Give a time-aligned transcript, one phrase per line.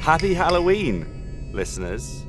[0.00, 2.26] Happy Halloween, listeners.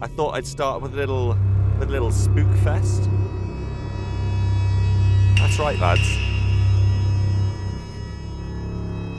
[0.00, 1.36] I thought I'd start with a little
[1.80, 3.10] with a little spook fest.
[5.38, 6.08] That's right, lads.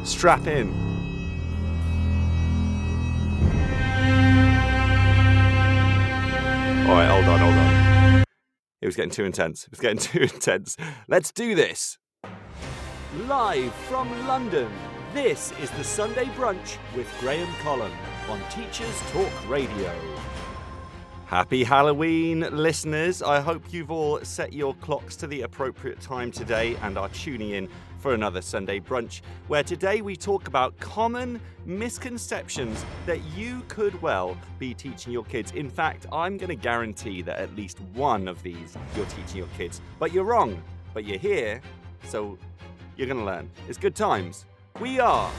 [0.10, 0.70] Strap in.
[6.88, 8.24] Alright, hold on, hold on.
[8.82, 9.66] It was getting too intense.
[9.66, 10.78] It was getting too intense.
[11.10, 11.98] Let's do this.
[13.18, 14.72] Live from London,
[15.16, 17.92] this is the Sunday Brunch with Graham Collum
[18.30, 19.92] on Teachers Talk Radio.
[21.26, 23.24] Happy Halloween, listeners.
[23.24, 27.50] I hope you've all set your clocks to the appropriate time today and are tuning
[27.50, 34.00] in for another Sunday brunch, where today we talk about common misconceptions that you could
[34.04, 35.52] well be teaching your kids.
[35.54, 39.50] In fact, I'm going to guarantee that at least one of these you're teaching your
[39.58, 39.82] kids.
[39.98, 40.62] But you're wrong,
[40.94, 41.60] but you're here,
[42.08, 42.38] so
[43.00, 43.50] you're going to learn.
[43.70, 44.46] It's good times.
[44.82, 45.32] We are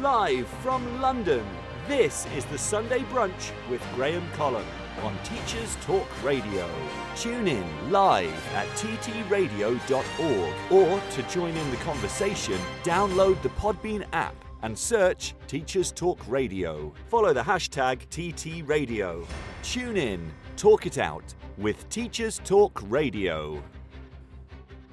[0.00, 1.44] live from London.
[1.88, 4.64] This is the Sunday Brunch with Graham Collum
[5.02, 6.70] on Teachers Talk Radio.
[7.16, 14.36] Tune in live at ttradio.org or to join in the conversation, download the Podbean app
[14.62, 16.92] and search Teachers Talk Radio.
[17.08, 19.26] Follow the hashtag TTRadio.
[19.64, 23.60] Tune in, talk it out with Teachers Talk Radio.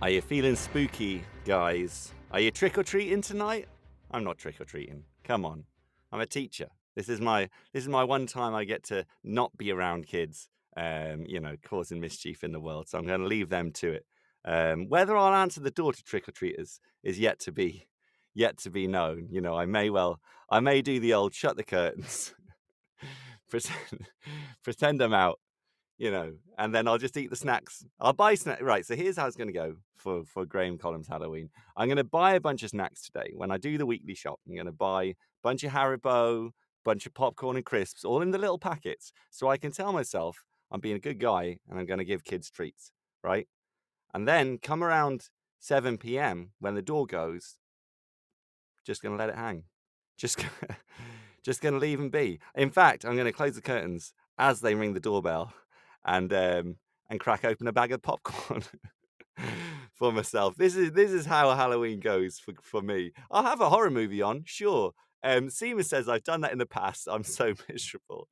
[0.01, 2.13] Are you feeling spooky, guys?
[2.29, 3.67] Are you trick or treating tonight?
[4.11, 5.05] I'm not trick or treating.
[5.23, 5.63] Come on.
[6.11, 6.67] I'm a teacher.
[6.95, 10.47] This is my this is my one time I get to not be around kids,
[10.77, 12.87] um, you know, causing mischief in the world.
[12.87, 14.05] So I'm going to leave them to it.
[14.45, 17.87] Um, whether I'll answer the door to trick or treaters is yet to be
[18.35, 19.29] yet to be known.
[19.31, 20.19] You know, I may well
[20.51, 22.31] I may do the old shut the curtains,
[23.49, 24.07] pretend
[24.63, 25.39] pretend I'm out,
[25.99, 27.85] you know, and then I'll just eat the snacks.
[27.99, 28.61] I'll buy snacks.
[28.61, 28.85] Right.
[28.85, 31.49] So here's how it's going to go for, for Graham Collins Halloween.
[31.75, 33.33] I'm going to buy a bunch of snacks today.
[33.35, 36.51] When I do the weekly shop, I'm going to buy a bunch of Haribo,
[36.85, 39.11] bunch of popcorn and crisps, all in the little packets.
[39.29, 42.23] So I can tell myself I'm being a good guy and I'm going to give
[42.23, 42.93] kids treats.
[43.21, 43.47] Right.
[44.13, 45.27] And then come around
[45.59, 46.51] 7 p.m.
[46.59, 47.57] when the door goes,
[48.85, 49.63] just going to let it hang.
[50.17, 50.45] Just,
[51.43, 52.39] just going to leave them be.
[52.55, 55.53] In fact, I'm going to close the curtains as they ring the doorbell
[56.09, 56.75] and um,
[57.09, 58.63] and crack open a bag of popcorn
[59.93, 60.55] for myself.
[60.57, 63.11] This is this is how Halloween goes for, for me.
[63.31, 64.91] I'll have a horror movie on, sure.
[65.23, 67.07] Um, Seema says I've done that in the past.
[67.09, 68.27] I'm so miserable.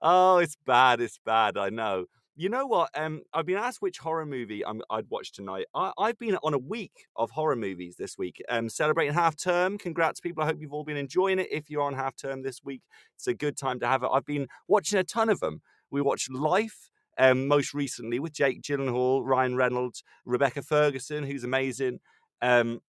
[0.00, 1.00] Oh, it's bad.
[1.00, 1.56] It's bad.
[1.56, 2.06] I know.
[2.36, 2.88] You know what?
[2.94, 5.66] Um, I've been asked which horror movie i would watch tonight.
[5.74, 9.76] I, have been on a week of horror movies this week, um, celebrating half term.
[9.76, 10.42] Congrats, people!
[10.42, 11.48] I hope you've all been enjoying it.
[11.50, 12.80] If you're on half term this week,
[13.16, 14.10] it's a good time to have it.
[14.10, 15.60] I've been watching a ton of them.
[15.90, 16.89] We watched Life,
[17.20, 22.00] um, most recently with Jake Gyllenhaal, Ryan Reynolds, Rebecca Ferguson, who's amazing.
[22.40, 22.80] Um,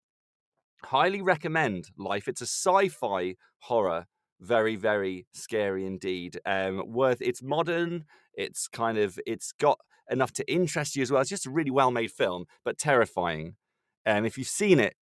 [0.83, 2.27] highly recommend Life.
[2.29, 4.07] It's a sci-fi horror,
[4.39, 6.39] very very scary indeed.
[6.45, 7.21] Um, worth.
[7.21, 8.05] It's modern.
[8.33, 9.19] It's kind of.
[9.27, 11.21] It's got enough to interest you as well.
[11.21, 13.55] It's just a really well made film, but terrifying.
[14.05, 14.95] And um, if you've seen it,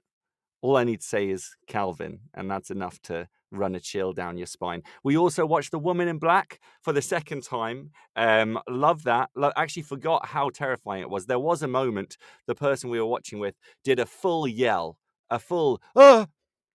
[0.62, 4.36] all I need to say is Calvin, and that's enough to run a chill down
[4.36, 4.82] your spine.
[5.04, 7.90] We also watched The Woman in Black for the second time.
[8.16, 9.30] Um, love that.
[9.34, 11.26] Lo- actually, forgot how terrifying it was.
[11.26, 12.16] There was a moment
[12.46, 13.54] the person we were watching with
[13.84, 14.98] did a full yell,
[15.30, 16.26] a full ah,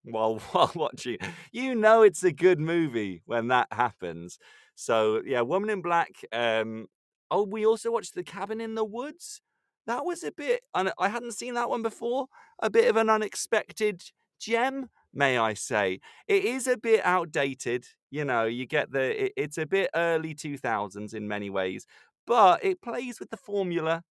[0.04, 1.18] while while watching.
[1.52, 4.38] You know it's a good movie when that happens.
[4.74, 6.10] So yeah, Woman in Black.
[6.32, 6.86] Um,
[7.30, 9.40] oh, we also watched The Cabin in the Woods.
[9.86, 10.62] That was a bit.
[10.74, 12.26] and I hadn't seen that one before.
[12.60, 14.02] A bit of an unexpected
[14.40, 16.00] gem may I say.
[16.28, 17.86] It is a bit outdated.
[18.10, 21.86] You know, you get the, it, it's a bit early 2000s in many ways,
[22.26, 24.02] but it plays with the formula.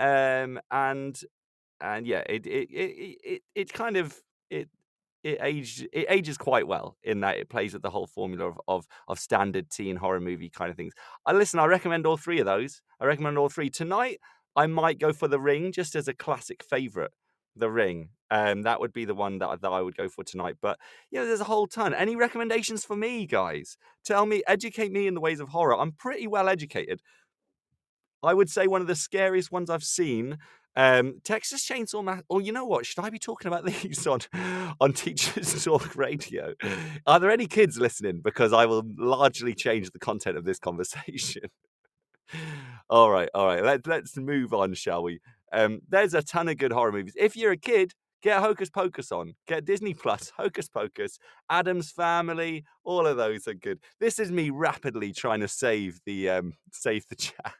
[0.00, 1.20] Um, and,
[1.80, 4.16] and yeah, it, it, it, it, it kind of,
[4.50, 4.68] it,
[5.24, 8.60] it aged it ages quite well in that it plays with the whole formula of,
[8.68, 10.94] of of standard teen horror movie kind of things.
[11.26, 12.82] I listen, I recommend all three of those.
[13.00, 13.68] I recommend all three.
[13.68, 14.20] Tonight
[14.54, 17.12] I might go for the ring just as a classic favorite.
[17.56, 18.10] The Ring.
[18.30, 20.56] Um, that would be the one that, that I would go for tonight.
[20.60, 20.78] But
[21.10, 21.94] you know, there's a whole ton.
[21.94, 23.76] Any recommendations for me, guys?
[24.04, 25.78] Tell me, educate me in the ways of horror.
[25.78, 27.00] I'm pretty well educated.
[28.22, 30.38] I would say one of the scariest ones I've seen.
[30.76, 32.26] Um, Texas Chainsaw Massacre.
[32.30, 32.86] Oh, you know what?
[32.86, 34.20] Should I be talking about these on
[34.80, 36.54] on Teachers Talk Radio?
[37.06, 38.20] Are there any kids listening?
[38.22, 41.50] Because I will largely change the content of this conversation.
[42.90, 43.64] all right, all right.
[43.64, 45.20] Let, let's move on, shall we?
[45.52, 47.14] Um, there's a ton of good horror movies.
[47.16, 49.34] If you're a kid, get Hocus Pocus on.
[49.46, 51.18] Get Disney Plus, Hocus Pocus,
[51.50, 52.64] Addams Family.
[52.84, 53.80] All of those are good.
[54.00, 57.54] This is me rapidly trying to save the um, save the chat,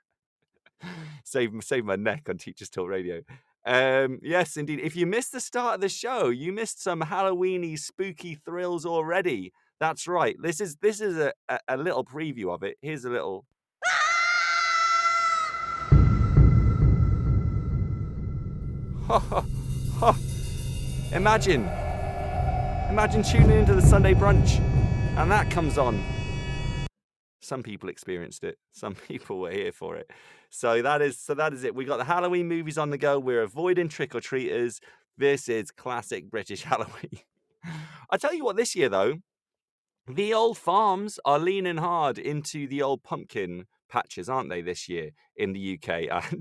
[1.24, 3.22] save save my neck on Teachers Talk Radio.
[3.66, 4.80] Um, yes, indeed.
[4.80, 9.52] If you missed the start of the show, you missed some Halloweeny spooky thrills already.
[9.80, 10.36] That's right.
[10.42, 12.76] This is this is a, a, a little preview of it.
[12.80, 13.44] Here's a little.
[21.12, 21.62] Imagine,
[22.90, 24.60] imagine tuning into the Sunday brunch,
[25.16, 26.04] and that comes on.
[27.40, 28.58] Some people experienced it.
[28.72, 30.10] Some people were here for it.
[30.50, 31.74] So that is so that is it.
[31.74, 33.18] We got the Halloween movies on the go.
[33.18, 34.80] We're avoiding trick or treaters.
[35.16, 37.20] This is classic British Halloween.
[38.10, 39.16] I tell you what, this year though,
[40.06, 45.10] the old farms are leaning hard into the old pumpkin patches, aren't they, this year
[45.36, 46.08] in the UK?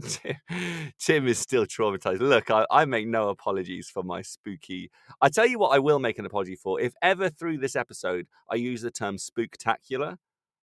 [0.50, 2.20] And Tim is still traumatized.
[2.20, 4.92] Look, I, I, make no apologies for my spooky.
[5.22, 6.80] I tell you what, I will make an apology for.
[6.82, 10.18] If ever through this episode I use the term spooktacular,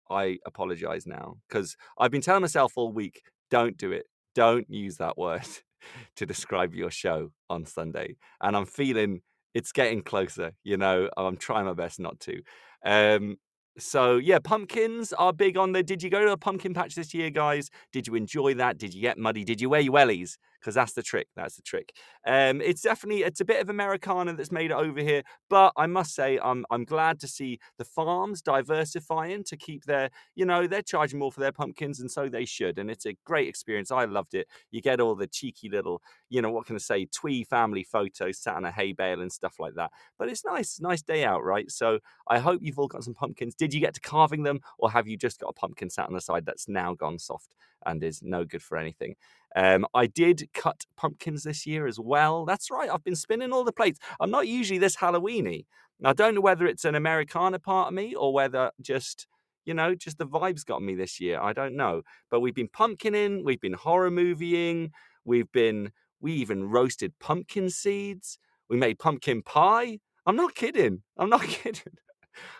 [0.09, 4.05] I apologize now because I've been telling myself all week don't do it.
[4.35, 5.47] Don't use that word
[6.15, 8.17] to describe your show on Sunday.
[8.41, 9.21] And I'm feeling
[9.53, 12.41] it's getting closer, you know, I'm trying my best not to.
[12.85, 13.37] Um,
[13.77, 15.83] so yeah, pumpkins are big on there.
[15.83, 17.69] Did you go to a pumpkin patch this year, guys?
[17.91, 18.77] Did you enjoy that?
[18.77, 19.43] Did you get muddy?
[19.43, 20.37] Did you wear your wellies?
[20.61, 21.27] Because that's the trick.
[21.35, 21.93] That's the trick.
[22.25, 25.87] Um, it's definitely it's a bit of Americana that's made it over here, but I
[25.87, 30.67] must say I'm I'm glad to see the farms diversifying to keep their you know
[30.67, 33.91] they're charging more for their pumpkins and so they should, and it's a great experience.
[33.91, 34.47] I loved it.
[34.71, 38.37] You get all the cheeky little you know what can I say twee family photos
[38.39, 39.91] sat on a hay bale and stuff like that.
[40.17, 41.69] But it's nice, nice day out, right?
[41.71, 43.55] So I hope you've all got some pumpkins.
[43.55, 46.13] Did you get to carving them, or have you just got a pumpkin sat on
[46.13, 47.55] the side that's now gone soft
[47.85, 49.15] and is no good for anything?
[49.55, 52.45] Um, I did cut pumpkins this year as well.
[52.45, 53.99] That's right, I've been spinning all the plates.
[54.19, 55.65] I'm not usually this Halloweeny.
[56.03, 59.27] I don't know whether it's an Americana part of me or whether just,
[59.65, 61.39] you know, just the vibes got me this year.
[61.39, 62.01] I don't know.
[62.31, 64.91] But we've been pumpkining, we've been horror movieing,
[65.25, 68.39] we've been, we even roasted pumpkin seeds,
[68.69, 69.99] we made pumpkin pie.
[70.25, 71.03] I'm not kidding.
[71.17, 71.93] I'm not kidding.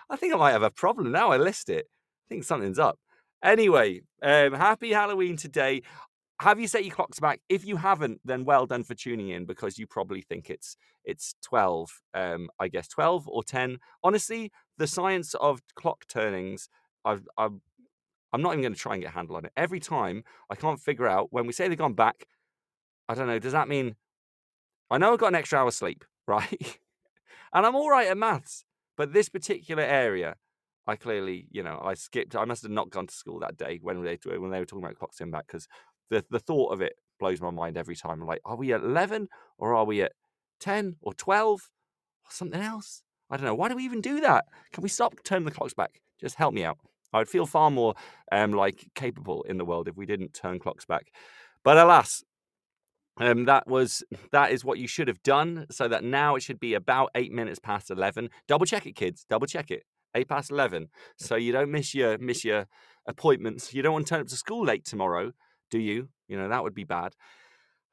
[0.09, 1.31] I think I might have a problem now.
[1.31, 1.87] I list it.
[1.89, 2.99] I think something's up.
[3.43, 5.81] Anyway, um, happy Halloween today
[6.41, 7.39] have you set your clocks back?
[7.49, 11.35] If you haven't, then well done for tuning in because you probably think it's it's
[11.43, 12.01] twelve.
[12.15, 13.77] Um, I guess twelve or ten.
[14.03, 16.67] Honestly, the science of clock turnings,
[17.05, 17.53] I've, I've
[18.33, 19.51] I'm not even going to try and get a handle on it.
[19.55, 22.25] Every time I can't figure out when we say they've gone back.
[23.07, 23.39] I don't know.
[23.39, 23.95] Does that mean
[24.89, 26.79] I know I've got an extra hour sleep, right?
[27.53, 28.65] and I'm all right at maths,
[28.97, 30.37] but this particular area,
[30.87, 32.35] I clearly, you know, I skipped.
[32.35, 34.83] I must have not gone to school that day when they when they were talking
[34.83, 35.67] about clocks in back because
[36.11, 38.21] the the thought of it blows my mind every time.
[38.21, 40.11] I'm like, are we at eleven or are we at
[40.59, 41.61] ten or twelve
[42.25, 43.01] or something else?
[43.31, 43.55] I don't know.
[43.55, 44.45] Why do we even do that?
[44.73, 46.01] Can we stop turning the clocks back?
[46.19, 46.77] Just help me out.
[47.13, 47.95] I would feel far more
[48.31, 51.07] um, like capable in the world if we didn't turn clocks back.
[51.63, 52.23] But alas,
[53.17, 55.65] um, that was that is what you should have done.
[55.71, 58.29] So that now it should be about eight minutes past eleven.
[58.47, 59.25] Double check it, kids.
[59.29, 59.83] Double check it.
[60.13, 62.67] Eight past eleven, so you don't miss your miss your
[63.07, 63.73] appointments.
[63.73, 65.31] You don't want to turn up to school late tomorrow
[65.71, 66.09] do you?
[66.27, 67.15] You know, that would be bad.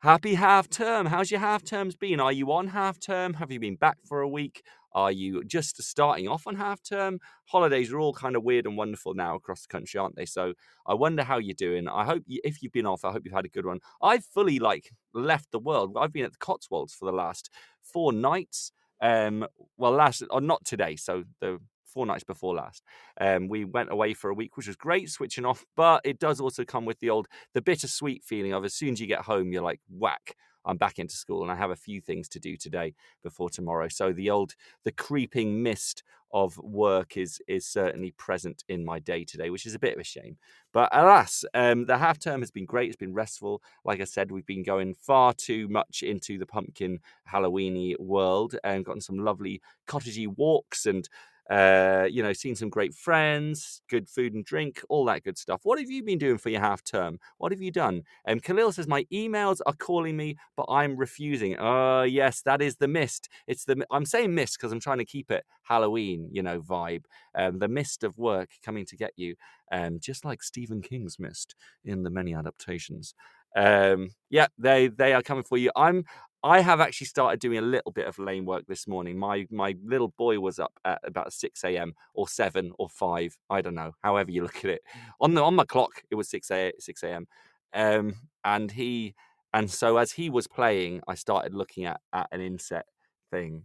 [0.00, 1.06] Happy half term.
[1.06, 2.20] How's your half terms been?
[2.20, 3.34] Are you on half term?
[3.34, 4.62] Have you been back for a week?
[4.92, 7.18] Are you just starting off on half term?
[7.46, 10.24] Holidays are all kind of weird and wonderful now across the country, aren't they?
[10.24, 10.54] So
[10.86, 11.88] I wonder how you're doing.
[11.88, 13.80] I hope you, if you've been off, I hope you've had a good one.
[14.00, 15.96] I've fully like left the world.
[15.98, 17.50] I've been at the Cotswolds for the last
[17.82, 18.72] four nights.
[19.00, 20.96] Um, well, last or not today.
[20.96, 21.58] So the
[21.88, 22.82] four nights before last.
[23.20, 25.64] Um, we went away for a week, which was great, switching off.
[25.76, 29.00] But it does also come with the old, the bittersweet feeling of as soon as
[29.00, 30.34] you get home, you're like, whack.
[30.64, 33.88] I'm back into school and I have a few things to do today before tomorrow.
[33.88, 34.54] So the old,
[34.84, 36.02] the creeping mist
[36.32, 40.00] of work is is certainly present in my day today, which is a bit of
[40.00, 40.36] a shame.
[40.72, 42.88] But alas, um, the half term has been great.
[42.88, 43.62] It's been restful.
[43.84, 47.00] Like I said, we've been going far too much into the pumpkin
[47.32, 51.08] Halloweeny world and gotten some lovely cottagey walks and
[51.50, 55.60] uh, you know, seen some great friends, good food and drink, all that good stuff.
[55.62, 57.18] What have you been doing for your half term?
[57.38, 58.02] What have you done?
[58.26, 61.56] Um, Khalil says, My emails are calling me, but I'm refusing.
[61.58, 63.28] Oh, uh, yes, that is the mist.
[63.46, 67.04] It's the, I'm saying mist because I'm trying to keep it Halloween, you know, vibe.
[67.34, 69.34] Um, the mist of work coming to get you,
[69.72, 73.14] um, just like Stephen King's mist in the many adaptations.
[73.56, 75.70] Um, yeah, they they are coming for you.
[75.76, 76.04] I'm
[76.44, 79.18] I have actually started doing a little bit of lane work this morning.
[79.18, 81.94] My my little boy was up at about six a.m.
[82.14, 83.36] or seven or five.
[83.50, 83.92] I don't know.
[84.02, 84.82] However you look at it,
[85.20, 87.26] on the on my clock it was six a six a.m.
[87.74, 88.14] Um,
[88.44, 89.14] and he
[89.52, 92.86] and so as he was playing, I started looking at at an inset
[93.30, 93.64] thing.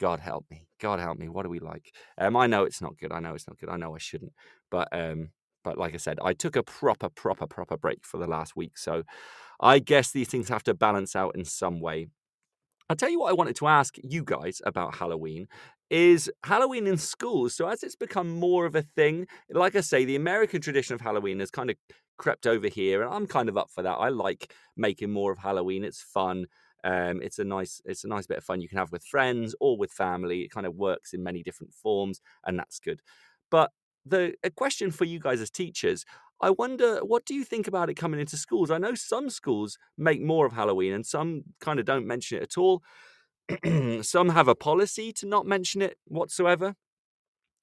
[0.00, 0.66] God help me.
[0.80, 1.28] God help me.
[1.28, 1.92] What are we like?
[2.18, 3.12] Um, I know it's not good.
[3.12, 3.68] I know it's not good.
[3.68, 4.32] I know I shouldn't.
[4.70, 5.30] But um,
[5.64, 8.78] but like I said, I took a proper, proper, proper break for the last week.
[8.78, 9.02] So
[9.60, 12.06] I guess these things have to balance out in some way.
[12.88, 15.48] I'll tell you what I wanted to ask you guys about Halloween
[15.90, 17.54] is Halloween in schools.
[17.54, 21.00] So as it's become more of a thing, like I say, the American tradition of
[21.00, 21.76] Halloween has kind of
[22.18, 23.94] crept over here, and I'm kind of up for that.
[23.94, 25.84] I like making more of Halloween.
[25.84, 26.46] It's fun.
[26.84, 29.54] Um, it's a nice, it's a nice bit of fun you can have with friends
[29.60, 30.42] or with family.
[30.42, 33.00] It kind of works in many different forms, and that's good.
[33.50, 33.70] But
[34.06, 36.04] the a question for you guys as teachers,
[36.40, 38.70] I wonder what do you think about it coming into schools?
[38.70, 42.42] I know some schools make more of Halloween, and some kind of don't mention it
[42.42, 42.82] at all.
[44.02, 46.74] some have a policy to not mention it whatsoever,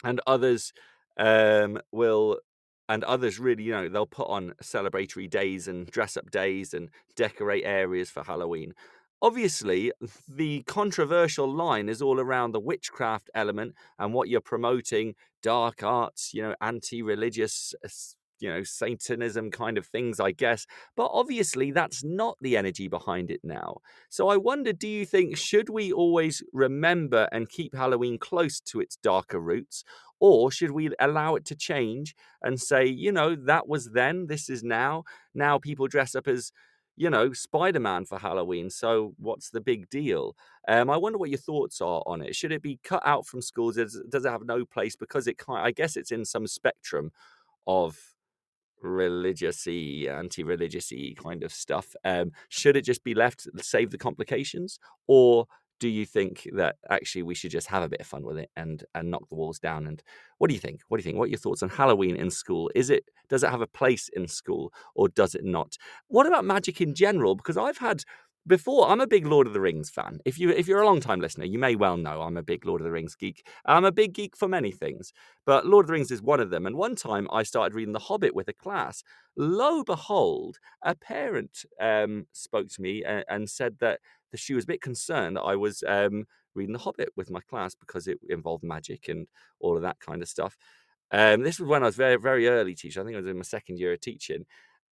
[0.04, 0.74] and others
[1.18, 2.40] um, will
[2.90, 6.90] and others really, you know, they'll put on celebratory days and dress up days and
[7.16, 8.74] decorate areas for Halloween.
[9.22, 9.92] Obviously,
[10.28, 15.14] the controversial line is all around the witchcraft element and what you're promoting
[15.44, 17.76] dark arts, you know, anti religious
[18.42, 20.66] you know, Satanism kind of things, I guess.
[20.98, 23.78] But obviously, that's not the energy behind it now.
[24.10, 28.82] So I wonder do you think, should we always remember and keep Halloween close to
[28.82, 29.84] its darker roots?
[30.20, 34.50] Or should we allow it to change and say, you know, that was then, this
[34.50, 35.04] is now.
[35.34, 36.52] Now people dress up as
[37.02, 38.70] you know, Spider Man for Halloween.
[38.70, 40.36] So what's the big deal?
[40.68, 42.36] Um, I wonder what your thoughts are on it.
[42.36, 43.76] Should it be cut out from schools?
[43.76, 45.42] Does, does it have no place because it?
[45.50, 47.12] I guess it's in some spectrum
[47.66, 47.98] of
[48.84, 51.96] religious-y, anti-religious-y kind of stuff.
[52.06, 55.48] Um, should it just be left, save the complications, or
[55.82, 58.52] do you think that actually we should just have a bit of fun with it
[58.56, 59.88] and and knock the walls down?
[59.88, 60.02] And
[60.38, 60.82] what do you think?
[60.88, 61.18] What do you think?
[61.18, 62.70] What are your thoughts on Halloween in school?
[62.76, 65.78] Is it does it have a place in school or does it not?
[66.08, 67.36] What about magic in general?
[67.36, 68.04] Because I've had
[68.48, 70.20] before i'm a big lord of the rings fan.
[70.26, 72.66] If you if you're a long time listener you may well know i'm a big
[72.66, 73.46] lord of the rings geek.
[73.66, 75.14] I'm a big geek for many things
[75.46, 76.66] but lord of the rings is one of them.
[76.66, 79.04] And one time i started reading the hobbit with a class.
[79.38, 84.00] Lo behold a parent um, spoke to me and, and said that,
[84.36, 87.76] she was a bit concerned that i was um, reading the hobbit with my class
[87.76, 89.28] because it involved magic and
[89.60, 90.58] all of that kind of stuff.
[91.12, 93.02] Um, this was when i was very very early teacher.
[93.02, 94.46] I think i was in my second year of teaching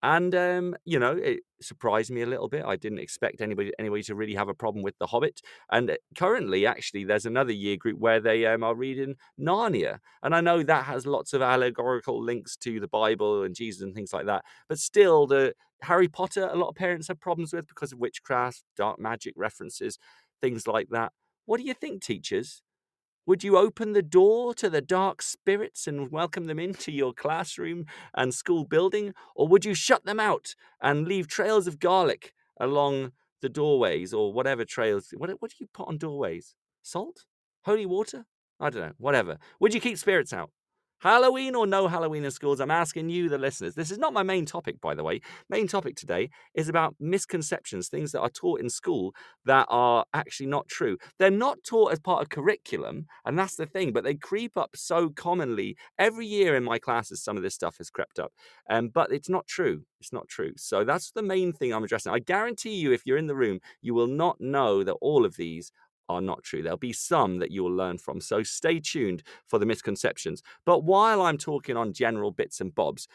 [0.03, 2.65] and um, you know, it surprised me a little bit.
[2.65, 5.41] I didn't expect anybody anybody to really have a problem with The Hobbit.
[5.71, 10.35] And uh, currently, actually, there's another year group where they um, are reading Narnia, and
[10.35, 14.13] I know that has lots of allegorical links to the Bible and Jesus and things
[14.13, 14.45] like that.
[14.69, 18.63] But still, the Harry Potter, a lot of parents have problems with because of witchcraft,
[18.77, 19.99] dark magic references,
[20.41, 21.13] things like that.
[21.47, 22.63] What do you think, teachers?
[23.29, 27.85] Would you open the door to the dark spirits and welcome them into your classroom
[28.15, 29.13] and school building?
[29.37, 34.33] Or would you shut them out and leave trails of garlic along the doorways or
[34.33, 35.13] whatever trails?
[35.15, 36.55] What, what do you put on doorways?
[36.83, 37.27] Salt?
[37.67, 38.25] Holy water?
[38.59, 39.37] I don't know, whatever.
[39.61, 40.49] Would you keep spirits out?
[41.01, 42.61] Halloween or no Halloween in schools?
[42.61, 43.75] I'm asking you, the listeners.
[43.75, 45.21] This is not my main topic, by the way.
[45.49, 49.15] Main topic today is about misconceptions, things that are taught in school
[49.45, 50.99] that are actually not true.
[51.19, 54.71] They're not taught as part of curriculum, and that's the thing, but they creep up
[54.75, 55.77] so commonly.
[55.99, 58.33] Every year in my classes, some of this stuff has crept up,
[58.69, 59.85] um, but it's not true.
[60.01, 60.53] It's not true.
[60.57, 62.13] So that's the main thing I'm addressing.
[62.13, 65.37] I guarantee you, if you're in the room, you will not know that all of
[65.37, 65.73] these
[66.09, 66.63] are not true.
[66.63, 68.21] There'll be some that you will learn from.
[68.21, 70.43] So stay tuned for the misconceptions.
[70.65, 73.09] But while I'm talking on general bits and bobs,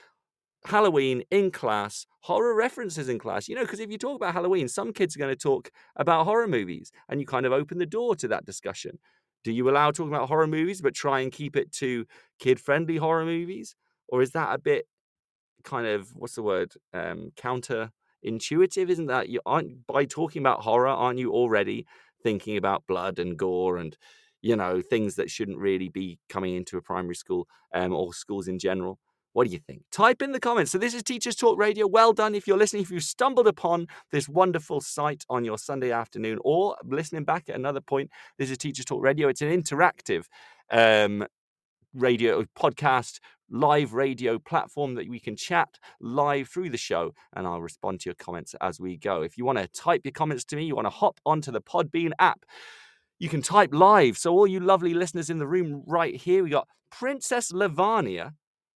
[0.65, 3.50] Halloween in class, horror references in class.
[3.50, 6.25] You know, because if you talk about Halloween, some kids are going to talk about
[6.25, 9.00] horror movies, and you kind of open the door to that discussion.
[9.43, 12.05] Do you allow talking about horror movies, but try and keep it to
[12.39, 13.75] kid friendly horror movies?
[14.07, 14.88] Or is that a bit
[15.63, 18.89] kind of, what's the word, um, counter intuitive?
[18.89, 21.85] Isn't that you aren't by talking about horror, aren't you already
[22.23, 23.97] thinking about blood and gore and
[24.41, 28.47] you know things that shouldn't really be coming into a primary school um, or schools
[28.47, 28.99] in general
[29.33, 29.81] what do you think?
[29.91, 30.71] Type in the comments.
[30.71, 31.87] So, this is Teachers Talk Radio.
[31.87, 32.83] Well done if you're listening.
[32.83, 37.55] If you stumbled upon this wonderful site on your Sunday afternoon or listening back at
[37.55, 39.27] another point, this is Teachers Talk Radio.
[39.27, 40.25] It's an interactive
[40.69, 41.25] um,
[41.95, 43.19] radio podcast
[43.50, 45.69] live radio platform that we can chat
[46.00, 49.21] live through the show and I'll respond to your comments as we go.
[49.21, 51.62] If you want to type your comments to me, you want to hop onto the
[51.62, 52.45] Podbean app,
[53.19, 54.17] you can type live.
[54.17, 58.33] So, all you lovely listeners in the room right here, we got Princess Lavania.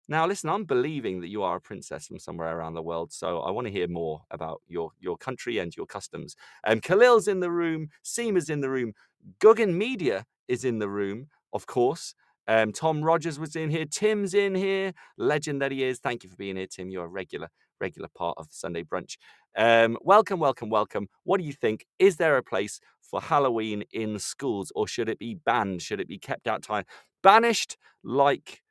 [0.09, 3.41] Now, listen, I'm believing that you are a princess from somewhere around the world, so
[3.41, 6.37] I want to hear more about your, your country and your customs.
[6.65, 8.93] Um, Khalil's in the room, Seema's in the room,
[9.39, 12.15] Guggen Media is in the room, of course.
[12.47, 13.85] Um, Tom Rogers was in here.
[13.85, 14.93] Tim's in here.
[15.17, 15.99] Legend that he is.
[15.99, 16.89] Thank you for being here, Tim.
[16.89, 17.49] You're a regular,
[17.79, 19.17] regular part of the Sunday brunch.
[19.57, 21.07] Um, welcome, welcome, welcome.
[21.23, 21.85] What do you think?
[21.99, 25.81] Is there a place for Halloween in schools, or should it be banned?
[25.81, 26.85] Should it be kept out time?
[27.23, 28.61] Banished like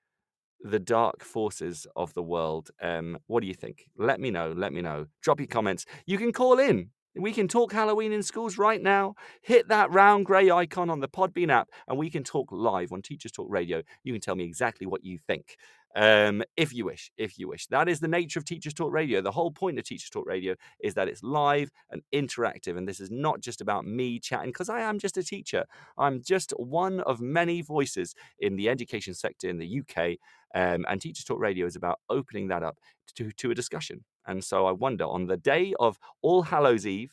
[0.60, 2.70] the dark forces of the world.
[2.82, 3.86] Um, what do you think?
[3.96, 4.52] Let me know.
[4.56, 5.06] Let me know.
[5.22, 5.84] Drop your comments.
[6.06, 6.90] You can call in.
[7.18, 9.14] We can talk Halloween in schools right now.
[9.40, 13.00] Hit that round grey icon on the Podbean app, and we can talk live on
[13.00, 13.82] Teachers Talk Radio.
[14.04, 15.56] You can tell me exactly what you think.
[15.94, 17.68] Um, if you wish, if you wish.
[17.68, 19.22] That is the nature of Teachers Talk Radio.
[19.22, 22.76] The whole point of Teachers Talk Radio is that it's live and interactive.
[22.76, 25.64] And this is not just about me chatting, because I am just a teacher.
[25.96, 30.18] I'm just one of many voices in the education sector in the UK.
[30.54, 32.78] Um, and Teachers Talk Radio is about opening that up
[33.14, 34.04] to, to a discussion.
[34.26, 37.12] And so I wonder on the day of All Hallows Eve,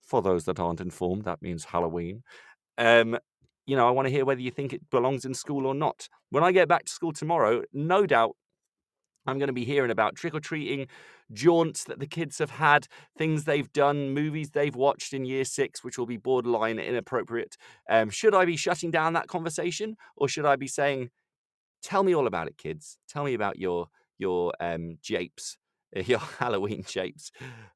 [0.00, 2.22] for those that aren't informed, that means Halloween.
[2.78, 3.18] Um,
[3.66, 6.08] you know, I want to hear whether you think it belongs in school or not.
[6.30, 8.36] When I get back to school tomorrow, no doubt
[9.26, 10.88] I'm going to be hearing about trick or treating,
[11.32, 15.84] jaunts that the kids have had, things they've done, movies they've watched in year six,
[15.84, 17.56] which will be borderline inappropriate.
[17.88, 21.10] Um, should I be shutting down that conversation or should I be saying,
[21.82, 22.98] tell me all about it, kids?
[23.08, 23.86] Tell me about your
[24.18, 25.56] your um, japes
[26.06, 27.30] your Halloween shapes.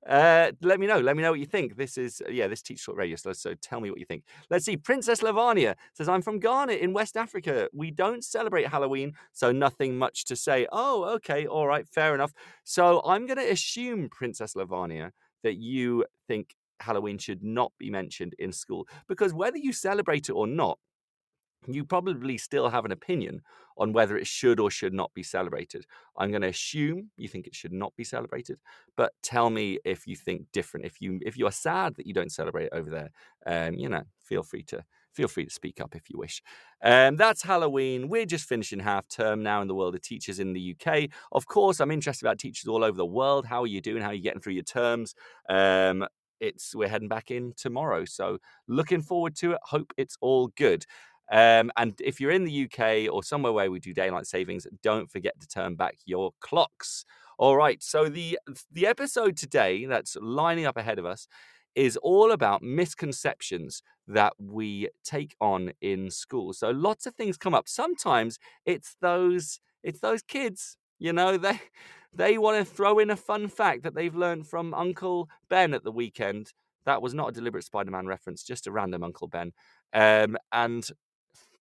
[0.09, 0.99] Uh, let me know.
[0.99, 1.77] Let me know what you think.
[1.77, 3.17] This is yeah, this Teach Talk Radio.
[3.17, 4.25] So, so tell me what you think.
[4.51, 4.77] Let's see.
[4.77, 7.69] Princess Lavania says, "I'm from Ghana in West Africa.
[7.73, 12.33] We don't celebrate Halloween, so nothing much to say." Oh, okay, all right, fair enough.
[12.65, 15.11] So I'm going to assume Princess Lavania
[15.43, 20.33] that you think Halloween should not be mentioned in school because whether you celebrate it
[20.33, 20.79] or not,
[21.75, 23.43] you probably still have an opinion
[23.79, 25.85] on whether it should or should not be celebrated.
[26.17, 28.59] I'm going to assume you think it should not be celebrated,
[28.97, 30.87] but tell me if you think different.
[30.87, 33.11] If you if you are sad that you don't celebrate over there,
[33.47, 36.43] um, you know, feel free to feel free to speak up if you wish.
[36.83, 38.09] Um, that's Halloween.
[38.09, 41.09] We're just finishing half term now in the world of teachers in the UK.
[41.33, 43.47] Of course, I'm interested about teachers all over the world.
[43.47, 44.03] How are you doing?
[44.03, 45.15] How are you getting through your terms?
[45.49, 46.07] Um,
[46.41, 49.59] it's we're heading back in tomorrow, so looking forward to it.
[49.65, 50.85] Hope it's all good.
[51.31, 55.11] Um, and if you're in the UK or somewhere where we do daylight savings, don't
[55.11, 57.05] forget to turn back your clocks.
[57.39, 57.83] All right.
[57.83, 58.39] So the
[58.73, 61.29] the episode today that's lining up ahead of us
[61.75, 66.53] is all about misconceptions that we take on in school.
[66.55, 67.69] So lots of things come up.
[67.69, 71.61] Sometimes it's those it's those kids, you know, they
[72.13, 75.85] they want to throw in a fun fact that they've learned from Uncle Ben at
[75.85, 76.53] the weekend.
[76.87, 79.53] That was not a deliberate Spider-Man reference, just a random Uncle Ben.
[79.93, 80.89] Um, and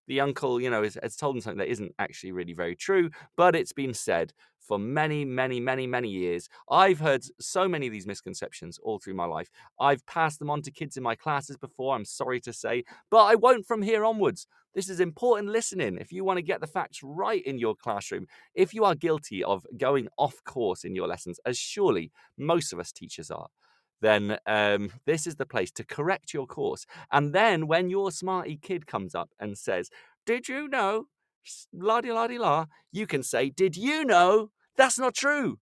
[0.08, 3.10] the uncle, you know, has, has told them something that isn't actually really very true,
[3.36, 6.50] but it's been said for many, many, many, many years.
[6.70, 9.50] I've heard so many of these misconceptions all through my life.
[9.80, 13.24] I've passed them on to kids in my classes before, I'm sorry to say, but
[13.24, 14.48] I won't from here onwards.
[14.74, 15.98] This is important listening.
[16.00, 19.44] If you want to get the facts right in your classroom, if you are guilty
[19.44, 23.48] of going off course in your lessons, as surely most of us teachers are,
[24.06, 26.86] then um, this is the place to correct your course.
[27.12, 29.90] And then when your smarty kid comes up and says,
[30.26, 31.08] Did you know?
[31.74, 34.52] La di la di la, you can say, Did you know?
[34.78, 35.60] That's not true.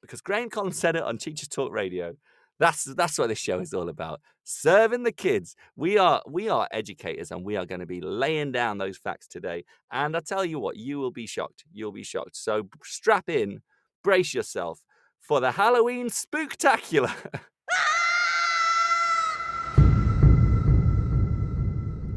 [0.00, 2.14] Because Graham Collins said it on Teachers Talk Radio.
[2.58, 4.20] That's that's what this show is all about.
[4.44, 5.56] Serving the kids.
[5.74, 9.26] We are we are educators and we are going to be laying down those facts
[9.26, 9.64] today.
[9.90, 11.64] And I tell you what, you will be shocked.
[11.72, 12.36] You'll be shocked.
[12.36, 13.62] So strap in,
[14.04, 14.80] brace yourself
[15.20, 17.14] for the Halloween spooktacular.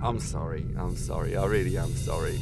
[0.06, 0.64] I'm sorry.
[0.78, 1.36] I'm sorry.
[1.36, 2.40] I really am sorry.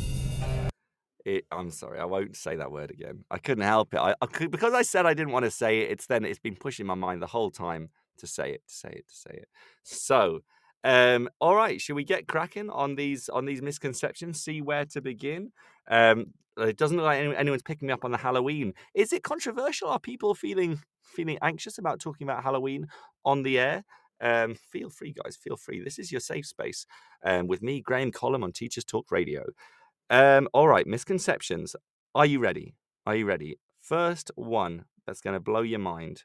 [1.23, 1.97] It, I'm sorry.
[1.97, 3.23] I won't say that word again.
[3.32, 4.02] I couldn't help it.
[4.02, 5.91] I, I could, because I said I didn't want to say it.
[5.91, 8.89] It's then it's been pushing my mind the whole time to say it, to say
[8.89, 9.47] it, to say it.
[9.84, 10.41] So,
[10.84, 11.80] um, all right.
[11.80, 14.43] Should we get cracking on these on these misconceptions?
[14.43, 15.54] See where to begin.
[15.89, 18.73] Um, it doesn't look like anyone's picking me up on the Halloween.
[18.93, 19.88] Is it controversial?
[19.88, 22.88] Are people feeling feeling anxious about talking about Halloween
[23.23, 23.86] on the air?
[24.21, 25.36] Um, feel free, guys.
[25.36, 25.84] Feel free.
[25.84, 26.86] This is your safe space
[27.23, 29.43] um, with me, Graham Collum, on Teachers Talk Radio.
[30.10, 31.76] Um, all right, misconceptions.
[32.15, 32.76] Are you ready?
[33.06, 33.58] Are you ready?
[33.82, 36.23] First one that's going to blow your mind.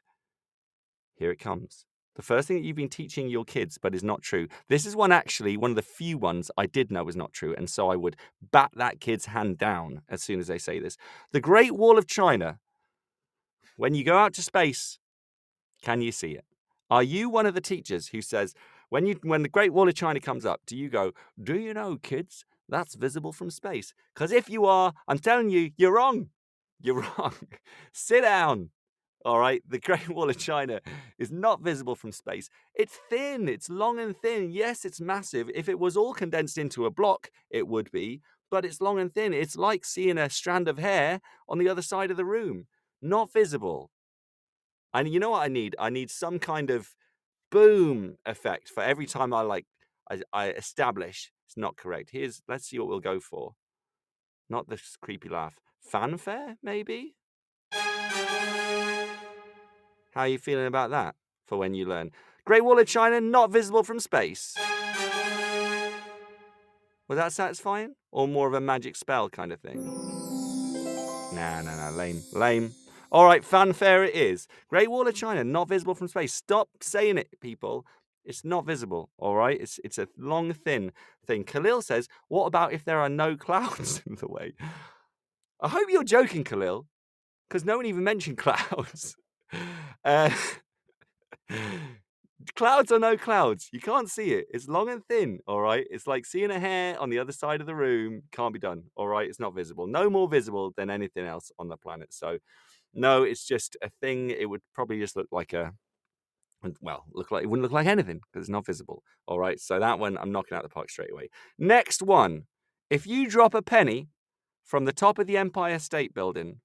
[1.15, 1.85] Here it comes.
[2.15, 4.47] The first thing that you've been teaching your kids, but is not true.
[4.67, 7.55] This is one actually, one of the few ones I did know was not true.
[7.57, 8.17] And so I would
[8.51, 10.97] bat that kid's hand down as soon as they say this.
[11.31, 12.59] The Great Wall of China.
[13.77, 14.99] When you go out to space,
[15.81, 16.43] can you see it?
[16.89, 18.55] Are you one of the teachers who says,
[18.89, 21.73] when you when the Great Wall of China comes up, do you go, do you
[21.73, 23.93] know, kids, that's visible from space?
[24.13, 26.29] Because if you are, I'm telling you, you're wrong.
[26.81, 27.35] You're wrong.
[27.93, 28.71] Sit down.
[29.25, 30.79] All right, the Great Wall of China
[31.17, 32.49] is not visible from space.
[32.73, 34.49] It's thin, it's long and thin.
[34.49, 35.49] Yes, it's massive.
[35.53, 39.13] If it was all condensed into a block, it would be, but it's long and
[39.13, 39.33] thin.
[39.33, 42.67] It's like seeing a strand of hair on the other side of the room.
[43.01, 43.91] Not visible.
[44.93, 45.75] And you know what I need?
[45.79, 46.95] I need some kind of
[47.51, 49.65] boom effect for every time I like
[50.09, 52.09] I, I establish it's not correct.
[52.11, 53.55] Here's let's see what we'll go for.
[54.49, 55.59] Not this creepy laugh.
[55.79, 57.15] Fanfare, maybe?
[60.13, 62.11] How are you feeling about that for when you learn?
[62.45, 64.55] Great Wall of China not visible from space.
[67.07, 67.95] Was that satisfying?
[68.11, 69.83] Or more of a magic spell kind of thing?
[71.33, 72.71] Nah, nah, nah, lame, lame.
[73.11, 74.47] All right, fanfare it is.
[74.69, 76.33] Great Wall of China not visible from space.
[76.33, 77.85] Stop saying it, people.
[78.23, 79.59] It's not visible, all right?
[79.59, 80.91] It's it's a long, thin
[81.25, 81.43] thing.
[81.43, 84.53] Khalil says, "What about if there are no clouds in the way?"
[85.61, 86.85] I hope you're joking, Khalil,
[87.49, 89.15] because no one even mentioned clouds.
[90.05, 90.31] Uh,
[92.55, 93.69] clouds are no clouds.
[93.73, 94.47] You can't see it.
[94.51, 95.85] It's long and thin, all right?
[95.89, 98.23] It's like seeing a hair on the other side of the room.
[98.31, 99.27] Can't be done, all right?
[99.27, 99.87] It's not visible.
[99.87, 102.13] No more visible than anything else on the planet.
[102.13, 102.37] So,
[102.93, 104.29] no, it's just a thing.
[104.31, 105.73] It would probably just look like a,
[106.81, 109.59] well, look like it wouldn't look like anything because it's not visible, all right?
[109.59, 111.29] So that one I'm knocking out the park straight away.
[111.57, 112.43] Next one.
[112.89, 114.09] If you drop a penny
[114.63, 116.61] from the top of the Empire State Building,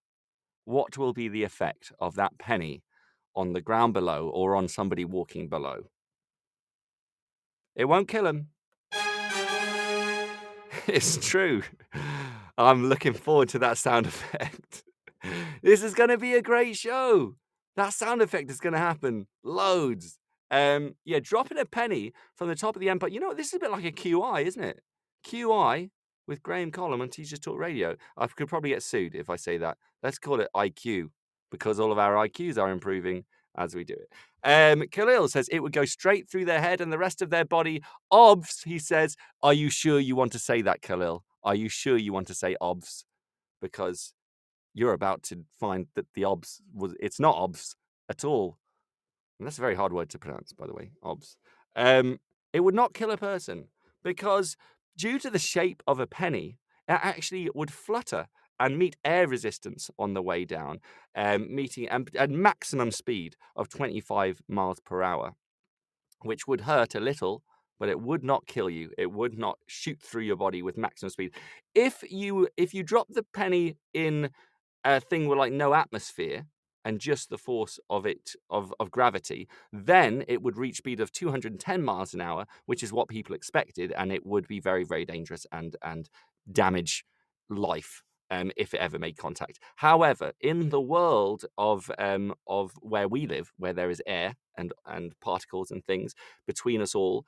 [0.64, 2.82] what will be the effect of that penny
[3.36, 5.90] on the ground below or on somebody walking below?
[7.76, 8.48] It won't kill them.
[10.86, 11.62] it's true.
[12.56, 14.84] I'm looking forward to that sound effect.
[15.62, 17.36] This is going to be a great show.
[17.76, 20.18] That sound effect is going to happen loads.
[20.50, 23.10] Um, yeah, dropping a penny from the top of the empire.
[23.10, 24.80] You know, this is a bit like a QI, isn't it?
[25.26, 25.90] QI
[26.26, 27.96] with Graham Collum on Teachers Talk Radio.
[28.16, 29.78] I could probably get sued if I say that.
[30.02, 31.08] Let's call it IQ
[31.50, 33.24] because all of our IQs are improving
[33.56, 34.12] as we do it.
[34.42, 37.44] Um, Khalil says it would go straight through their head and the rest of their
[37.44, 37.82] body.
[38.10, 41.24] Obs, he says, are you sure you want to say that, Khalil?
[41.42, 43.04] Are you sure you want to say obs?
[43.60, 44.12] Because
[44.74, 47.76] you're about to find that the obs was it's not obs
[48.08, 48.58] at all.
[49.38, 51.36] And that's a very hard word to pronounce, by the way, obs.
[51.74, 52.18] Um,
[52.52, 53.68] it would not kill a person
[54.02, 54.56] because
[54.96, 56.58] due to the shape of a penny,
[56.88, 58.26] it actually would flutter
[58.60, 60.80] and meet air resistance on the way down,
[61.16, 65.32] um, meeting at maximum speed of 25 miles per hour,
[66.22, 67.42] which would hurt a little,
[67.80, 68.90] but it would not kill you.
[68.96, 71.32] It would not shoot through your body with maximum speed.
[71.74, 74.30] If you if you drop the penny in
[74.84, 76.46] a thing with like no atmosphere
[76.84, 81.10] and just the force of it of, of gravity, then it would reach speed of
[81.12, 85.04] 210 miles an hour, which is what people expected, and it would be very, very
[85.04, 86.08] dangerous and and
[86.52, 87.04] damage
[87.48, 89.58] life um, if it ever made contact.
[89.76, 94.72] However, in the world of um, of where we live, where there is air and
[94.86, 96.14] and particles and things
[96.46, 97.24] between us all,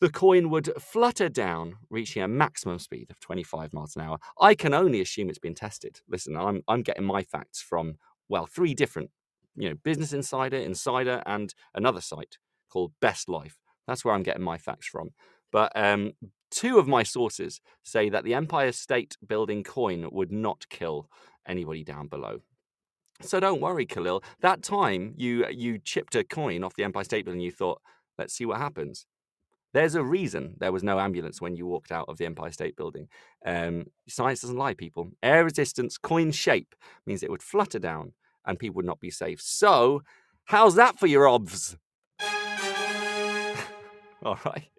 [0.00, 4.18] the coin would flutter down, reaching a maximum speed of 25 miles an hour.
[4.40, 6.00] I can only assume it's been tested.
[6.08, 7.96] Listen, I'm I'm getting my facts from
[8.28, 9.10] well three different,
[9.56, 12.38] you know, Business Insider, Insider, and another site
[12.70, 13.58] called Best Life.
[13.86, 15.10] That's where I'm getting my facts from.
[15.52, 16.12] But um,
[16.50, 21.08] two of my sources say that the Empire State Building coin would not kill
[21.46, 22.40] anybody down below.
[23.22, 24.22] So don't worry, Khalil.
[24.40, 27.80] That time you you chipped a coin off the Empire State Building, you thought,
[28.18, 29.06] let's see what happens.
[29.76, 32.78] There's a reason there was no ambulance when you walked out of the Empire State
[32.78, 33.08] Building.
[33.44, 35.10] Um, science doesn't lie, people.
[35.22, 38.12] Air resistance, coin shape means it would flutter down
[38.46, 39.38] and people would not be safe.
[39.42, 40.00] So,
[40.46, 41.76] how's that for your obs?
[44.24, 44.70] All right.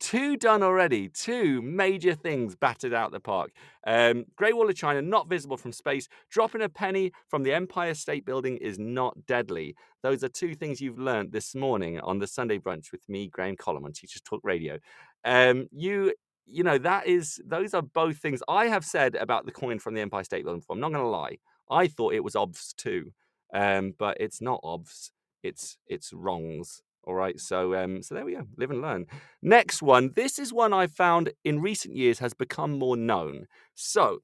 [0.00, 1.10] Two done already.
[1.10, 3.52] Two major things battered out the park.
[3.86, 6.08] Um, Great Wall of China not visible from space.
[6.30, 9.76] Dropping a penny from the Empire State Building is not deadly.
[10.02, 13.56] Those are two things you've learned this morning on the Sunday brunch with me, Graham
[13.56, 14.78] Collum, on Teachers Talk Radio.
[15.24, 16.14] Um, you,
[16.46, 19.92] you know, that is those are both things I have said about the coin from
[19.92, 20.76] the Empire State Building before.
[20.76, 21.36] I'm not going to lie.
[21.70, 23.12] I thought it was obvs too,
[23.52, 25.10] um, but it's not obvs.
[25.42, 26.82] It's it's wrongs.
[27.04, 28.46] All right, so um, so there we go.
[28.56, 29.06] Live and learn.
[29.42, 30.12] Next one.
[30.14, 33.46] This is one I found in recent years has become more known.
[33.74, 34.18] So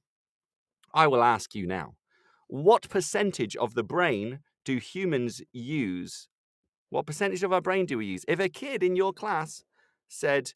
[0.93, 1.95] I will ask you now:
[2.49, 6.29] What percentage of the brain do humans use?
[6.91, 8.25] What percentage of our brain do we use?
[8.29, 9.65] If a kid in your class
[10.09, 10.53] said,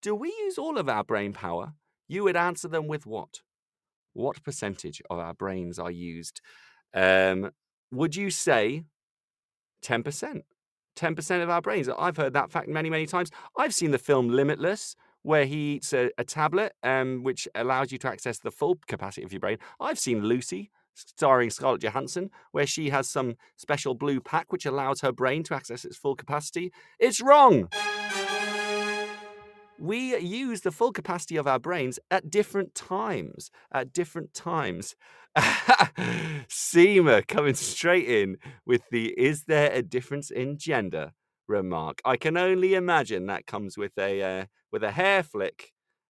[0.00, 1.74] "Do we use all of our brain power?"
[2.06, 3.40] you would answer them with what?
[4.12, 6.40] What percentage of our brains are used?
[6.94, 7.50] Um,
[7.90, 8.84] would you say
[9.82, 10.44] ten percent?
[10.96, 11.88] 10% of our brains.
[11.88, 13.30] I've heard that fact many, many times.
[13.56, 17.98] I've seen the film Limitless, where he eats a, a tablet, um, which allows you
[17.98, 19.58] to access the full capacity of your brain.
[19.80, 25.00] I've seen Lucy, starring Scarlett Johansson, where she has some special blue pack which allows
[25.00, 26.72] her brain to access its full capacity.
[26.98, 27.68] It's wrong.
[29.76, 33.50] We use the full capacity of our brains at different times.
[33.72, 34.94] At different times.
[35.36, 41.12] Seema coming straight in with the "Is there a difference in gender?"
[41.48, 42.00] remark.
[42.04, 45.72] I can only imagine that comes with a uh, with a hair flick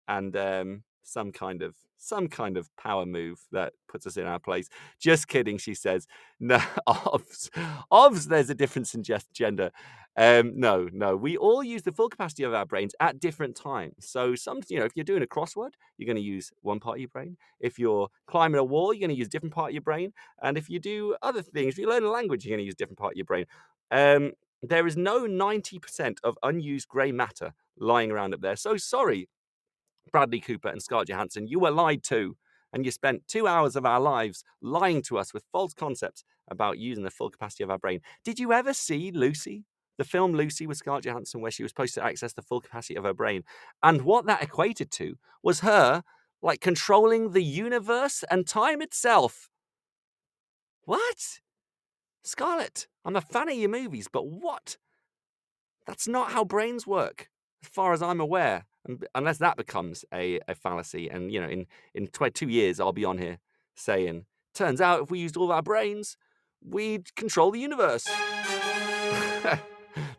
[0.07, 4.39] and um, some kind of some kind of power move that puts us in our
[4.39, 4.69] place.
[5.01, 6.07] Just kidding, she says.
[6.39, 7.51] No, obs,
[7.91, 9.71] obs there's a difference in gender.
[10.17, 13.95] Um, no, no, we all use the full capacity of our brains at different times.
[14.01, 16.97] So, some, you know, if you're doing a crossword, you're going to use one part
[16.97, 17.37] of your brain.
[17.61, 20.13] If you're climbing a wall, you're going to use a different part of your brain.
[20.43, 22.75] And if you do other things, if you learn a language, you're going to use
[22.75, 23.47] a different part of your brain.
[23.93, 28.57] Um, there is no 90% of unused grey matter lying around up there.
[28.57, 29.29] So sorry,
[30.11, 32.37] Bradley Cooper and Scarlett Johansson, you were lied to.
[32.73, 36.79] And you spent two hours of our lives lying to us with false concepts about
[36.79, 38.01] using the full capacity of our brain.
[38.25, 39.65] Did you ever see Lucy?
[39.97, 42.97] The film Lucy with Scarlett Johansson, where she was supposed to access the full capacity
[42.97, 43.43] of her brain.
[43.83, 46.05] And what that equated to was her
[46.43, 49.49] like controlling the universe and time itself.
[50.85, 51.41] What?
[52.23, 54.77] Scarlett, I'm a fan of your movies, but what?
[55.87, 57.29] That's not how brains work,
[57.63, 58.67] as far as I'm aware
[59.15, 61.09] unless that becomes a, a fallacy.
[61.09, 63.39] And you know, in in tw- two years, I'll be on here
[63.75, 66.17] saying, "Turns out, if we used all our brains,
[66.63, 68.09] we'd control the universe."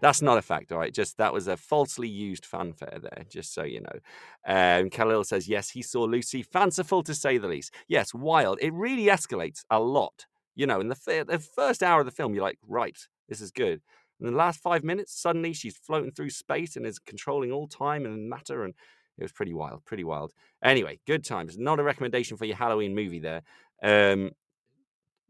[0.02, 0.94] That's not a fact, all right.
[0.94, 4.00] Just that was a falsely used fanfare there, just so you know.
[4.46, 6.44] Um, Khalil says, yes, he saw Lucy.
[6.44, 7.74] Fanciful to say the least.
[7.88, 8.60] Yes, wild.
[8.62, 10.26] It really escalates a lot.
[10.56, 13.52] You know, in the, the first hour of the film, you're like, right, this is
[13.52, 13.82] good.
[14.20, 18.06] In the last five minutes, suddenly she's floating through space and is controlling all time
[18.06, 18.64] and matter.
[18.64, 18.74] And
[19.18, 20.34] it was pretty wild, pretty wild.
[20.64, 21.58] Anyway, good times.
[21.58, 23.42] Not a recommendation for your Halloween movie there.
[23.82, 24.32] Um,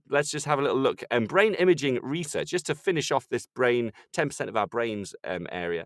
[0.10, 1.04] let's just have a little look.
[1.12, 5.48] Um, brain imaging research, just to finish off this brain, 10% of our brains um,
[5.52, 5.86] area.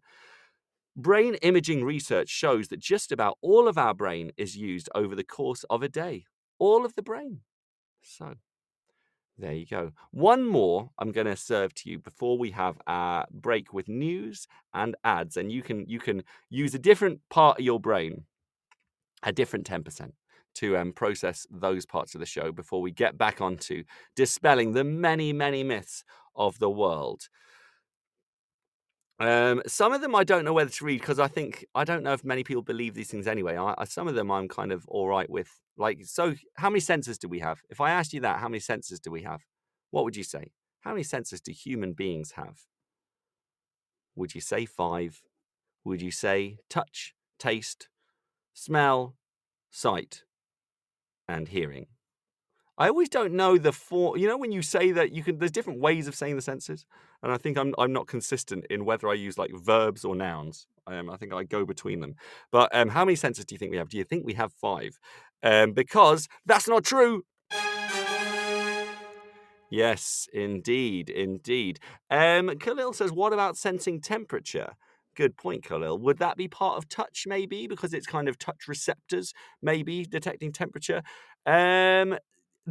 [0.95, 5.23] Brain imaging research shows that just about all of our brain is used over the
[5.23, 6.25] course of a day.
[6.59, 7.41] All of the brain.
[8.01, 8.35] So
[9.37, 9.91] there you go.
[10.11, 14.47] One more I'm going to serve to you before we have our break with news
[14.73, 18.25] and ads, and you can you can use a different part of your brain,
[19.23, 20.13] a different ten percent,
[20.55, 23.83] to um, process those parts of the show before we get back onto
[24.15, 26.03] dispelling the many many myths
[26.35, 27.27] of the world.
[29.23, 32.03] Um, some of them I don't know whether to read because I think I don't
[32.03, 33.55] know if many people believe these things anyway.
[33.55, 35.49] I, I, some of them I'm kind of all right with.
[35.77, 37.61] Like, so how many senses do we have?
[37.69, 39.39] If I asked you that, how many senses do we have?
[39.91, 40.51] What would you say?
[40.81, 42.63] How many senses do human beings have?
[44.15, 45.21] Would you say five?
[45.85, 47.87] Would you say touch, taste,
[48.53, 49.15] smell,
[49.71, 50.23] sight,
[51.29, 51.87] and hearing?
[52.77, 54.17] I always don't know the four.
[54.17, 55.37] You know, when you say that, you can.
[55.37, 56.85] There's different ways of saying the senses,
[57.21, 60.67] and I think I'm I'm not consistent in whether I use like verbs or nouns.
[60.87, 62.15] Um, I think I go between them.
[62.51, 63.89] But um, how many senses do you think we have?
[63.89, 64.99] Do you think we have five?
[65.43, 67.23] Um, because that's not true.
[69.69, 71.79] Yes, indeed, indeed.
[72.09, 74.73] Um, Khalil says, "What about sensing temperature?"
[75.15, 75.99] Good point, Khalil.
[75.99, 79.31] Would that be part of touch, maybe, because it's kind of touch receptors,
[79.61, 81.03] maybe detecting temperature?
[81.45, 82.17] Um,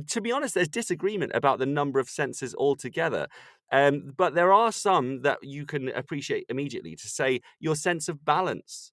[0.09, 3.27] to be honest, there's disagreement about the number of senses altogether.
[3.71, 8.25] Um, but there are some that you can appreciate immediately to say your sense of
[8.25, 8.93] balance.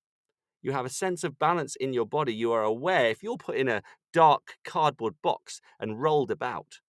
[0.62, 2.34] You have a sense of balance in your body.
[2.34, 3.82] You are aware if you're put in a
[4.14, 6.80] dark cardboard box and rolled about,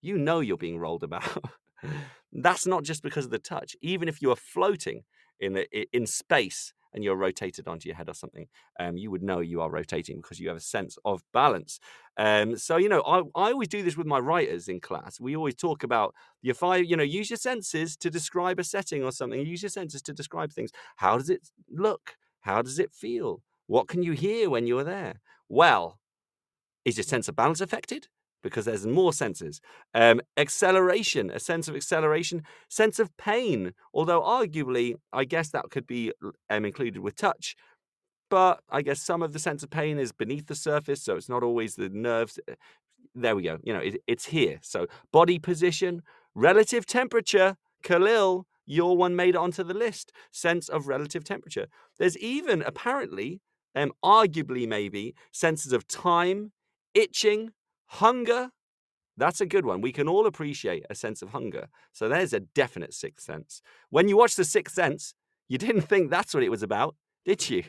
[0.00, 1.44] you know you're being rolled about.
[2.32, 3.76] That's not just because of the touch.
[3.80, 5.02] Even if you are floating
[5.40, 8.48] in, in space and you're rotated onto your head or something,
[8.80, 11.78] um, you would know you are rotating because you have a sense of balance.
[12.16, 15.20] Um, so, you know, I, I always do this with my writers in class.
[15.20, 19.04] We always talk about your five, you know, use your senses to describe a setting
[19.04, 19.46] or something.
[19.46, 20.72] Use your senses to describe things.
[20.96, 22.16] How does it look?
[22.40, 23.42] How does it feel?
[23.66, 25.20] What can you hear when you're there?
[25.48, 25.98] Well,
[26.84, 28.08] is your sense of balance affected?
[28.46, 29.60] Because there's more senses.
[29.92, 35.86] Um, acceleration, a sense of acceleration, sense of pain, although arguably, I guess that could
[35.86, 36.12] be
[36.48, 37.56] um, included with touch.
[38.30, 41.28] But I guess some of the sense of pain is beneath the surface, so it's
[41.28, 42.38] not always the nerves.
[42.48, 42.54] Eh,
[43.14, 43.58] there we go.
[43.62, 44.58] You know, it, it's here.
[44.62, 46.02] So body position,
[46.34, 50.12] relative temperature, Khalil, your one made onto the list.
[50.32, 51.66] Sense of relative temperature.
[51.98, 53.40] There's even apparently,
[53.74, 56.52] um, arguably maybe, senses of time,
[56.94, 57.52] itching,
[57.86, 58.50] Hunger,
[59.16, 59.80] that's a good one.
[59.80, 61.68] We can all appreciate a sense of hunger.
[61.92, 63.62] So there's a definite sixth sense.
[63.90, 65.14] When you watch The Sixth Sense,
[65.48, 67.64] you didn't think that's what it was about, did you?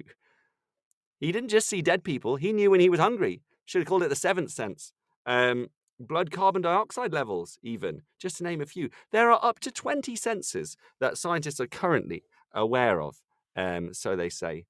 [1.20, 3.42] He didn't just see dead people, he knew when he was hungry.
[3.66, 4.94] Should have called it the seventh sense.
[5.26, 5.68] Um,
[6.00, 8.90] blood carbon dioxide levels, even, just to name a few.
[9.12, 13.18] There are up to 20 senses that scientists are currently aware of.
[13.56, 14.66] Um, so they say.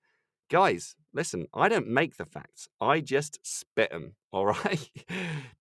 [0.49, 2.69] Guys, listen, I don't make the facts.
[2.79, 4.13] I just spit them.
[4.31, 4.89] All right.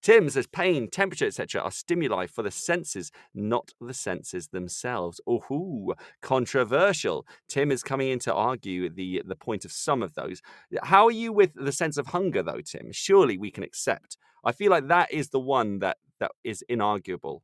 [0.02, 1.62] Tim says pain, temperature, etc.
[1.62, 5.18] are stimuli for the senses, not the senses themselves.
[5.26, 7.26] Oh, controversial.
[7.48, 10.42] Tim is coming in to argue the the point of some of those.
[10.82, 12.92] How are you with the sense of hunger, though, Tim?
[12.92, 14.18] Surely we can accept.
[14.44, 17.40] I feel like that is the one that that is inarguable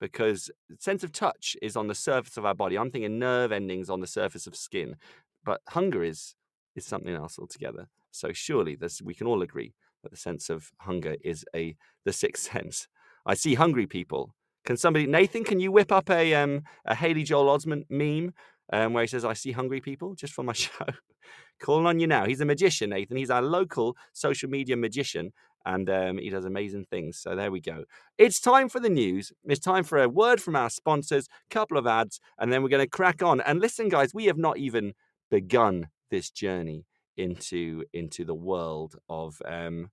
[0.00, 2.78] because sense of touch is on the surface of our body.
[2.78, 4.94] I'm thinking nerve endings on the surface of skin,
[5.44, 6.36] but hunger is
[6.74, 7.88] is something else altogether.
[8.10, 12.12] So surely this, we can all agree that the sense of hunger is a the
[12.12, 12.88] sixth sense.
[13.26, 14.34] I see hungry people.
[14.64, 15.44] Can somebody, Nathan?
[15.44, 18.34] Can you whip up a um a Haley Joel Osment meme
[18.72, 20.86] um, where he says, "I see hungry people" just for my show?
[21.60, 22.24] Calling on you now.
[22.24, 23.16] He's a magician, Nathan.
[23.16, 25.32] He's our local social media magician,
[25.66, 27.18] and um, he does amazing things.
[27.18, 27.84] So there we go.
[28.16, 29.32] It's time for the news.
[29.44, 32.84] It's time for a word from our sponsors, couple of ads, and then we're going
[32.84, 33.40] to crack on.
[33.40, 34.94] And listen, guys, we have not even
[35.30, 39.90] begun this journey into into the world of um,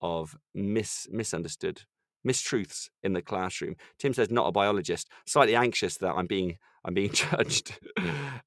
[0.00, 1.82] of mis misunderstood
[2.26, 3.76] mistruths in the classroom.
[3.98, 5.10] Tim says not a biologist.
[5.26, 7.78] Slightly anxious that I'm being I'm being judged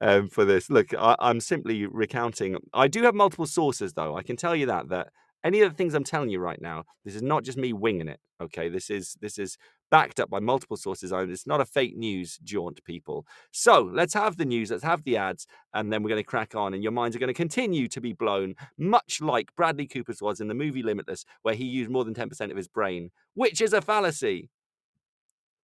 [0.02, 0.70] um, for this.
[0.70, 2.58] Look, I, I'm simply recounting.
[2.74, 4.16] I do have multiple sources, though.
[4.16, 5.10] I can tell you that that
[5.48, 8.08] any of the things I'm telling you right now, this is not just me winging
[8.08, 8.20] it.
[8.40, 9.58] Okay, this is this is
[9.90, 11.12] backed up by multiple sources.
[11.12, 13.26] It's not a fake news jaunt, people.
[13.52, 16.54] So let's have the news, let's have the ads, and then we're going to crack
[16.54, 16.74] on.
[16.74, 20.40] And your minds are going to continue to be blown, much like Bradley Cooper's was
[20.42, 23.74] in the movie Limitless, where he used more than 10% of his brain, which is
[23.74, 24.50] a fallacy.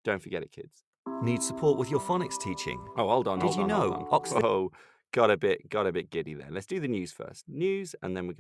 [0.04, 0.84] Don't forget it, kids.
[1.22, 2.80] Need support with your phonics teaching?
[2.98, 3.40] Oh, hold on.
[3.40, 4.08] Did hold you on, know.
[4.12, 4.72] Oxford- Oh,
[5.12, 6.50] got a bit, got a bit giddy there.
[6.50, 7.46] Let's do the news first.
[7.48, 8.34] News, and then we're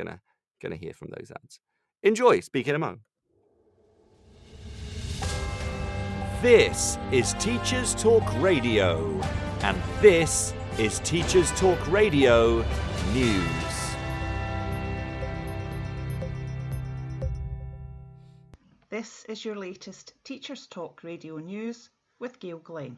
[0.63, 1.59] gonna gonna hear from those ads.
[2.01, 2.39] Enjoy.
[2.39, 2.97] Speaking Mo.
[6.41, 9.21] This is Teachers Talk Radio,
[9.61, 12.65] and this is Teachers Talk Radio
[13.13, 13.43] News.
[18.89, 22.97] This is your latest Teachers Talk Radio News with Gail Glenn.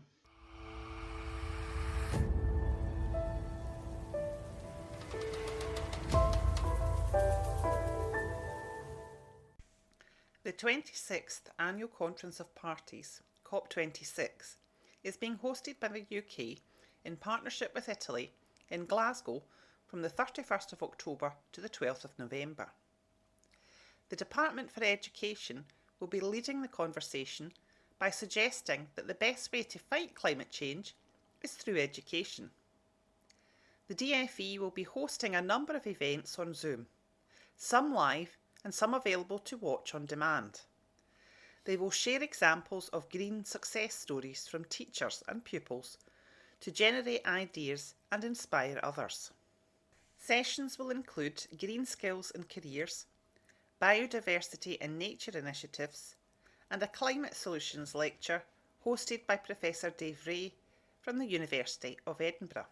[10.45, 14.57] The 26th Annual Conference of Parties, COP26,
[15.03, 16.59] is being hosted by the UK
[17.03, 18.31] in partnership with Italy
[18.69, 19.41] in Glasgow
[19.87, 22.69] from the 31st of October to the 12th of November.
[24.09, 25.65] The Department for Education
[25.99, 27.51] will be leading the conversation
[27.97, 30.93] by suggesting that the best way to fight climate change
[31.41, 32.51] is through education.
[33.87, 36.85] The DFE will be hosting a number of events on Zoom,
[37.57, 40.61] some live and some available to watch on demand.
[41.65, 45.99] They will share examples of green success stories from teachers and pupils
[46.61, 49.31] to generate ideas and inspire others.
[50.17, 53.05] Sessions will include green skills and careers,
[53.79, 56.15] biodiversity and nature initiatives,
[56.71, 58.41] and a climate solutions lecture
[58.83, 60.51] hosted by Professor Dave Reay
[61.01, 62.65] from the University of Edinburgh.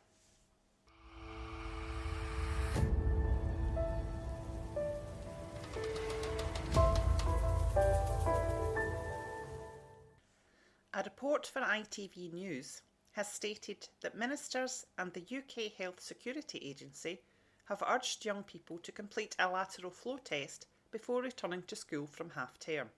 [10.95, 17.19] A report for ITV News has stated that ministers and the UK Health Security Agency
[17.65, 22.29] have urged young people to complete a lateral flow test before returning to school from
[22.29, 22.91] half term.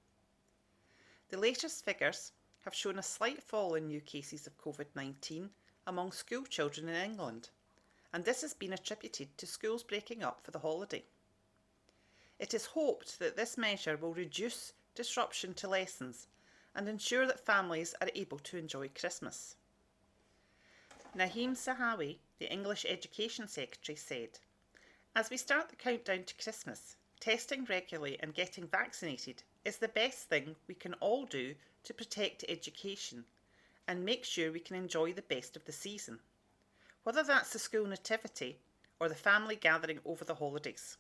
[1.30, 2.34] The latest figures
[2.66, 5.52] have shown a slight fall in new cases of COVID 19
[5.88, 7.50] among school children in England,
[8.12, 11.06] and this has been attributed to schools breaking up for the holiday.
[12.40, 16.28] It is hoped that this measure will reduce disruption to lessons
[16.76, 19.56] and ensure that families are able to enjoy Christmas.
[21.16, 24.40] Nadhim Zahawi, the English Education Secretary, said,
[25.16, 30.28] As we start the countdown to Christmas, testing regularly and getting vaccinated is the best
[30.28, 33.26] thing we can all do to protect education
[33.88, 36.20] and make sure we can enjoy the best of the season,
[37.04, 38.60] whether that's the school nativity
[39.00, 40.98] or the family gathering over the holidays.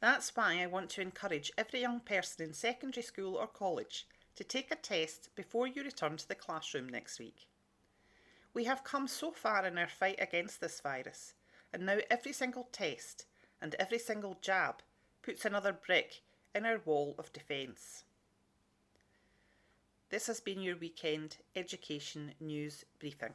[0.00, 4.06] That's why I want to encourage every young person in secondary school or college
[4.36, 7.48] to take a test before you return to the classroom next week.
[8.52, 11.34] We have come so far in our fight against this virus,
[11.72, 13.26] and now every single test
[13.60, 14.82] and every single jab
[15.22, 16.22] puts another brick
[16.54, 18.04] in our wall of defence.
[20.10, 23.34] This has been your weekend education news briefing.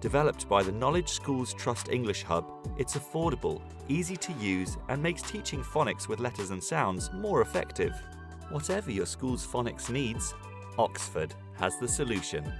[0.00, 2.44] Developed by the Knowledge Schools Trust English Hub,
[2.76, 7.94] it's affordable, easy to use, and makes teaching phonics with letters and sounds more effective.
[8.50, 10.34] Whatever your school's phonics needs,
[10.78, 12.52] Oxford has the solution.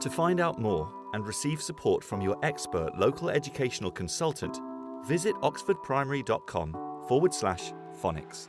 [0.00, 4.58] To find out more and receive support from your expert local educational consultant,
[5.06, 6.72] visit oxfordprimary.com
[7.06, 7.72] forward slash
[8.02, 8.48] phonics.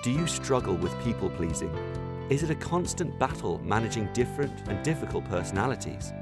[0.00, 1.74] Do you struggle with people pleasing?
[2.30, 6.12] Is it a constant battle managing different and difficult personalities?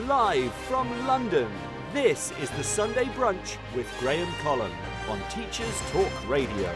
[0.07, 1.49] Live from London,
[1.93, 4.73] this is the Sunday Brunch with Graham Collum
[5.11, 6.75] on Teachers Talk Radio.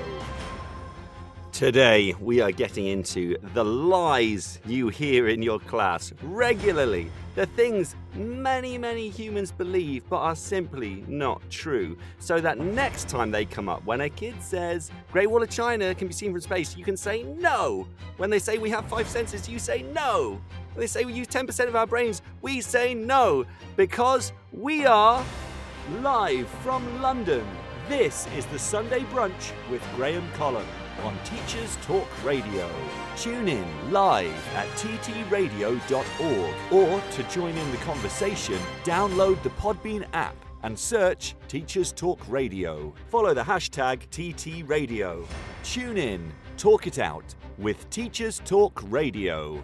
[1.53, 7.11] Today, we are getting into the lies you hear in your class regularly.
[7.35, 11.97] The things many, many humans believe but are simply not true.
[12.19, 15.95] So that next time they come up, when a kid says, Great Wall of China
[15.95, 17.89] can be seen from space, you can say no.
[18.19, 20.43] When they say we have five senses, you say no.
[20.77, 23.45] They say we use 10% of our brains, we say no.
[23.77, 25.25] Because we are
[26.03, 27.47] Live from London,
[27.89, 30.67] this is the Sunday Brunch with Graham Collum
[31.05, 32.69] on Teachers Talk Radio.
[33.17, 35.75] Tune in live at ttradio.org
[36.73, 42.93] or to join in the conversation, download the Podbean app and search Teachers Talk Radio.
[43.07, 45.25] Follow the hashtag TTRadio.
[45.63, 49.63] Tune in, talk it out with Teachers Talk Radio.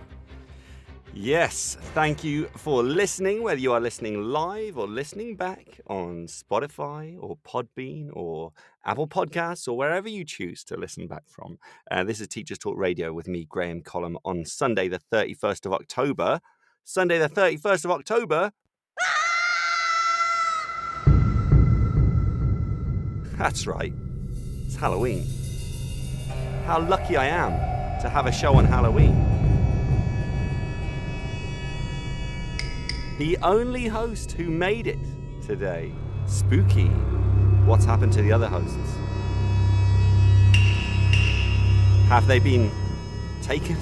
[1.15, 7.19] Yes, thank you for listening, whether you are listening live or listening back on Spotify
[7.21, 8.53] or Podbean or
[8.87, 11.59] Apple Podcasts or wherever you choose to listen back from.
[11.91, 15.75] Uh, this is Teachers Talk Radio with me, Graham Collum, on Sunday, the 31st of
[15.75, 16.41] October.
[16.83, 18.51] Sunday, the 31st of October.
[23.37, 23.93] That's right,
[24.65, 25.27] it's Halloween.
[26.65, 27.51] How lucky I am
[28.01, 29.32] to have a show on Halloween.
[33.23, 34.99] The only host who made it
[35.47, 35.93] today.
[36.27, 36.89] Spooky.
[37.67, 38.97] What's happened to the other hosts?
[42.09, 42.69] Have they been
[43.41, 43.77] taken?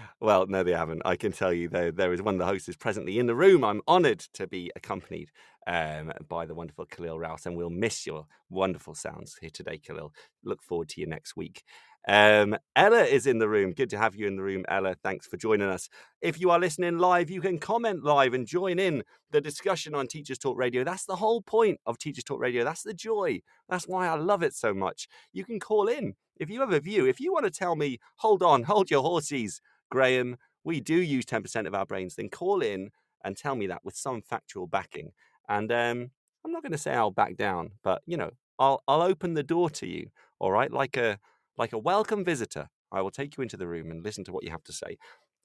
[0.20, 1.02] well, no, they haven't.
[1.04, 3.62] I can tell you, there is one of the hosts is presently in the room.
[3.62, 5.30] I'm honoured to be accompanied
[5.68, 10.12] um, by the wonderful Khalil Rouse, and we'll miss your wonderful sounds here today, Khalil.
[10.44, 11.62] Look forward to you next week.
[12.06, 13.72] Um, Ella is in the room.
[13.72, 14.96] Good to have you in the room, Ella.
[15.02, 15.88] Thanks for joining us.
[16.20, 20.06] If you are listening live, you can comment live and join in the discussion on
[20.06, 20.84] Teachers Talk Radio.
[20.84, 22.64] That's the whole point of Teachers Talk Radio.
[22.64, 23.40] That's the joy.
[23.68, 25.08] That's why I love it so much.
[25.32, 27.06] You can call in if you have a view.
[27.06, 31.24] If you want to tell me, hold on, hold your horses, Graham, we do use
[31.24, 32.90] 10% of our brains, then call in
[33.24, 35.12] and tell me that with some factual backing.
[35.48, 36.10] And um,
[36.44, 39.42] I'm not going to say I'll back down, but you know, I'll I'll open the
[39.42, 41.18] door to you, all right, like a
[41.56, 42.68] like a welcome visitor.
[42.92, 44.96] I will take you into the room and listen to what you have to say.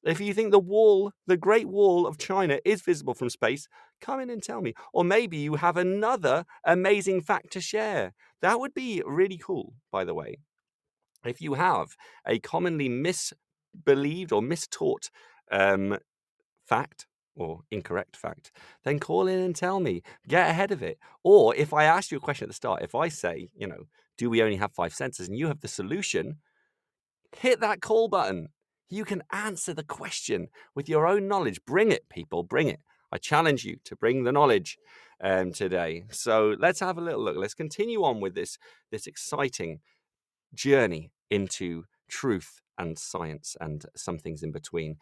[0.03, 3.67] If you think the wall, the Great Wall of China, is visible from space,
[3.99, 4.73] come in and tell me.
[4.93, 8.13] Or maybe you have another amazing fact to share.
[8.41, 10.37] That would be really cool, by the way.
[11.23, 11.95] If you have
[12.27, 15.11] a commonly misbelieved or mistaught
[15.51, 15.99] um,
[16.65, 17.05] fact
[17.35, 18.51] or incorrect fact,
[18.83, 20.01] then call in and tell me.
[20.27, 20.97] Get ahead of it.
[21.23, 23.83] Or if I ask you a question at the start, if I say, you know,
[24.21, 26.35] do we only have five senses and you have the solution,
[27.35, 28.49] hit that call button.
[28.87, 31.59] You can answer the question with your own knowledge.
[31.65, 32.79] Bring it, people, bring it.
[33.11, 34.77] I challenge you to bring the knowledge
[35.23, 36.03] um, today.
[36.11, 37.35] So let's have a little look.
[37.35, 38.59] Let's continue on with this
[38.91, 39.79] this exciting
[40.53, 44.97] journey into truth and science and some things in between.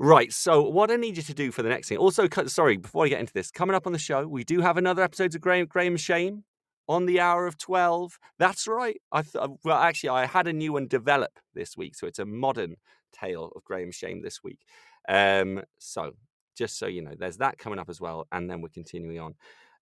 [0.00, 0.32] Right.
[0.32, 3.08] So, what I need you to do for the next thing, also, sorry, before I
[3.08, 5.66] get into this, coming up on the show, we do have another episode of Graham,
[5.66, 6.42] Graham Shame
[6.88, 8.18] on the hour of 12.
[8.38, 9.00] That's right.
[9.12, 11.94] I th- uh, well, actually, I had a new one develop this week.
[11.94, 12.76] So, it's a modern
[13.12, 14.60] tale of Graham Shame this week.
[15.08, 16.12] Um, so,
[16.56, 18.26] just so you know, there's that coming up as well.
[18.32, 19.34] And then we're continuing on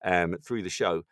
[0.04, 1.02] um, through the show.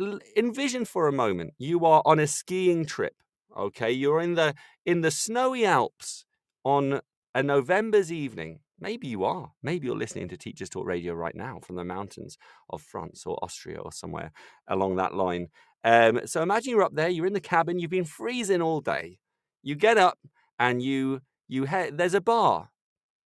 [0.00, 3.14] L- envision for a moment you are on a skiing trip.
[3.56, 3.90] Okay.
[3.90, 4.54] You're in the
[4.84, 6.24] in the snowy Alps
[6.64, 7.00] on
[7.34, 9.52] a November's evening, maybe you are.
[9.62, 12.38] Maybe you're listening to Teachers Talk Radio right now from the mountains
[12.70, 14.32] of France or Austria or somewhere
[14.68, 15.48] along that line.
[15.84, 19.18] Um, so imagine you're up there, you're in the cabin, you've been freezing all day.
[19.62, 20.18] You get up
[20.58, 22.68] and you you there's a bar,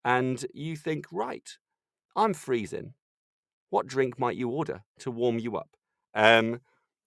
[0.05, 1.49] and you think, right,
[2.15, 2.93] I'm freezing.
[3.69, 5.69] What drink might you order to warm you up?
[6.13, 6.59] Um,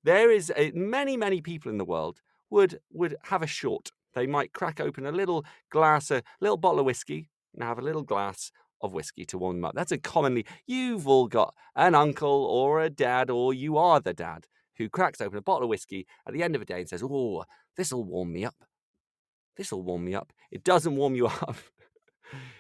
[0.03, 2.21] there is a, many many people in the world
[2.51, 6.81] would would have a short they might crack open a little glass, a little bottle
[6.81, 8.51] of whiskey, and have a little glass
[8.81, 9.75] of whiskey to warm them up.
[9.75, 14.15] That's a commonly, you've all got an uncle or a dad, or you are the
[14.15, 14.47] dad
[14.77, 17.03] who cracks open a bottle of whiskey at the end of the day and says,
[17.03, 17.45] Oh,
[17.77, 18.57] this'll warm me up.
[19.57, 20.33] This'll warm me up.
[20.51, 21.57] It doesn't warm you up.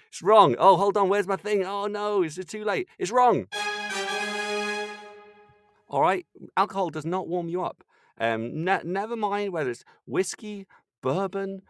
[0.08, 0.54] it's wrong.
[0.58, 1.64] Oh, hold on, where's my thing?
[1.64, 2.88] Oh no, is it too late?
[2.98, 3.46] It's wrong.
[5.88, 6.26] All right,
[6.56, 7.84] alcohol does not warm you up.
[8.18, 10.66] Um, ne- never mind whether it's whiskey,
[11.02, 11.62] bourbon,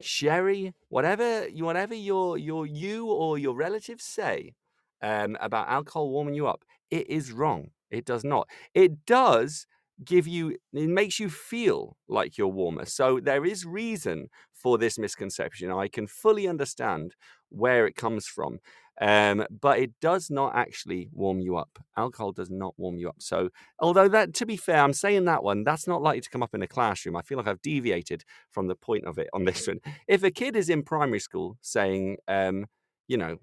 [0.00, 4.54] sherry, whatever you whatever your your you or your relatives say
[5.02, 7.70] um, about alcohol warming you up, it is wrong.
[7.90, 8.48] It does not.
[8.74, 9.66] It does
[10.04, 12.84] give you it makes you feel like you're warmer.
[12.84, 15.70] So there is reason for this misconception.
[15.70, 17.14] I can fully understand
[17.48, 18.58] where it comes from.
[19.00, 21.78] Um, but it does not actually warm you up.
[21.96, 23.16] Alcohol does not warm you up.
[23.18, 26.42] So, although that, to be fair, I'm saying that one, that's not likely to come
[26.42, 27.16] up in a classroom.
[27.16, 29.80] I feel like I've deviated from the point of it on this one.
[30.08, 32.66] If a kid is in primary school saying, um,
[33.06, 33.38] you know,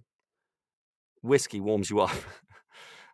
[1.22, 2.16] whiskey warms you up,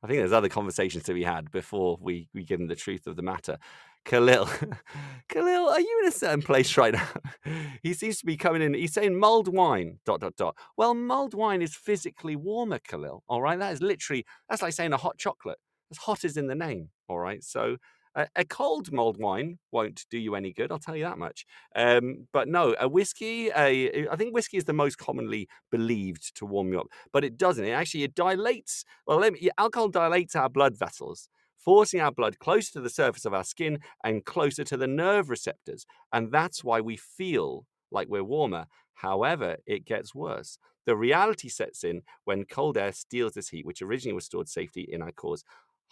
[0.02, 3.06] I think there's other conversations to be had before we, we give them the truth
[3.06, 3.58] of the matter.
[4.06, 4.50] Khalil,
[5.30, 7.08] Khalil, are you in a certain place right now?
[7.84, 8.74] he seems to be coming in.
[8.74, 10.56] He's saying mulled wine, dot, dot, dot.
[10.78, 13.24] Well, mulled wine is physically warmer, Khalil.
[13.28, 13.60] All right.
[13.60, 15.60] That is literally, that's like saying a hot chocolate.
[15.92, 16.90] As hot as in the name.
[17.08, 17.44] All right.
[17.44, 17.78] So
[18.16, 20.72] a, a cold mulled wine won't do you any good.
[20.72, 21.46] I'll tell you that much.
[21.76, 26.46] Um, but no, a whiskey, a, I think whiskey is the most commonly believed to
[26.46, 27.66] warm you up, but it doesn't.
[27.66, 28.84] It actually, it dilates.
[29.06, 31.30] Well, me, alcohol dilates our blood vessels
[31.60, 35.30] forcing our blood closer to the surface of our skin and closer to the nerve
[35.30, 35.86] receptors.
[36.14, 38.66] And that's why we feel like we're warmer.
[38.94, 40.58] However, it gets worse.
[40.86, 44.88] The reality sets in when cold air steals this heat, which originally was stored safely
[44.92, 45.44] in our cores.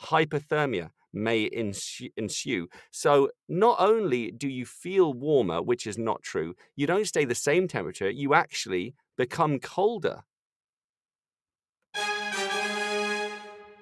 [0.03, 2.67] Hypothermia may ensue.
[2.91, 7.35] So, not only do you feel warmer, which is not true, you don't stay the
[7.35, 10.23] same temperature, you actually become colder.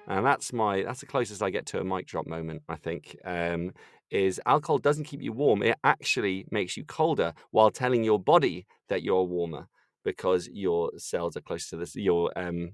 [0.06, 2.62] and that's my that's the closest I get to a mic drop moment.
[2.68, 3.72] I think um,
[4.10, 8.66] is alcohol doesn't keep you warm; it actually makes you colder while telling your body
[8.88, 9.66] that you're warmer
[10.04, 11.96] because your cells are close to this.
[11.96, 12.72] Your um,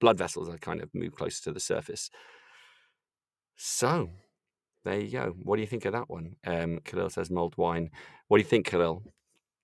[0.00, 2.10] blood vessels are kind of move closer to the surface.
[3.56, 4.10] So
[4.84, 5.34] there you go.
[5.42, 6.36] What do you think of that one?
[6.46, 7.90] Um, Khalil says mulled wine.
[8.28, 9.02] What do you think, Khalil?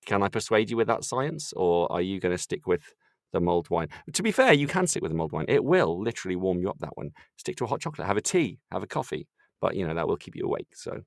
[0.05, 2.95] Can I persuade you with that science, or are you going to stick with
[3.31, 3.87] the mulled wine.
[4.13, 5.45] To be fair, you can stick with the mulled wine.
[5.47, 6.79] It will literally warm you up.
[6.79, 7.11] That one.
[7.37, 8.07] Stick to a hot chocolate.
[8.07, 8.59] Have a tea.
[8.71, 9.27] Have a coffee.
[9.59, 10.69] But you know that will keep you awake.
[10.73, 11.01] So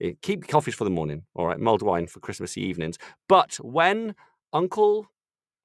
[0.00, 1.22] it, keep coffees for the morning.
[1.34, 2.98] All right, mulled wine for Christmassy evenings.
[3.28, 4.14] But when
[4.52, 5.08] Uncle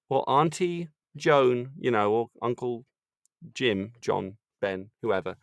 [0.10, 2.86] or Auntie Joan, you know, or Uncle
[3.54, 5.36] Jim, John, Ben, whoever,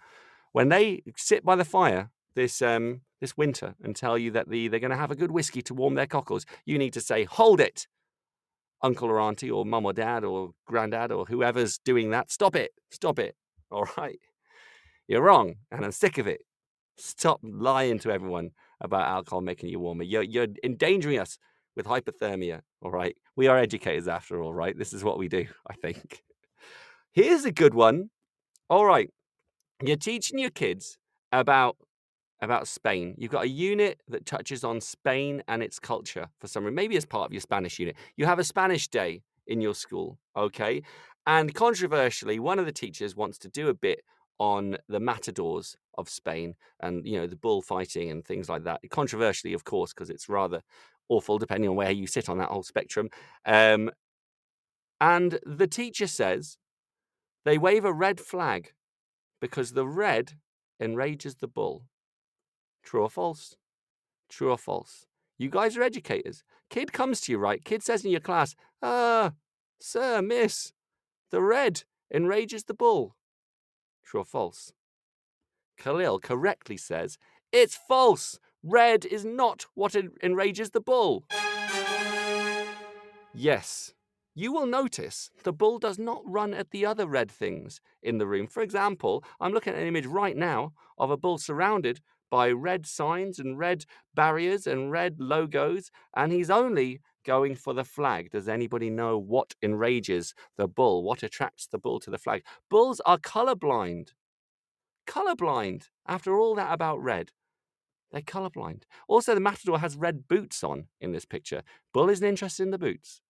[0.57, 4.69] when they sit by the fire this um this winter and tell you that the,
[4.69, 7.25] they're going to have a good whiskey to warm their cockles, you need to say,
[7.25, 7.87] "Hold it!
[8.83, 12.71] uncle or auntie or mum or dad or granddad or whoever's doing that, stop it,
[12.91, 13.35] stop it.
[13.71, 14.19] All right.
[15.09, 16.41] You're wrong, and I'm sick of it.
[16.99, 18.51] Stop lying to everyone
[18.81, 20.05] about alcohol making you warmer.
[20.05, 21.39] You're, you're endangering us
[21.77, 22.61] with hypothermia.
[22.83, 23.17] All right.
[23.37, 24.77] We are educators after all, right?
[24.77, 26.23] This is what we do, I think.
[27.13, 28.11] Here's a good one.
[28.69, 29.11] All right.
[29.83, 30.99] You're teaching your kids
[31.33, 31.77] about
[32.43, 33.15] about Spain.
[33.19, 36.97] You've got a unit that touches on Spain and its culture for some reason, maybe
[36.97, 37.97] as part of your Spanish unit.
[38.17, 40.83] You have a Spanish day in your school, okay?
[41.27, 44.01] And controversially, one of the teachers wants to do a bit
[44.39, 48.81] on the matadors of Spain and you know the bullfighting and things like that.
[48.91, 50.63] Controversially, of course, because it's rather
[51.09, 53.09] awful depending on where you sit on that whole spectrum.
[53.47, 53.91] Um,
[55.01, 56.59] and the teacher says
[57.45, 58.73] They wave a red flag
[59.41, 60.33] because the red
[60.81, 61.85] enrages the bull.
[62.83, 63.57] True or false?
[64.29, 65.07] True or false?
[65.39, 66.43] You guys are educators.
[66.71, 67.65] Kid comes to you, right?
[67.65, 69.33] Kid says in your class, Ah,
[69.81, 70.73] sir, miss,
[71.31, 71.83] the red
[72.13, 73.17] enrages the bull.
[74.05, 74.73] True or false?
[75.77, 77.19] Khalil correctly says,
[77.53, 78.39] It's false.
[78.63, 81.25] Red is not what enrages the bull.
[83.35, 83.93] Yes,
[84.39, 88.27] you will notice the bull does not run at the other red things in the
[88.27, 88.47] room.
[88.47, 92.85] For example, I'm looking at an image right now of a bull surrounded by red
[92.85, 98.31] signs and red barriers and red logos, and he's only going for the flag.
[98.31, 101.03] Does anybody know what enrages the bull?
[101.03, 102.45] What attracts the bull to the flag?
[102.69, 104.11] Bulls are colorblind.
[105.09, 107.31] Colorblind, after all that about red.
[108.13, 108.83] They're colorblind.
[109.09, 111.63] Also, the matador has red boots on in this picture.
[111.95, 113.23] Bull isn't interested in the boots.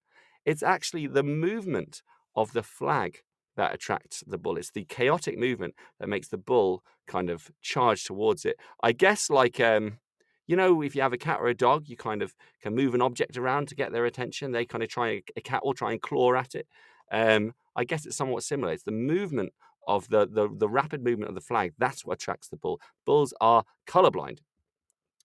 [0.47, 2.03] It's actually the movement
[2.35, 3.19] of the flag
[3.57, 4.57] that attracts the bull.
[4.57, 8.57] It's the chaotic movement that makes the bull kind of charge towards it.
[8.83, 9.99] I guess, like, um,
[10.47, 12.95] you know, if you have a cat or a dog, you kind of can move
[12.95, 14.53] an object around to get their attention.
[14.53, 16.69] They kind of try, a cat will try and claw at it.
[17.11, 18.73] Um, I guess it's somewhat similar.
[18.73, 19.53] It's the movement
[19.89, 21.73] of the, the, the rapid movement of the flag.
[21.79, 22.81] That's what attracts the bull.
[23.05, 24.39] Bulls are colorblind.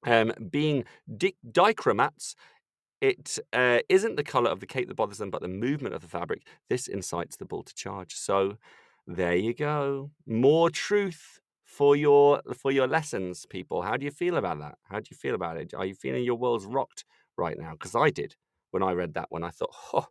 [0.06, 2.34] Um, being di- dichromats,
[3.02, 6.02] it uh, not the color of the cape that bothers them, but the movement of
[6.02, 6.44] the fabric.
[6.70, 8.14] This incites the bull to charge.
[8.16, 8.58] So
[9.08, 10.12] there you go.
[10.26, 13.82] More truth for your for your lessons, people.
[13.82, 14.76] How do you feel about that?
[14.84, 15.74] How do you feel about it?
[15.74, 17.04] Are you feeling your world's rocked
[17.38, 17.72] right now?
[17.72, 18.36] Because I did
[18.72, 19.28] when I read that.
[19.30, 20.08] When I thought, oh,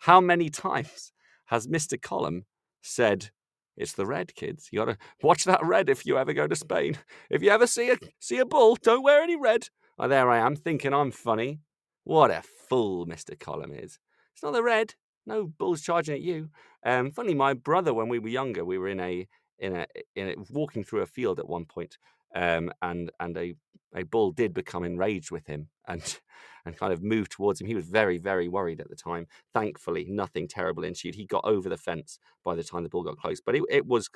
[0.00, 1.12] how many times
[1.46, 2.44] has Mister Collum
[2.82, 3.30] said
[3.76, 4.68] it's the red, kids.
[4.70, 6.98] You gotta watch that red if you ever go to Spain.
[7.30, 9.68] If you ever see a see a bull, don't wear any red.
[9.98, 11.60] Oh, there I am thinking I'm funny.
[12.04, 13.38] What a fool Mr.
[13.38, 13.98] Collum is.
[14.34, 14.94] It's not the red.
[15.26, 16.50] No bulls charging at you.
[16.84, 19.26] Um, funny, my brother, when we were younger, we were in a
[19.58, 21.96] in a in a, walking through a field at one point,
[22.34, 23.54] um, and and a
[23.96, 26.20] a bull did become enraged with him and
[26.66, 27.66] and kind of moved towards him.
[27.66, 29.26] He was very very worried at the time.
[29.54, 31.14] Thankfully, nothing terrible ensued.
[31.14, 33.86] He got over the fence by the time the bull got close, but it, it
[33.86, 34.10] was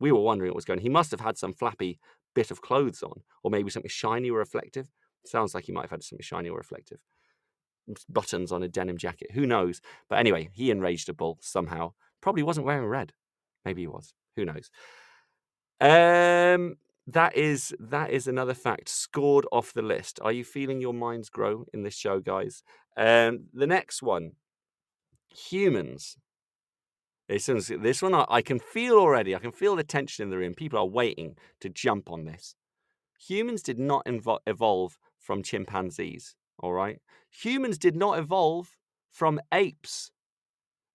[0.00, 0.80] we were wondering what was going.
[0.80, 2.00] He must have had some flappy
[2.34, 4.90] bit of clothes on, or maybe something shiny or reflective.
[5.24, 6.98] Sounds like he might have had something shiny or reflective
[8.08, 9.32] buttons on a denim jacket.
[9.32, 9.80] Who knows?
[10.08, 11.92] But anyway, he enraged a bull somehow.
[12.20, 13.12] Probably wasn't wearing red.
[13.64, 14.12] Maybe he was.
[14.36, 14.70] Who knows?
[15.80, 16.76] Um,
[17.06, 20.18] that is that is another fact scored off the list.
[20.22, 22.62] Are you feeling your minds grow in this show, guys?
[22.96, 24.32] Um, the next one,
[25.28, 26.16] humans.
[27.28, 29.34] This, one I can feel already.
[29.36, 30.54] I can feel the tension in the room.
[30.54, 32.54] People are waiting to jump on this.
[33.26, 36.36] Humans did not invo- evolve from chimpanzees.
[36.58, 37.00] All right.
[37.30, 38.76] Humans did not evolve
[39.10, 40.10] from apes.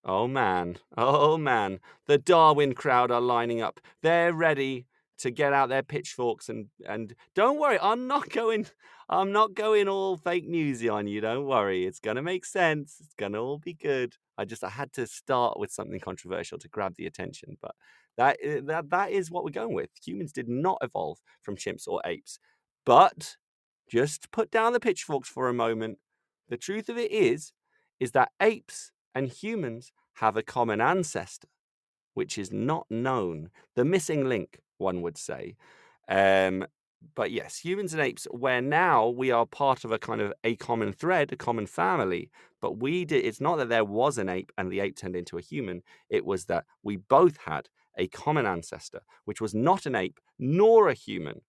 [0.06, 3.80] Oh man, oh man, the Darwin crowd are lining up.
[4.02, 4.88] They're ready
[5.20, 8.68] to get out their pitchforks and and don't worry, I'm not going
[9.10, 11.22] I'm not going all fake newsy on you.
[11.22, 11.86] Don't worry.
[11.86, 12.98] It's going to make sense.
[13.00, 14.16] It's going to all be good.
[14.38, 17.76] I just I had to start with something controversial to grab the attention, but
[18.18, 19.90] that eh, that that is what we're going with.
[20.06, 22.40] Humans did not evolve from chimps or apes.
[22.86, 23.38] But
[23.94, 26.00] just put down the pitchforks for a moment.
[26.50, 27.54] The truth of it is,
[28.00, 31.48] is that apes and humans have a common ancestor,
[32.16, 33.52] which is not known.
[33.76, 35.58] The missing link, one would say.
[36.10, 36.66] Um,
[37.14, 40.56] but yes, humans and apes, where now we are part of a kind of a
[40.56, 42.32] common thread, a common family.
[42.62, 43.24] But we did.
[43.24, 45.84] It's not that there was an ape and the ape turned into a human.
[46.10, 50.90] It was that we both had a common ancestor, which was not an ape nor
[50.90, 51.42] a human,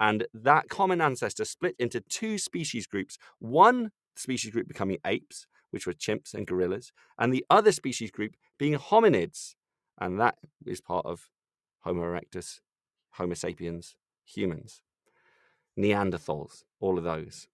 [0.00, 3.18] and that common ancestor split into two species groups.
[3.38, 8.34] One species group becoming apes, which were chimps and gorillas, and the other species group
[8.58, 9.54] being hominids.
[10.00, 11.28] And that is part of
[11.80, 12.60] Homo erectus,
[13.12, 14.82] Homo sapiens, humans,
[15.78, 17.48] Neanderthals, all of those.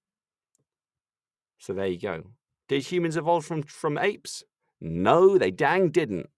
[1.59, 2.25] So there you go.
[2.69, 4.43] Did humans evolve from, from apes?
[4.81, 6.29] No, they dang didn't.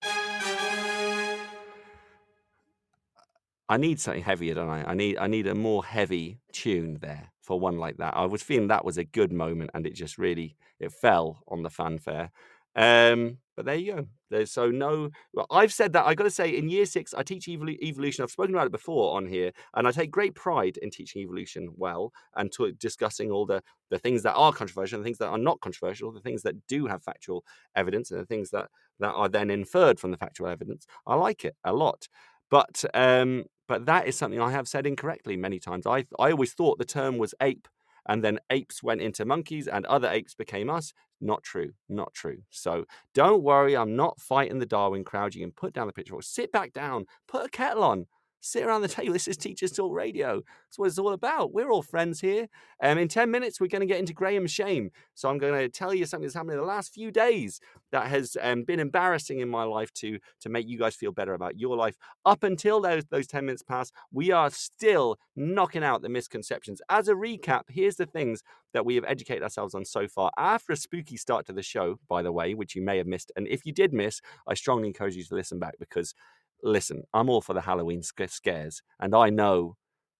[3.68, 4.84] I need something heavier, don't I?
[4.84, 8.16] I need I need a more heavy tune there for one like that.
[8.16, 11.62] I was feeling that was a good moment, and it just really it fell on
[11.62, 12.30] the fanfare.
[12.76, 14.06] Um, but there you go.
[14.30, 15.10] There's so no.
[15.32, 16.06] Well, I've said that.
[16.06, 18.22] I got to say, in year six, I teach evol- evolution.
[18.22, 21.70] I've spoken about it before on here, and I take great pride in teaching evolution
[21.76, 25.38] well and to discussing all the the things that are controversial, the things that are
[25.38, 27.44] not controversial, the things that do have factual
[27.74, 28.68] evidence, and the things that
[29.00, 30.86] that are then inferred from the factual evidence.
[31.06, 32.06] I like it a lot.
[32.50, 35.86] But um, but that is something I have said incorrectly many times.
[35.86, 37.68] I I always thought the term was ape,
[38.08, 40.92] and then apes went into monkeys, and other apes became us.
[41.20, 41.72] Not true.
[41.88, 42.38] Not true.
[42.50, 43.76] So don't worry.
[43.76, 45.34] I'm not fighting the Darwin crowd.
[45.34, 48.06] You can put down the pitchfork, sit back down, put a kettle on,
[48.40, 49.12] sit around the table.
[49.12, 50.36] This is Teachers Talk Radio.
[50.36, 51.52] That's what it's all about.
[51.52, 52.48] We're all friends here.
[52.82, 54.90] Um, in 10 minutes, we're going to get into Graham's shame.
[55.14, 57.60] So I'm going to tell you something that's happened in the last few days
[57.92, 61.34] that has um, been embarrassing in my life to, to make you guys feel better
[61.34, 61.96] about your life.
[62.24, 66.80] Up until those, those 10 minutes pass, we are still knocking out the misconceptions.
[66.88, 70.30] As a recap, here's the things that we have educated ourselves on so far.
[70.36, 73.32] After a spooky start to the show, by the way, which you may have missed.
[73.36, 76.14] And if you did miss, I strongly encourage you to listen back because
[76.62, 79.76] listen, I'm all for the Halloween scares, and I know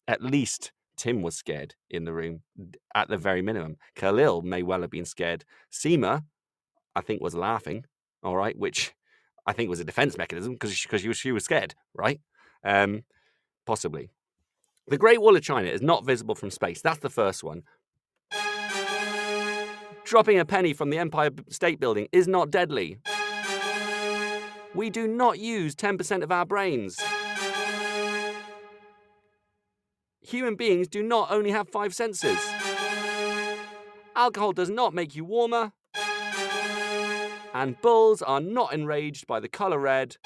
[0.09, 2.43] at least Tim was scared in the room
[2.95, 3.77] at the very minimum.
[3.95, 5.45] Khalil may well have been scared.
[5.71, 6.25] Seema,
[6.95, 7.85] I think, was laughing,
[8.23, 8.95] all right, which
[9.47, 12.21] I think was a defense mechanism because she, she, was, she was scared, right?
[12.65, 13.05] Um,
[13.67, 14.11] possibly.
[14.89, 16.81] The Great Wall of China is not visible from space.
[16.81, 17.63] That's the first one.
[20.05, 22.99] Dropping a penny from the Empire State Building is not deadly.
[24.77, 27.01] We do not use 10% of our brains.
[30.21, 32.39] Human beings do not only have five senses.
[34.15, 35.73] Alcohol does not make you warmer.
[37.55, 40.19] And bulls are not enraged by the colour red.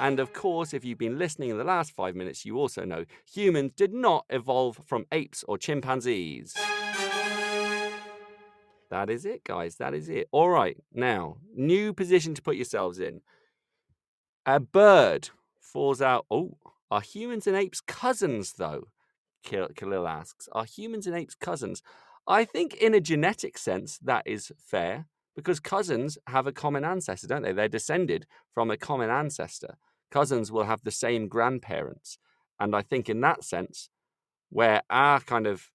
[0.00, 3.04] And of course, if you've been listening in the last five minutes, you also know
[3.24, 6.56] humans did not evolve from apes or chimpanzees.
[8.90, 9.76] That is it, guys.
[9.76, 10.28] That is it.
[10.32, 10.76] All right.
[10.92, 13.20] Now, new position to put yourselves in.
[14.44, 15.30] A bird
[15.60, 16.26] falls out.
[16.30, 16.56] Oh,
[16.90, 18.88] are humans and apes cousins, though?
[19.44, 20.48] Khalil asks.
[20.52, 21.82] Are humans and apes cousins?
[22.28, 25.06] I think, in a genetic sense, that is fair
[25.36, 27.52] because cousins have a common ancestor, don't they?
[27.52, 29.76] They're descended from a common ancestor.
[30.10, 32.18] Cousins will have the same grandparents.
[32.58, 33.90] And I think, in that sense,
[34.50, 35.70] where our kind of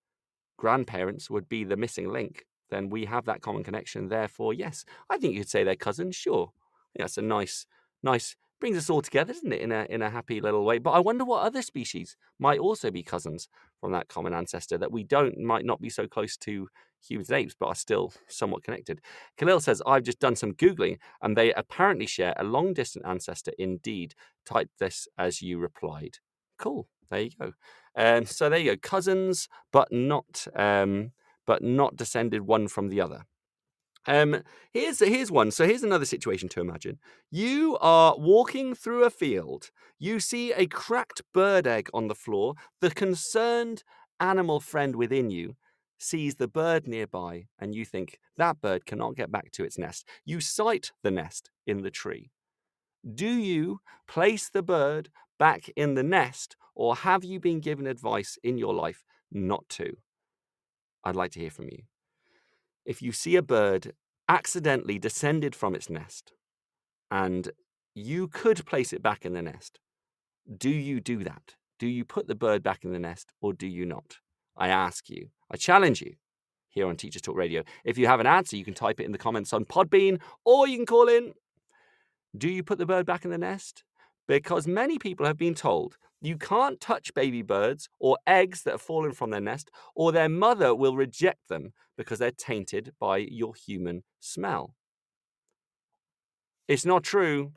[0.57, 4.07] grandparents would be the missing link, then we have that common connection.
[4.07, 6.15] Therefore, yes, I think you could say they're cousins.
[6.15, 6.51] Sure,
[6.97, 7.65] yeah, a nice,
[8.01, 9.61] nice brings us all together, doesn't it?
[9.61, 10.78] In a in a happy little way.
[10.78, 13.49] But I wonder what other species might also be cousins
[13.80, 16.69] from that common ancestor that we don't might not be so close to
[17.05, 19.01] humans and apes, but are still somewhat connected.
[19.38, 23.51] Khalil says, I've just done some Googling and they apparently share a long distant ancestor
[23.57, 24.13] indeed.
[24.45, 26.19] Type this as you replied.
[26.57, 26.88] Cool.
[27.09, 27.53] There you go.
[27.95, 28.78] Um, so there you go.
[28.78, 31.11] Cousins, but not um,
[31.46, 33.26] but not descended one from the other.
[34.08, 34.42] Um,
[34.74, 35.52] here's here's one.
[35.52, 36.98] So here's another situation to imagine.
[37.30, 39.70] You are walking through a field.
[40.00, 42.56] You see a cracked bird egg on the floor.
[42.80, 43.84] The concerned
[44.20, 45.56] animal friend within you
[46.00, 50.08] sees the bird nearby, and you think that bird cannot get back to its nest.
[50.26, 52.32] You sight the nest in the tree.
[53.16, 58.38] Do you place the bird back in the nest, or have you been given advice
[58.44, 59.98] in your life not to?
[61.04, 61.84] I'd like to hear from you.
[62.86, 63.93] If you see a bird
[64.28, 66.34] accidentally descended from its nest
[67.10, 67.52] and
[67.93, 69.80] you could place it back in the nest,
[70.58, 71.56] do you do that?
[71.80, 74.18] Do you put the bird back in the nest or do you not?
[74.56, 76.14] I ask you, I challenge you
[76.70, 77.64] here on Teachers Talk Radio.
[77.84, 80.68] If you have an answer, you can type it in the comments on Podbean or
[80.68, 81.34] you can call in.
[82.38, 83.84] Do you put the bird back in the nest?
[84.28, 88.82] Because many people have been told you can't touch baby birds or eggs that have
[88.82, 93.53] fallen from their nest, or their mother will reject them because they're tainted by your
[93.55, 94.76] human smell.
[96.67, 97.51] It's not true.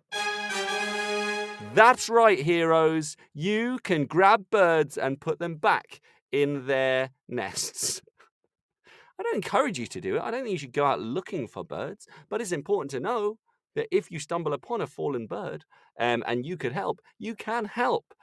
[1.74, 3.16] That's right, heroes.
[3.32, 6.00] You can grab birds and put them back
[6.32, 8.00] in their nests.
[9.18, 10.22] I don't encourage you to do it.
[10.22, 13.38] I don't think you should go out looking for birds, but it's important to know
[13.76, 15.64] that if you stumble upon a fallen bird
[15.98, 18.14] um, and you could help, you can help.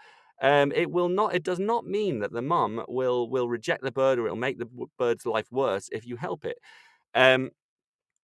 [0.41, 1.35] Um, it will not.
[1.35, 4.57] It does not mean that the mum will will reject the bird or it'll make
[4.59, 6.57] the bird's life worse if you help it.
[7.13, 7.51] Um,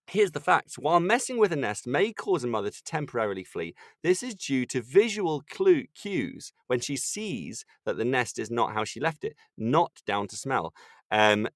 [0.09, 0.79] Here's the facts.
[0.79, 4.65] While messing with a nest may cause a mother to temporarily flee, this is due
[4.67, 9.25] to visual clue, cues when she sees that the nest is not how she left
[9.25, 10.73] it, not down to smell.
[11.11, 11.49] Um,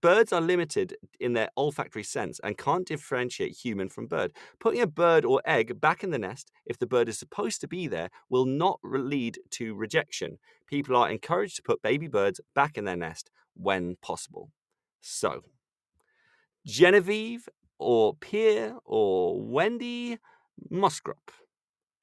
[0.00, 4.32] birds are limited in their olfactory sense and can't differentiate human from bird.
[4.58, 7.68] Putting a bird or egg back in the nest, if the bird is supposed to
[7.68, 10.38] be there, will not lead to rejection.
[10.66, 14.50] People are encouraged to put baby birds back in their nest when possible.
[15.00, 15.42] So,
[16.66, 20.18] Genevieve or Pierre or Wendy
[20.70, 21.30] Musgrop,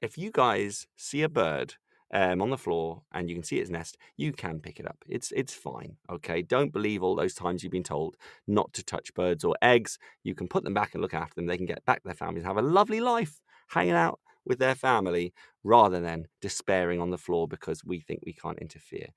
[0.01, 1.75] if you guys see a bird
[2.13, 4.97] um, on the floor and you can see its nest, you can pick it up.
[5.07, 5.97] It's it's fine.
[6.11, 6.41] Okay.
[6.41, 8.15] Don't believe all those times you've been told
[8.47, 9.99] not to touch birds or eggs.
[10.23, 11.45] You can put them back and look after them.
[11.45, 14.75] They can get back to their families, have a lovely life hanging out with their
[14.75, 15.33] family
[15.63, 19.09] rather than despairing on the floor because we think we can't interfere.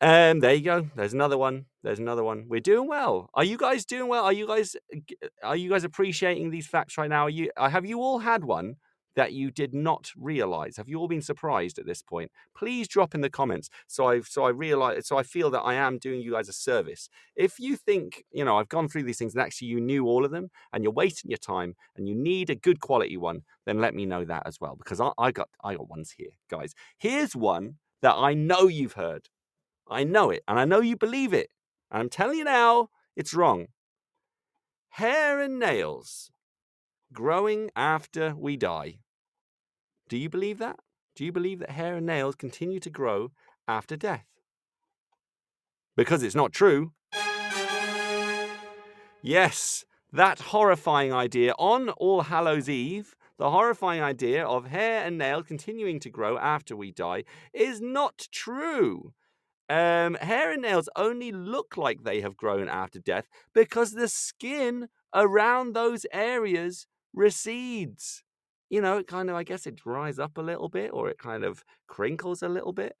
[0.00, 0.88] Um, there you go.
[0.94, 1.66] There's another one.
[1.82, 2.46] There's another one.
[2.48, 3.30] We're doing well.
[3.34, 4.24] Are you guys doing well?
[4.24, 4.76] Are you guys
[5.42, 7.22] are you guys appreciating these facts right now?
[7.22, 8.76] Are you uh, have you all had one
[9.16, 10.76] that you did not realize?
[10.76, 12.30] Have you all been surprised at this point?
[12.56, 15.74] Please drop in the comments so I so I realize so I feel that I
[15.74, 17.08] am doing you guys a service.
[17.36, 20.24] If you think you know I've gone through these things and actually you knew all
[20.24, 23.80] of them and you're wasting your time and you need a good quality one, then
[23.80, 26.74] let me know that as well because I, I got I got ones here, guys.
[26.98, 29.28] Here's one that I know you've heard.
[29.90, 31.50] I know it, and I know you believe it.
[31.90, 33.68] And I'm telling you now, it's wrong.
[34.90, 36.30] Hair and nails
[37.12, 38.98] growing after we die.
[40.08, 40.78] Do you believe that?
[41.14, 43.32] Do you believe that hair and nails continue to grow
[43.66, 44.26] after death?
[45.96, 46.92] Because it's not true.
[49.20, 55.42] Yes, that horrifying idea on All Hallows Eve, the horrifying idea of hair and nail
[55.42, 59.12] continuing to grow after we die, is not true.
[59.68, 64.88] Um, hair and nails only look like they have grown after death because the skin
[65.14, 68.22] around those areas recedes.
[68.70, 71.18] You know, it kind of, I guess it dries up a little bit or it
[71.18, 72.96] kind of crinkles a little bit.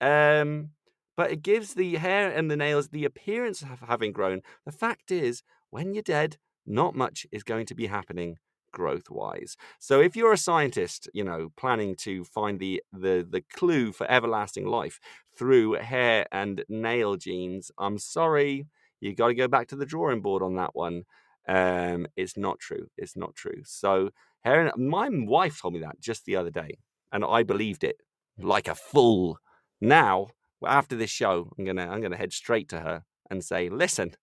[0.00, 0.70] Um,
[1.16, 4.42] but it gives the hair and the nails the appearance of having grown.
[4.64, 8.38] The fact is, when you're dead, not much is going to be happening
[8.72, 9.56] growth wise.
[9.78, 14.08] So if you're a scientist, you know, planning to find the the the clue for
[14.10, 15.00] everlasting life
[15.36, 18.66] through hair and nail genes, I'm sorry,
[19.00, 21.04] you got to go back to the drawing board on that one.
[21.48, 22.88] Um, it's not true.
[22.96, 23.62] It's not true.
[23.64, 24.10] So
[24.44, 26.78] and my wife told me that just the other day,
[27.12, 27.96] and I believed it
[28.38, 29.38] like a fool.
[29.80, 30.28] Now,
[30.66, 34.14] after this show, I'm gonna I'm gonna head straight to her and say, listen,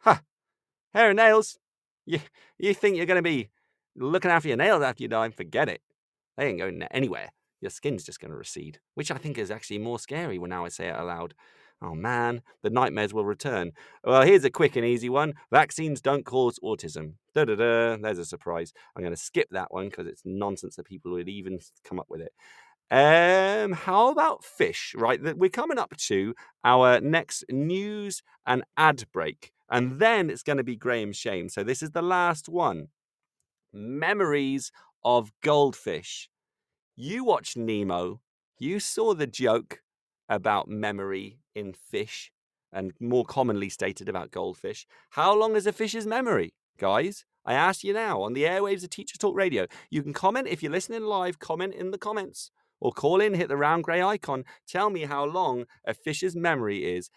[0.00, 0.18] huh,
[0.94, 1.58] hair and nails.
[2.06, 2.20] You
[2.58, 3.50] you think you're gonna be
[3.96, 5.82] looking after your nails after you die, forget it.
[6.36, 7.30] They ain't going anywhere.
[7.60, 10.68] Your skin's just to recede, which I think is actually more scary when now I
[10.68, 11.34] say it aloud.
[11.82, 13.72] Oh man, the nightmares will return.
[14.04, 15.34] Well, here's a quick and easy one.
[15.50, 17.14] Vaccines don't cause autism.
[17.34, 17.96] Da da da.
[17.96, 18.72] There's a surprise.
[18.94, 22.06] I'm going to skip that one because it's nonsense that people would even come up
[22.08, 22.32] with it.
[22.92, 24.94] Um, how about fish?
[24.96, 30.58] Right, we're coming up to our next news and ad break, and then it's going
[30.58, 31.48] to be Graham's shame.
[31.48, 32.88] So this is the last one
[33.72, 34.70] memories
[35.02, 36.28] of goldfish.
[36.94, 38.20] You watched Nemo,
[38.58, 39.80] you saw the joke
[40.28, 42.32] about memory in fish,
[42.72, 44.86] and more commonly stated about goldfish.
[45.10, 47.24] How long is a fish's memory, guys?
[47.44, 49.66] I ask you now on the airwaves of Teacher Talk Radio.
[49.90, 52.50] You can comment if you're listening live, comment in the comments,
[52.80, 54.44] or call in, hit the round grey icon.
[54.68, 57.10] Tell me how long a fish's memory is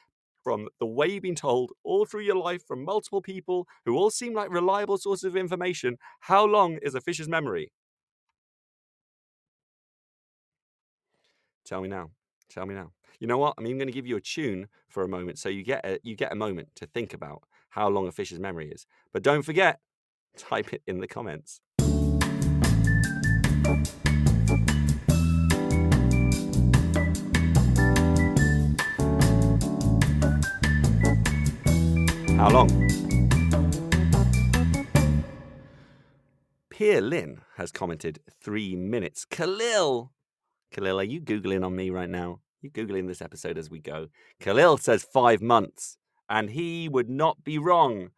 [0.44, 4.12] from the way you've been told all through your life from multiple people who all
[4.12, 7.72] seem like reliable sources of information, how long is a fish's memory?
[11.66, 12.12] Tell me now.
[12.48, 12.92] Tell me now.
[13.20, 13.53] You know what?
[13.57, 15.99] I'm even going to give you a tune for a moment, so you get a,
[16.03, 18.86] you get a moment to think about how long a fish's memory is.
[19.13, 19.80] But don't forget,
[20.38, 21.61] type it in the comments.
[32.38, 32.70] How long?
[36.70, 39.24] Pierre Lynn has commented three minutes.
[39.24, 40.11] Khalil,
[40.74, 42.41] Khalil, are you Googling on me right now?
[42.66, 44.07] You Googling this episode as we go.
[44.39, 45.97] Khalil says five months,
[46.30, 48.09] and he would not be wrong.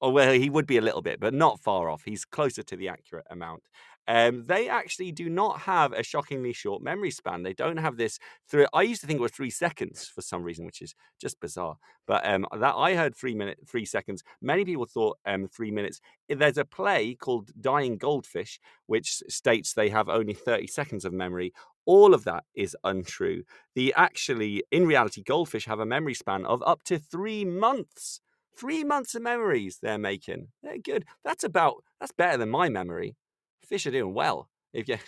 [0.00, 2.02] Or well, he would be a little bit, but not far off.
[2.04, 3.62] He's closer to the accurate amount.
[4.08, 7.44] Um, they actually do not have a shockingly short memory span.
[7.44, 8.18] They don't have this.
[8.48, 11.38] Three, I used to think it was three seconds for some reason, which is just
[11.38, 11.76] bizarre.
[12.08, 14.24] But um, that I heard three minute, three seconds.
[14.40, 16.00] Many people thought um, three minutes.
[16.28, 21.52] There's a play called Dying Goldfish, which states they have only 30 seconds of memory.
[21.86, 23.42] All of that is untrue.
[23.74, 28.20] The actually, in reality, goldfish have a memory span of up to three months.
[28.56, 30.48] Three months of memories they're making.
[30.62, 31.04] They're good.
[31.24, 31.84] That's about.
[32.00, 33.16] That's better than my memory
[33.64, 34.48] fish are doing well.
[34.72, 35.00] If you if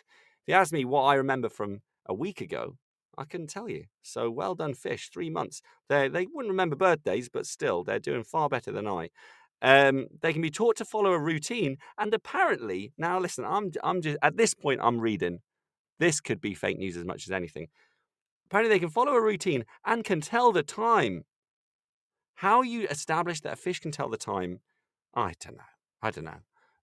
[0.47, 2.77] you ask me what I remember from a week ago,
[3.19, 3.85] I couldn't tell you.
[4.03, 5.11] So well done, fish.
[5.13, 5.61] Three months.
[5.89, 9.11] They they wouldn't remember birthdays, but still, they're doing far better than I.
[9.63, 14.03] Um, they can be taught to follow a routine, and apparently, now listen, I'm I'm
[14.03, 15.41] just at this point I'm reading.
[15.99, 17.69] This could be fake news as much as anything.
[18.47, 21.25] Apparently, they can follow a routine and can tell the time.
[22.37, 24.61] How you establish that a fish can tell the time,
[25.15, 25.63] I don't know.
[26.03, 26.41] I don't know.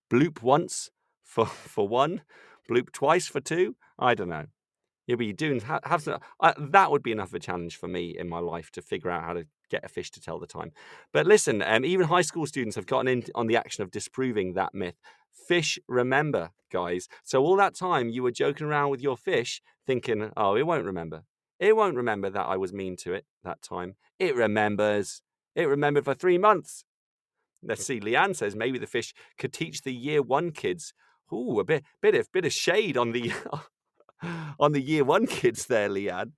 [0.09, 0.89] Bloop once,
[1.24, 2.22] for for one,
[2.70, 3.76] bloop twice for two.
[3.99, 4.45] I don't know.
[5.07, 8.16] You'll be doing have, some, uh, that would be enough of a challenge for me
[8.18, 10.72] in my life to figure out how to get a fish to tell the time.
[11.12, 14.54] But listen, um, even high school students have gotten in on the action of disproving
[14.54, 15.00] that myth.
[15.48, 17.08] Fish remember, guys.
[17.24, 20.86] So all that time you were joking around with your fish, thinking, "Oh, it won't
[20.86, 21.24] remember.
[21.60, 23.96] It won't remember that I was mean to it that time.
[24.20, 25.22] It remembers.
[25.56, 26.84] It remembered for three months.
[27.64, 28.00] Let's see.
[28.00, 30.94] Leanne says maybe the fish could teach the year one kids.
[31.34, 33.32] Ooh, a bit, bit of, bit of shade on the
[34.60, 36.32] on the year one kids there, Leanne.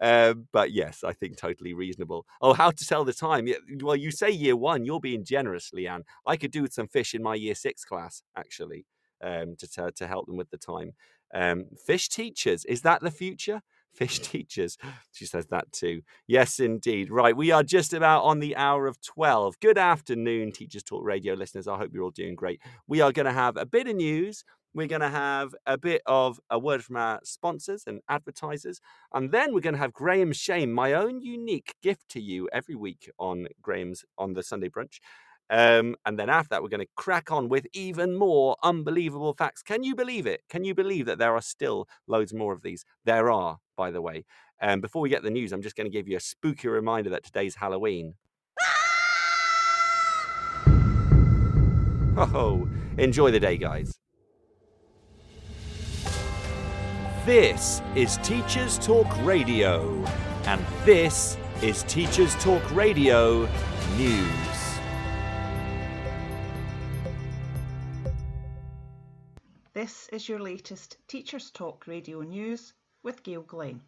[0.00, 2.26] Um, but yes, I think totally reasonable.
[2.40, 3.48] Oh, how to tell the time?
[3.82, 6.02] Well, you say year one, you're being generous, Leanne.
[6.26, 8.86] I could do with some fish in my year six class actually
[9.22, 10.92] um, to, to to help them with the time.
[11.34, 13.62] Um, fish teachers is that the future?
[13.98, 14.76] Fish teachers.
[15.12, 16.02] She says that too.
[16.28, 17.10] Yes, indeed.
[17.10, 17.36] Right.
[17.36, 19.58] We are just about on the hour of 12.
[19.58, 21.66] Good afternoon, Teachers Talk Radio listeners.
[21.66, 22.60] I hope you're all doing great.
[22.86, 24.44] We are going to have a bit of news.
[24.74, 28.80] We're going to have a bit of a word from our sponsors and advertisers.
[29.12, 32.74] And then we're going to have Graham Shame, my own unique gift to you every
[32.74, 34.98] week on Graham's on the Sunday brunch.
[35.50, 39.62] Um, and then after that, we're going to crack on with even more unbelievable facts.
[39.62, 40.42] Can you believe it?
[40.50, 42.84] Can you believe that there are still loads more of these?
[43.04, 44.24] There are, by the way.
[44.60, 47.10] Um, before we get the news, I'm just going to give you a spooky reminder
[47.10, 48.14] that today's Halloween.
[52.20, 52.68] Oh, ho!
[52.98, 53.97] enjoy the day, guys.
[57.28, 60.02] This is Teachers Talk Radio,
[60.46, 63.46] and this is Teachers Talk Radio
[63.98, 64.78] News.
[69.74, 72.72] This is your latest Teachers Talk Radio News
[73.02, 73.82] with Gail Glenn.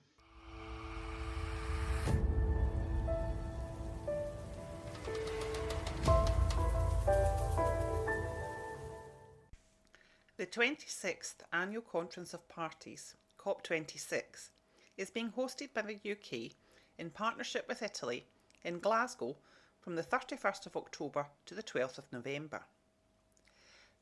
[10.36, 14.50] The 26th Annual Conference of Parties, COP26,
[14.98, 16.52] is being hosted by the UK
[16.98, 18.26] in partnership with Italy
[18.62, 19.34] in Glasgow
[19.80, 22.62] from the 31st of October to the 12th of November.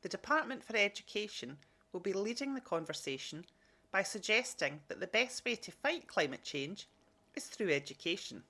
[0.01, 1.57] The Department for Education
[1.93, 3.45] will be leading the conversation
[3.91, 6.87] by suggesting that the best way to fight climate change
[7.33, 8.43] is through education.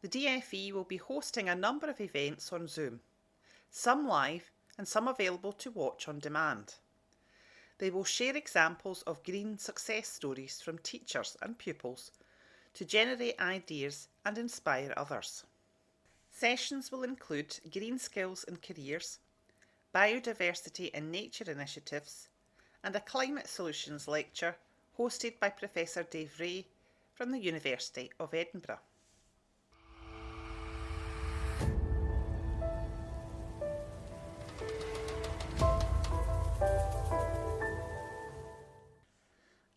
[0.00, 3.00] The DFE will be hosting a number of events on Zoom,
[3.70, 6.76] some live and some available to watch on demand.
[7.80, 12.10] They will share examples of green success stories from teachers and pupils
[12.74, 15.44] to generate ideas and inspire others.
[16.30, 19.18] Sessions will include green skills and careers,
[19.94, 22.28] biodiversity and nature initiatives,
[22.84, 24.56] and a climate solutions lecture
[24.98, 26.66] hosted by Professor Dave Reay
[27.14, 28.80] from the University of Edinburgh.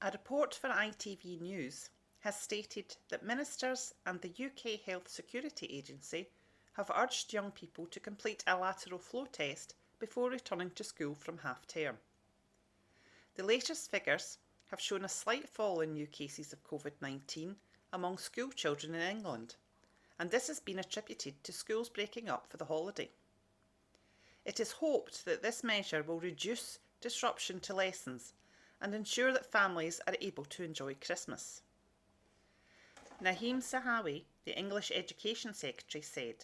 [0.05, 1.89] A report for ITV News
[2.19, 6.29] has stated that ministers and the UK Health Security Agency
[6.73, 11.37] have urged young people to complete a lateral flow test before returning to school from
[11.37, 11.99] half term.
[13.35, 14.39] The latest figures
[14.71, 17.55] have shown a slight fall in new cases of COVID 19
[17.93, 19.55] among school children in England,
[20.19, 23.09] and this has been attributed to schools breaking up for the holiday.
[24.43, 28.33] It is hoped that this measure will reduce disruption to lessons
[28.83, 31.61] and ensure that families are able to enjoy Christmas.
[33.23, 36.43] Nadhim Zahawi, the English Education Secretary, said,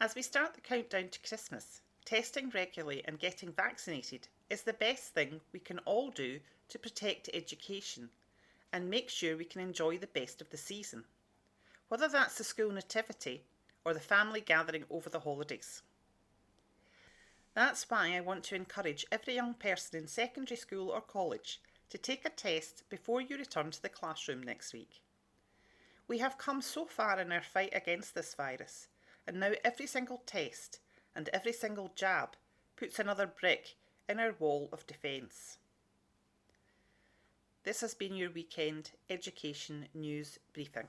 [0.00, 5.14] As we start the countdown to Christmas, testing regularly and getting vaccinated is the best
[5.14, 8.10] thing we can all do to protect education
[8.72, 11.04] and make sure we can enjoy the best of the season,
[11.86, 13.44] whether that's the school nativity
[13.84, 15.82] or the family gathering over the holidays.
[17.54, 21.98] That's why I want to encourage every young person in secondary school or college to
[21.98, 25.02] take a test before you return to the classroom next week.
[26.08, 28.88] We have come so far in our fight against this virus,
[29.26, 30.80] and now every single test
[31.14, 32.36] and every single jab
[32.76, 33.76] puts another brick
[34.08, 35.58] in our wall of defence.
[37.64, 40.88] This has been your weekend education news briefing.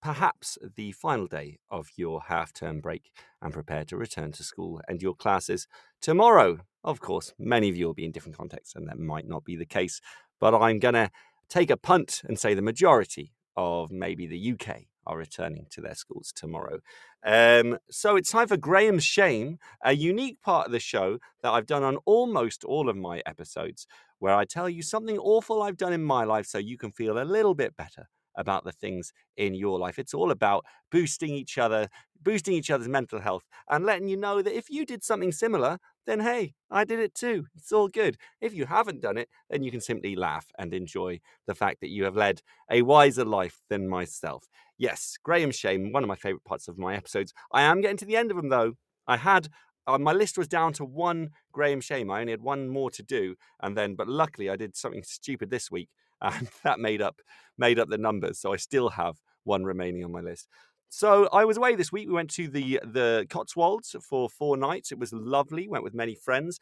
[0.00, 3.10] perhaps the final day of your half term break
[3.42, 5.66] and prepare to return to school and your classes
[6.00, 6.60] tomorrow.
[6.84, 9.56] Of course, many of you will be in different contexts, and that might not be
[9.56, 10.00] the case,
[10.38, 11.10] but I'm going to
[11.48, 15.94] take a punt and say the majority of maybe the UK are returning to their
[15.94, 16.78] schools tomorrow.
[17.24, 21.66] Um, so it's time for Graham's Shame, a unique part of the show that I've
[21.66, 23.86] done on almost all of my episodes,
[24.20, 27.18] where I tell you something awful I've done in my life so you can feel
[27.18, 29.98] a little bit better about the things in your life.
[29.98, 31.88] It's all about boosting each other,
[32.22, 35.78] boosting each other's mental health, and letting you know that if you did something similar,
[36.06, 37.46] then hey, I did it too.
[37.56, 38.16] It's all good.
[38.40, 41.90] If you haven't done it, then you can simply laugh and enjoy the fact that
[41.90, 44.48] you have led a wiser life than myself.
[44.78, 47.32] Yes, Graham Shame, one of my favorite parts of my episodes.
[47.52, 48.74] I am getting to the end of them though.
[49.06, 49.48] I had
[49.86, 52.10] uh, my list was down to one Graham Shame.
[52.10, 55.50] I only had one more to do, and then, but luckily, I did something stupid
[55.50, 55.88] this week,
[56.22, 57.20] and that made up
[57.58, 58.38] made up the numbers.
[58.38, 60.48] So I still have one remaining on my list.
[60.88, 62.08] So I was away this week.
[62.08, 64.92] We went to the the Cotswolds for four nights.
[64.92, 65.68] It was lovely.
[65.68, 66.58] Went with many friends.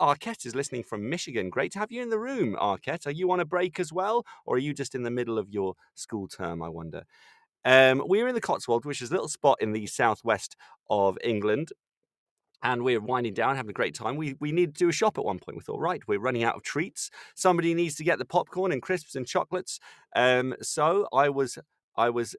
[0.00, 1.48] Arquette is listening from Michigan.
[1.48, 3.06] Great to have you in the room, Arquette.
[3.06, 5.48] Are you on a break as well, or are you just in the middle of
[5.48, 6.62] your school term?
[6.62, 7.04] I wonder.
[7.64, 10.56] Um, we were in the Cotswolds, which is a little spot in the southwest
[10.90, 11.68] of England,
[12.62, 14.16] and we're winding down, having a great time.
[14.16, 15.56] We we need to do a shop at one point.
[15.56, 17.10] We thought, right, we're running out of treats.
[17.34, 19.78] Somebody needs to get the popcorn and crisps and chocolates.
[20.16, 21.58] Um, so I was
[21.96, 22.36] I was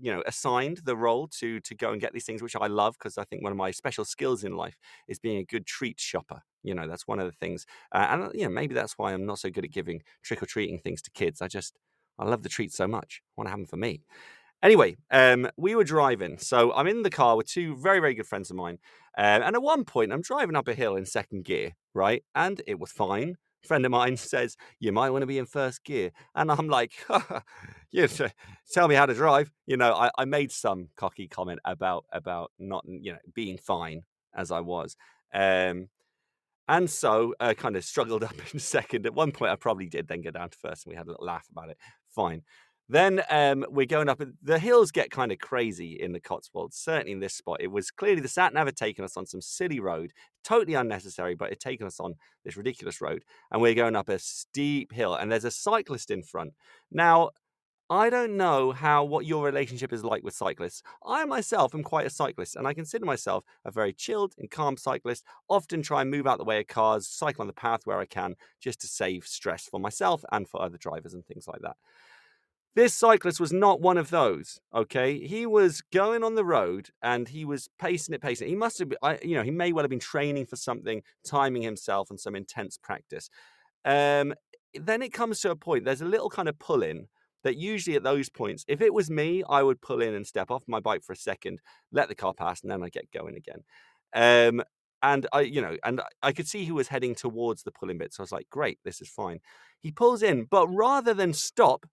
[0.00, 2.94] you know assigned the role to to go and get these things which i love
[2.98, 4.76] because i think one of my special skills in life
[5.08, 8.30] is being a good treat shopper you know that's one of the things uh, and
[8.34, 11.40] you know maybe that's why i'm not so good at giving trick-or-treating things to kids
[11.40, 11.78] i just
[12.18, 14.02] i love the treats so much i want to have them for me
[14.62, 16.38] Anyway, um, we were driving.
[16.38, 18.78] So I'm in the car with two very, very good friends of mine.
[19.18, 22.24] Um, and at one point, I'm driving up a hill in second gear, right?
[22.34, 23.36] And it was fine.
[23.64, 26.10] A friend of mine says, You might want to be in first gear.
[26.34, 26.92] And I'm like,
[27.90, 28.08] you
[28.72, 29.50] tell me how to drive.
[29.66, 34.02] You know, I, I made some cocky comment about about not, you know, being fine
[34.34, 34.96] as I was.
[35.32, 35.88] Um,
[36.68, 39.06] and so I uh, kind of struggled up in second.
[39.06, 41.10] At one point, I probably did then go down to first, and we had a
[41.10, 41.78] little laugh about it.
[42.08, 42.42] Fine.
[42.88, 44.20] Then um, we're going up.
[44.42, 46.76] The hills get kind of crazy in the Cotswolds.
[46.76, 49.40] Certainly in this spot, it was clearly the sat nav had taken us on some
[49.40, 50.12] silly road,
[50.44, 52.14] totally unnecessary, but it taken us on
[52.44, 55.14] this ridiculous road, and we're going up a steep hill.
[55.14, 56.52] And there's a cyclist in front.
[56.92, 57.30] Now,
[57.88, 60.82] I don't know how what your relationship is like with cyclists.
[61.04, 64.76] I myself am quite a cyclist, and I consider myself a very chilled and calm
[64.76, 65.24] cyclist.
[65.48, 68.06] Often try and move out the way of cars, cycle on the path where I
[68.06, 71.76] can, just to save stress for myself and for other drivers and things like that.
[72.76, 74.60] This cyclist was not one of those.
[74.74, 78.50] Okay, he was going on the road and he was pacing it, pacing it.
[78.50, 78.92] He must have,
[79.22, 82.76] you know, he may well have been training for something, timing himself, and some intense
[82.76, 83.30] practice.
[83.86, 84.34] Um,
[84.74, 85.86] then it comes to a point.
[85.86, 87.08] There's a little kind of pull in
[87.44, 90.50] that usually at those points, if it was me, I would pull in and step
[90.50, 91.60] off my bike for a second,
[91.92, 93.62] let the car pass, and then I get going again.
[94.12, 94.62] Um,
[95.02, 98.12] and I, you know, and I could see he was heading towards the pulling bit,
[98.12, 99.40] so I was like, "Great, this is fine."
[99.80, 101.86] He pulls in, but rather than stop,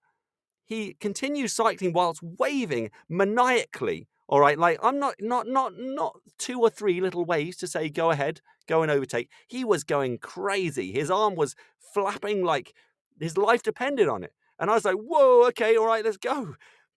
[0.64, 4.08] he continues cycling whilst waving maniacally.
[4.28, 7.90] All right, like I'm not not not not two or three little waves to say
[7.90, 9.30] go ahead, go and overtake.
[9.48, 10.92] He was going crazy.
[10.92, 11.54] His arm was
[11.92, 12.72] flapping like
[13.20, 14.32] his life depended on it.
[14.58, 16.54] And I was like, whoa, okay, all right, let's go.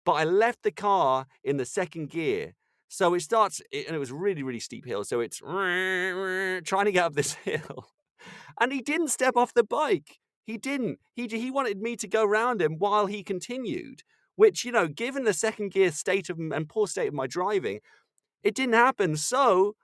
[0.05, 2.53] But I left the car in the second gear
[2.89, 5.03] So it starts, and it was really, really steep hill.
[5.03, 7.87] So it's trying to get up this hill.
[8.59, 10.19] And he didn't step off the bike.
[10.45, 10.99] He didn't.
[11.13, 14.03] He, he wanted me to go round him while he continued,
[14.35, 17.80] which, you know, given the second gear state of and poor state of my driving,
[18.43, 19.17] it didn't happen.
[19.17, 19.76] So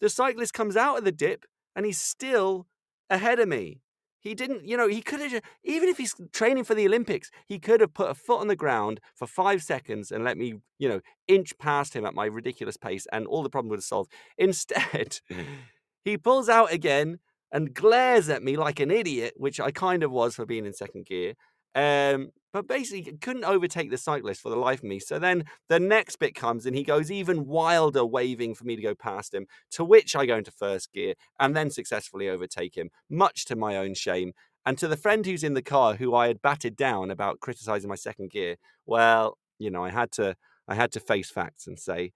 [0.00, 1.44] the cyclist comes out of the dip
[1.74, 2.66] and he's still
[3.10, 3.80] ahead of me.
[4.20, 7.58] He didn't, you know, he could have, even if he's training for the Olympics, he
[7.58, 10.88] could have put a foot on the ground for five seconds and let me, you
[10.88, 14.12] know, inch past him at my ridiculous pace and all the problem would have solved.
[14.38, 15.18] Instead,
[16.04, 17.18] he pulls out again
[17.52, 20.72] and glares at me like an idiot, which I kind of was for being in
[20.72, 21.34] second gear.
[21.74, 24.98] Um, but basically couldn't overtake the cyclist for the life of me.
[24.98, 28.82] So then the next bit comes and he goes even wilder, waving for me to
[28.82, 32.90] go past him, to which I go into first gear and then successfully overtake him,
[33.08, 34.32] much to my own shame.
[34.66, 37.88] And to the friend who's in the car who I had batted down about criticizing
[37.88, 38.56] my second gear,
[38.86, 40.36] well, you know, I had to
[40.68, 42.12] I had to face facts and say,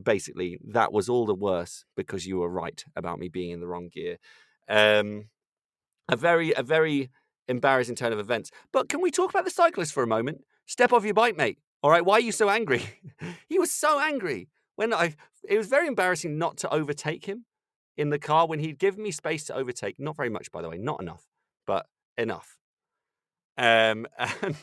[0.00, 3.66] basically, that was all the worse because you were right about me being in the
[3.66, 4.16] wrong gear.
[4.68, 5.26] Um,
[6.08, 7.10] a very, a very
[7.48, 8.50] embarrassing turn of events.
[8.72, 10.44] But can we talk about the cyclist for a moment?
[10.66, 11.58] Step off your bike, mate.
[11.82, 12.84] All right, why are you so angry?
[13.48, 15.14] he was so angry when I.
[15.48, 17.46] It was very embarrassing not to overtake him
[17.96, 19.96] in the car when he'd given me space to overtake.
[19.98, 21.26] Not very much, by the way, not enough,
[21.66, 21.86] but
[22.16, 22.58] enough.
[23.58, 24.06] Um,
[24.42, 24.56] and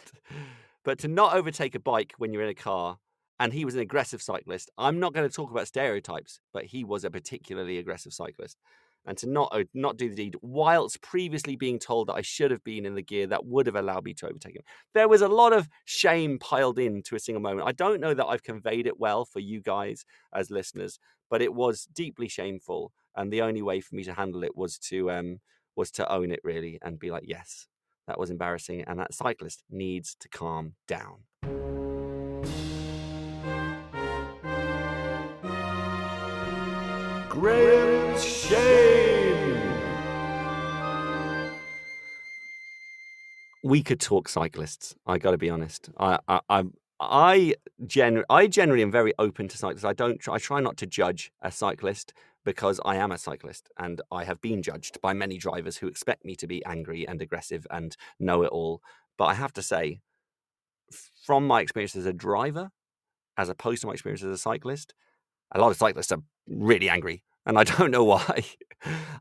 [0.86, 3.00] but to not overtake a bike when you're in a car,
[3.40, 4.72] and he was an aggressive cyclist.
[4.78, 8.58] I'm not going to talk about stereotypes, but he was a particularly aggressive cyclist
[9.06, 12.52] and to not uh, not do the deed whilst previously being told that I should
[12.52, 14.64] have been in the gear that would have allowed me to overtake him.
[14.94, 17.68] There was a lot of shame piled into a single moment.
[17.68, 21.00] I don't know that I've conveyed it well for you guys as listeners,
[21.30, 24.78] but it was deeply shameful, and the only way for me to handle it was
[24.90, 25.40] to um
[25.76, 27.68] was to own it really and be like, yes,
[28.08, 31.24] that was embarrassing, and that cyclist needs to calm down.
[37.30, 37.79] Graham's
[43.64, 44.96] We could talk cyclists.
[45.06, 45.90] I got to be honest.
[46.00, 46.64] I, I, I,
[47.00, 47.54] I,
[47.86, 49.86] gen- I generally am very open to cyclists.
[49.86, 50.26] I don't.
[50.30, 52.14] I try not to judge a cyclist
[52.46, 56.26] because I am a cyclist and I have been judged by many drivers who expect
[56.26, 58.82] me to be angry and aggressive and know it all.
[59.18, 60.00] But I have to say,
[61.26, 62.72] from my experience as a driver,
[63.38, 64.94] as opposed to my experience as a cyclist,
[65.52, 68.44] a lot of cyclists are really angry and I don't know why.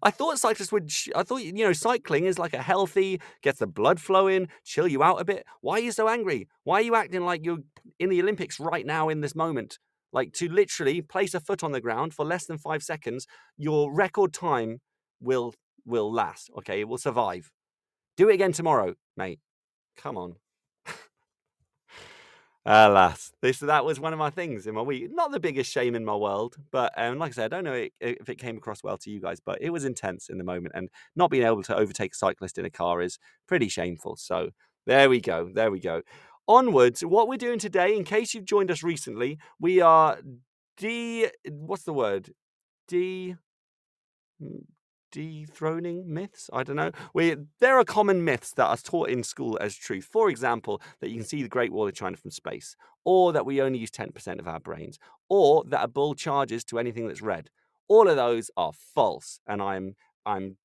[0.03, 0.91] I thought cyclists would.
[1.17, 5.03] I thought you know cycling is like a healthy, gets the blood flowing, chill you
[5.03, 5.45] out a bit.
[5.61, 6.49] Why are you so angry?
[6.65, 7.59] Why are you acting like you're
[7.99, 9.79] in the Olympics right now in this moment?
[10.13, 13.27] Like to literally place a foot on the ground for less than five seconds,
[13.57, 14.79] your record time
[15.21, 15.55] will
[15.85, 16.51] will last.
[16.59, 17.51] Okay, it will survive.
[18.17, 19.41] Do it again tomorrow, mate.
[19.97, 20.37] Come on.
[22.71, 25.09] Alas, this that was one of my things in my week.
[25.11, 27.89] Not the biggest shame in my world, but um, like I said, I don't know
[28.01, 30.75] if it came across well to you guys, but it was intense in the moment,
[30.75, 34.17] and not being able to overtake a cyclist in a car is pretty shameful.
[34.17, 34.51] So
[34.87, 36.03] there we go, there we go.
[36.47, 40.19] Onwards, what we're doing today, in case you've joined us recently, we are
[40.77, 42.35] de what's the word?
[42.87, 43.35] De
[45.11, 46.51] dethroning myths.
[46.53, 46.93] I don't know.
[47.15, 50.05] We, there are common myths that are taught in school as truth.
[50.05, 53.47] For example, that you can see the Great Wall of China from space, or that
[53.47, 54.99] we only use 10% of our brains,
[55.29, 57.51] or that a bull charges to anything that's red.
[57.89, 60.59] All of those are false, and I'm I'm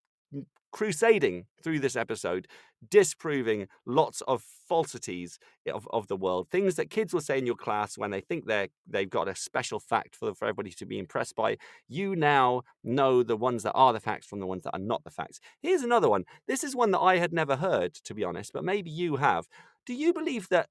[0.73, 2.47] crusading through this episode,
[2.89, 5.39] disproving lots of falsities
[5.71, 8.45] of, of the world, things that kids will say in your class when they think
[8.45, 11.55] they're they've got a special fact for, for everybody to be impressed by.
[11.87, 15.03] You now know the ones that are the facts from the ones that are not
[15.05, 15.39] the facts.
[15.61, 16.25] Here's another one.
[16.47, 19.47] This is one that I had never heard, to be honest, but maybe you have.
[19.85, 20.69] Do you believe that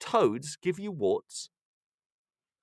[0.00, 1.50] toads give you warts?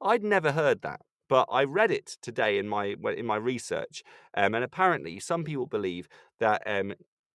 [0.02, 4.04] I'd never heard that but I read it today in my in my research,
[4.36, 6.94] um, and apparently some people believe that um,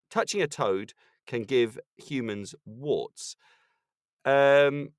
[0.09, 0.93] touching a toad
[1.27, 3.35] can give humans warts.
[4.25, 4.89] Um,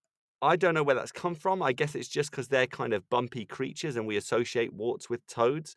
[0.40, 1.62] I don't know where that's come from.
[1.62, 5.26] I guess it's just because they're kind of bumpy creatures, and we associate warts with
[5.26, 5.74] toads.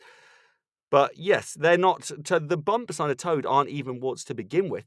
[0.89, 2.11] But yes, they're not.
[2.23, 4.85] the bumps on a toad aren't even warts to begin with.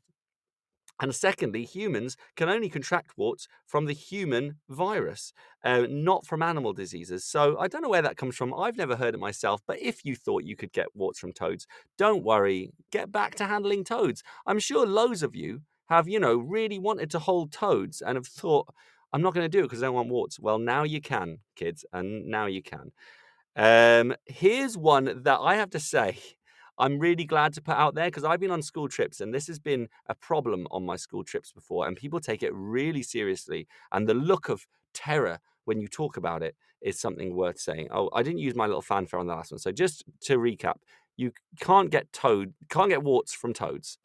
[1.01, 5.32] And secondly, humans can only contract warts from the human virus,
[5.64, 7.24] uh, not from animal diseases.
[7.24, 8.52] So I don't know where that comes from.
[8.52, 9.62] I've never heard it myself.
[9.66, 11.66] But if you thought you could get warts from toads,
[11.97, 12.70] don't worry.
[12.93, 14.22] Get back to handling toads.
[14.47, 18.27] I'm sure loads of you have, you know, really wanted to hold toads and have
[18.27, 18.68] thought,
[19.12, 20.39] I'm not going to do it because I don't want warts.
[20.39, 22.93] Well, now you can, kids, and now you can.
[23.56, 26.18] Um, here's one that I have to say
[26.81, 29.47] I'm really glad to put out there because I've been on school trips and this
[29.48, 33.69] has been a problem on my school trips before, and people take it really seriously.
[33.93, 37.89] And the look of terror when you talk about it is something worth saying.
[37.93, 39.59] Oh, I didn't use my little fanfare on the last one.
[39.59, 40.77] So just to recap,
[41.16, 43.98] you can't get toad, can't get warts from toads.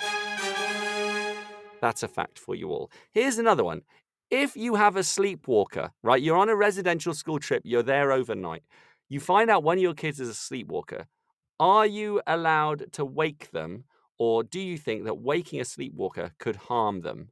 [1.81, 2.91] That's a fact for you all.
[3.11, 3.83] Here's another one.
[4.29, 8.63] If you have a sleepwalker, right, you're on a residential school trip, you're there overnight,
[9.07, 11.07] you find out one of your kids is a sleepwalker,
[11.59, 13.85] are you allowed to wake them,
[14.17, 17.29] or do you think that waking a sleepwalker could harm them?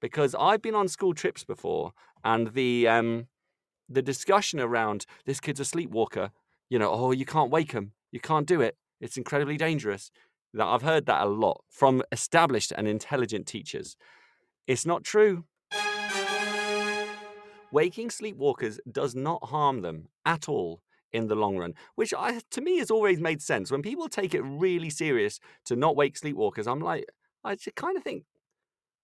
[0.00, 1.92] Because I've been on school trips before,
[2.24, 3.28] and the um,
[3.88, 6.30] the discussion around this kid's a sleepwalker,
[6.68, 10.10] you know, oh, you can't wake him, you can't do it, it's incredibly dangerous.
[10.52, 13.96] That I've heard that a lot from established and intelligent teachers.
[14.68, 15.44] It's not true.
[17.72, 20.83] Waking sleepwalkers does not harm them at all
[21.14, 23.70] in the long run, which I, to me has always made sense.
[23.70, 27.06] When people take it really serious to not wake sleepwalkers, I'm like,
[27.44, 28.24] I just kind of think,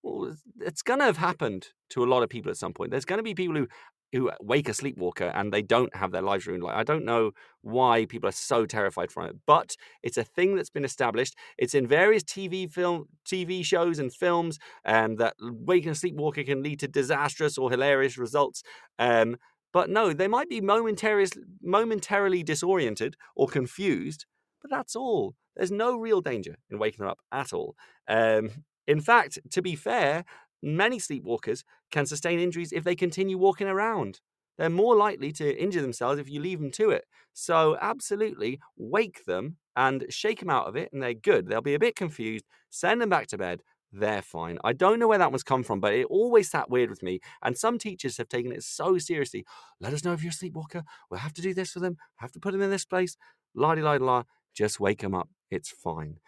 [0.02, 2.90] well, it's going to have happened to a lot of people at some point.
[2.90, 3.68] There's going to be people who
[4.12, 6.64] who wake a sleepwalker and they don't have their lives ruined.
[6.64, 7.30] Like I don't know
[7.62, 11.36] why people are so terrified from it, but it's a thing that's been established.
[11.58, 16.42] It's in various TV film, TV shows and films, and um, that waking a sleepwalker
[16.42, 18.64] can lead to disastrous or hilarious results.
[18.98, 19.36] Um,
[19.72, 24.26] but no, they might be momentarily disoriented or confused,
[24.60, 25.34] but that's all.
[25.56, 27.76] There's no real danger in waking them up at all.
[28.08, 28.50] Um,
[28.86, 30.24] in fact, to be fair,
[30.62, 34.20] Many sleepwalkers can sustain injuries if they continue walking around.
[34.58, 37.06] They're more likely to injure themselves if you leave them to it.
[37.32, 41.46] So, absolutely wake them and shake them out of it, and they're good.
[41.46, 42.44] They'll be a bit confused.
[42.68, 43.62] Send them back to bed.
[43.92, 44.58] They're fine.
[44.62, 47.20] I don't know where that one's come from, but it always sat weird with me.
[47.42, 49.44] And some teachers have taken it so seriously.
[49.80, 50.84] Let us know if you're a sleepwalker.
[51.10, 51.96] We'll have to do this for them.
[52.16, 53.16] Have to put them in this place.
[53.54, 54.24] La di la la.
[54.54, 55.28] Just wake them up.
[55.50, 56.18] It's fine.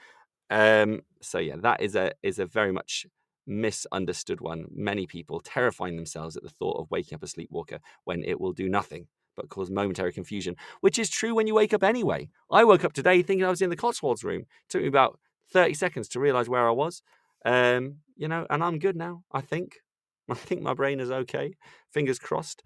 [0.51, 3.07] Um, so yeah, that is a is a very much
[3.47, 4.67] misunderstood one.
[4.71, 8.53] Many people terrifying themselves at the thought of waking up a sleepwalker when it will
[8.53, 12.29] do nothing but cause momentary confusion, which is true when you wake up anyway.
[12.51, 14.43] I woke up today thinking I was in the Cotswolds room.
[14.43, 15.19] It took me about
[15.53, 17.03] 30 seconds to realize where I was.
[17.45, 19.77] Um, you know, and I'm good now, I think.
[20.31, 21.55] I think my brain is okay.
[21.93, 22.63] Fingers crossed.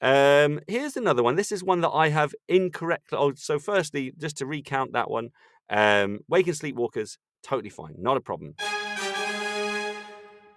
[0.00, 1.36] Um, here's another one.
[1.36, 3.18] This is one that I have incorrectly.
[3.18, 5.30] Oh, so firstly, just to recount that one,
[5.70, 8.54] um, waking sleepwalkers, totally fine, not a problem.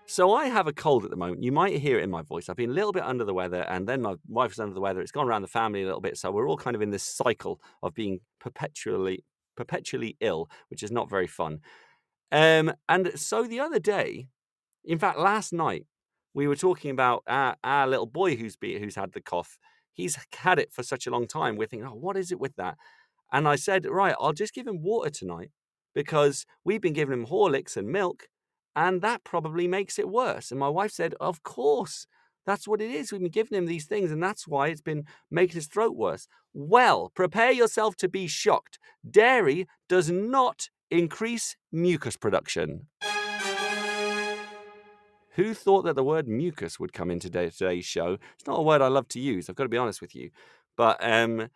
[0.10, 1.44] So I have a cold at the moment.
[1.44, 2.48] You might hear it in my voice.
[2.48, 5.02] I've been a little bit under the weather, and then my wife's under the weather.
[5.02, 7.04] It's gone around the family a little bit, so we're all kind of in this
[7.04, 9.26] cycle of being perpetually
[9.58, 11.60] perpetually ill, which is not very fun.
[12.32, 14.28] Um, and so the other day,
[14.84, 15.86] in fact, last night,
[16.34, 19.58] we were talking about our, our little boy who's be, who's had the cough.
[19.94, 21.56] He's had it for such a long time.
[21.56, 22.78] We're thinking, oh, what is it with that?
[23.32, 25.52] And I said, right, I'll just give him water tonight
[25.96, 28.28] because we've been giving him Horlicks and milk
[28.78, 30.52] and that probably makes it worse.
[30.52, 32.06] And my wife said, Of course,
[32.46, 33.12] that's what it is.
[33.12, 36.28] We've been giving him these things, and that's why it's been making his throat worse.
[36.54, 38.78] Well, prepare yourself to be shocked.
[39.10, 42.88] Dairy does not increase mucus production.
[45.36, 48.18] Who thought that the word mucus would come into today's show?
[48.36, 50.32] It's not a word I love to use, I've got to be honest with you.
[50.76, 51.50] But um,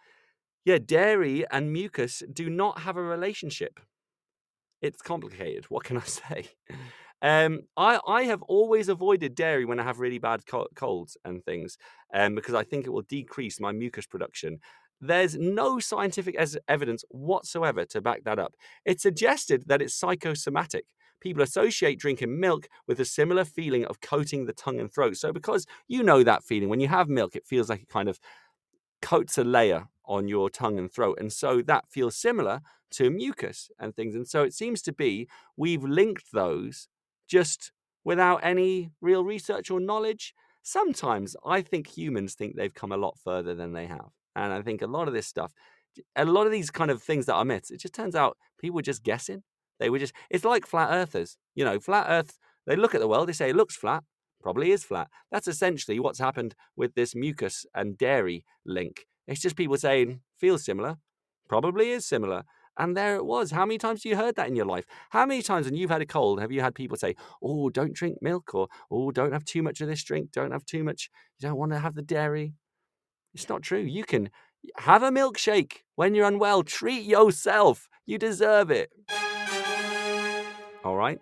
[0.66, 3.80] yeah, dairy and mucus do not have a relationship.
[4.82, 5.66] It's complicated.
[5.66, 6.50] What can I say?
[7.24, 11.44] Um, I I have always avoided dairy when I have really bad co- colds and
[11.44, 11.78] things,
[12.14, 14.60] um, because I think it will decrease my mucus production.
[15.02, 16.36] There's no scientific
[16.68, 18.56] evidence whatsoever to back that up.
[18.86, 20.86] It's suggested that it's psychosomatic.
[21.20, 25.18] People associate drinking milk with a similar feeling of coating the tongue and throat.
[25.18, 28.10] So, because you know that feeling, when you have milk, it feels like it kind
[28.10, 28.20] of
[29.02, 31.18] coats a layer on your tongue and throat.
[31.20, 32.62] And so that feels similar
[32.92, 34.16] to mucus and things.
[34.16, 36.88] And so it seems to be we've linked those
[37.28, 37.72] just
[38.04, 40.34] without any real research or knowledge.
[40.64, 44.10] Sometimes I think humans think they've come a lot further than they have.
[44.36, 45.54] And I think a lot of this stuff,
[46.16, 48.76] a lot of these kind of things that are myths, it just turns out people
[48.76, 49.44] were just guessing.
[49.80, 51.38] They were just, it's like flat earthers.
[51.56, 52.38] You know, flat earth,
[52.68, 54.04] they look at the world, they say it looks flat,
[54.42, 55.10] probably is flat.
[55.32, 59.08] That's essentially what's happened with this mucus and dairy link.
[59.28, 60.98] It's just people saying, feels similar,
[61.50, 62.44] probably is similar.
[62.78, 63.52] And there it was.
[63.52, 64.86] How many times have you heard that in your life?
[65.10, 67.94] How many times when you've had a cold have you had people say, oh, don't
[67.94, 71.10] drink milk or oh, don't have too much of this drink, don't have too much,
[71.38, 72.54] you don't want to have the dairy?
[73.34, 73.80] It's not true.
[73.80, 74.30] You can
[74.78, 76.64] have a milkshake when you're unwell.
[76.64, 77.88] Treat yourself.
[78.06, 78.92] You deserve it.
[80.84, 81.20] All right.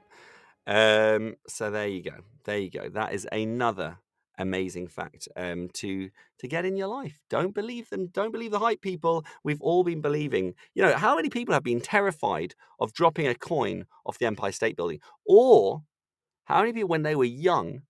[0.66, 2.18] Um, so there you go.
[2.46, 2.90] There you go.
[2.90, 3.98] That is another
[4.38, 6.10] amazing fact um, to
[6.40, 7.22] to get in your life.
[7.30, 8.08] Don't believe them.
[8.08, 9.26] Don't believe the hype people.
[9.44, 10.54] We've all been believing.
[10.74, 14.54] You know how many people have been terrified of dropping a coin off the Empire
[14.54, 15.84] State Building, or
[16.46, 17.82] how many people when they were young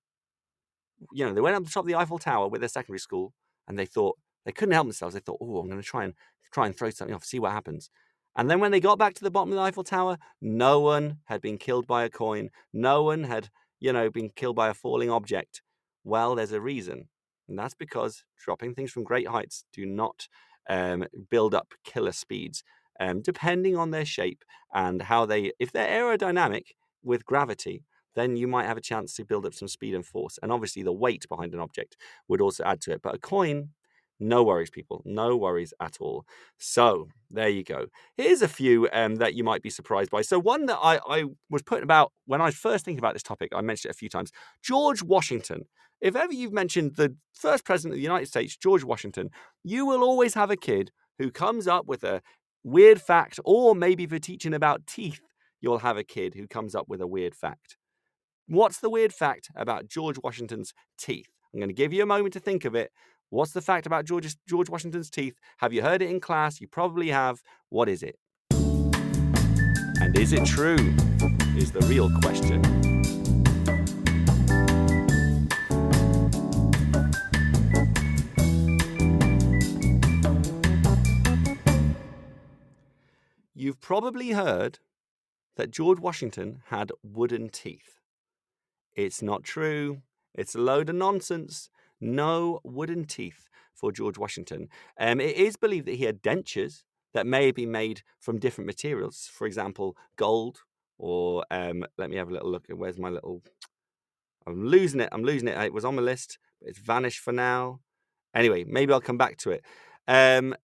[1.14, 3.34] you know, they went up the top of the Eiffel Tower with their secondary school
[3.70, 5.14] and they thought they couldn't help themselves.
[5.14, 6.14] They thought, oh, I'm going to try and
[6.52, 7.90] try and throw something off, see what happens.
[8.36, 11.18] And then when they got back to the bottom of the Eiffel Tower, no one
[11.26, 12.50] had been killed by a coin.
[12.74, 15.62] No one had, you know, been killed by a falling object.
[16.04, 17.10] Well, there's a reason.
[17.48, 20.28] And that's because dropping things from great heights do not
[20.70, 22.64] um, build up killer speeds,
[23.00, 24.44] um, depending on their shape
[24.74, 26.66] and how they, if they're aerodynamic
[27.04, 27.84] with gravity,
[28.16, 30.40] then you might have a chance to build up some speed and force.
[30.42, 33.02] And obviously, the weight behind an object would also add to it.
[33.02, 33.70] But a coin,
[34.20, 35.02] no worries, people.
[35.06, 36.26] No worries at all.
[36.58, 37.88] So there you go.
[38.18, 40.22] Here's a few um, that you might be surprised by.
[40.22, 43.24] So one that I, I was putting about when I was first thinking about this
[43.24, 44.32] topic, I mentioned it a few times.
[44.62, 45.64] George Washington.
[46.02, 49.30] If ever you've mentioned the first president of the United States, George Washington,
[49.64, 52.22] you will always have a kid who comes up with a
[52.64, 55.20] weird fact, or maybe for teaching about teeth,
[55.60, 57.76] you'll have a kid who comes up with a weird fact.
[58.52, 61.30] What's the weird fact about George Washington's teeth?
[61.54, 62.92] I'm going to give you a moment to think of it.
[63.30, 65.36] What's the fact about George, George Washington's teeth?
[65.60, 66.60] Have you heard it in class?
[66.60, 67.44] You probably have.
[67.70, 68.18] What is it?
[68.50, 70.78] And is it true?
[71.56, 72.64] Is the real question.
[83.54, 84.80] You've probably heard
[85.56, 87.99] that George Washington had wooden teeth.
[88.96, 90.02] It's not true.
[90.36, 91.70] It's a load of nonsense.
[92.02, 94.70] No wooden teeth for George Washington.
[95.00, 96.84] Um, it is believed that he had dentures
[97.14, 99.30] that may have been made from different materials.
[99.32, 100.60] For example, gold,
[100.98, 102.66] or um, let me have a little look.
[102.70, 103.42] Where's my little.
[104.46, 105.10] I'm losing it.
[105.12, 105.58] I'm losing it.
[105.58, 107.80] It was on my list, but it's vanished for now.
[108.36, 109.64] Anyway, maybe I'll come back to it.
[110.08, 110.56] Um,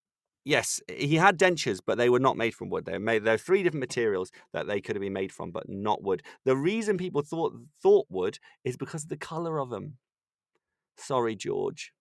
[0.45, 2.85] yes, he had dentures, but they were not made from wood.
[2.85, 3.23] They were made.
[3.23, 6.23] There are three different materials that they could have been made from, but not wood.
[6.45, 9.97] The reason people thought thought wood is because of the color of them.
[10.97, 11.91] Sorry, George.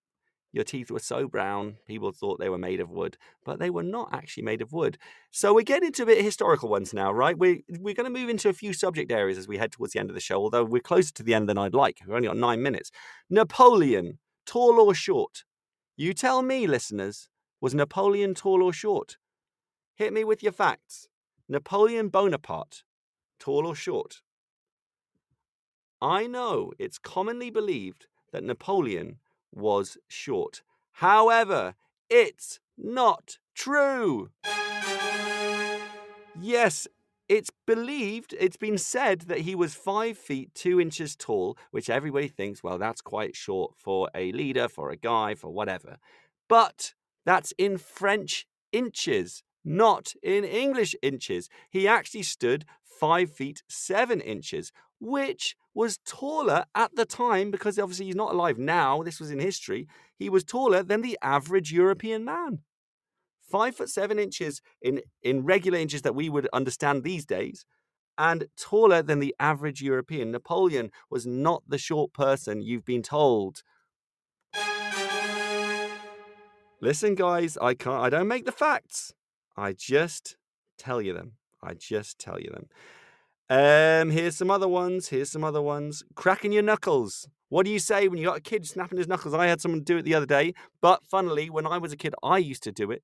[0.52, 3.82] Your teeth were so brown, people thought they were made of wood, but they were
[3.82, 4.98] not actually made of wood.
[5.32, 7.36] So we're getting into a bit of historical ones now, right?
[7.36, 9.98] We, we're going to move into a few subject areas as we head towards the
[9.98, 11.98] end of the show, although we're closer to the end than I'd like.
[12.06, 12.92] We've only got nine minutes.
[13.28, 15.42] Napoleon, tall or short?
[15.96, 17.28] You tell me, listeners.
[17.64, 19.16] Was Napoleon tall or short?
[19.94, 21.08] Hit me with your facts.
[21.48, 22.82] Napoleon Bonaparte,
[23.38, 24.20] tall or short?
[25.98, 29.16] I know it's commonly believed that Napoleon
[29.50, 30.60] was short.
[30.92, 31.74] However,
[32.10, 34.28] it's not true.
[36.38, 36.86] Yes,
[37.30, 42.28] it's believed, it's been said that he was five feet two inches tall, which everybody
[42.28, 45.96] thinks, well, that's quite short for a leader, for a guy, for whatever.
[46.46, 46.92] But
[47.24, 51.48] that's in French inches, not in English inches.
[51.70, 58.06] He actually stood five feet seven inches, which was taller at the time because obviously
[58.06, 59.02] he's not alive now.
[59.02, 59.88] This was in history.
[60.16, 62.60] He was taller than the average European man.
[63.50, 67.66] Five foot seven inches in, in regular inches that we would understand these days,
[68.16, 70.30] and taller than the average European.
[70.30, 73.62] Napoleon was not the short person you've been told.
[76.84, 79.14] Listen, guys, I can't I don't make the facts.
[79.56, 80.36] I just
[80.76, 81.32] tell you them.
[81.62, 82.68] I just tell you them.
[83.48, 85.08] Um, here's some other ones.
[85.08, 86.02] Here's some other ones.
[86.14, 87.26] Cracking your knuckles.
[87.48, 89.32] What do you say when you got a kid snapping his knuckles?
[89.32, 90.52] I had someone do it the other day,
[90.82, 93.02] but funnily, when I was a kid, I used to do it.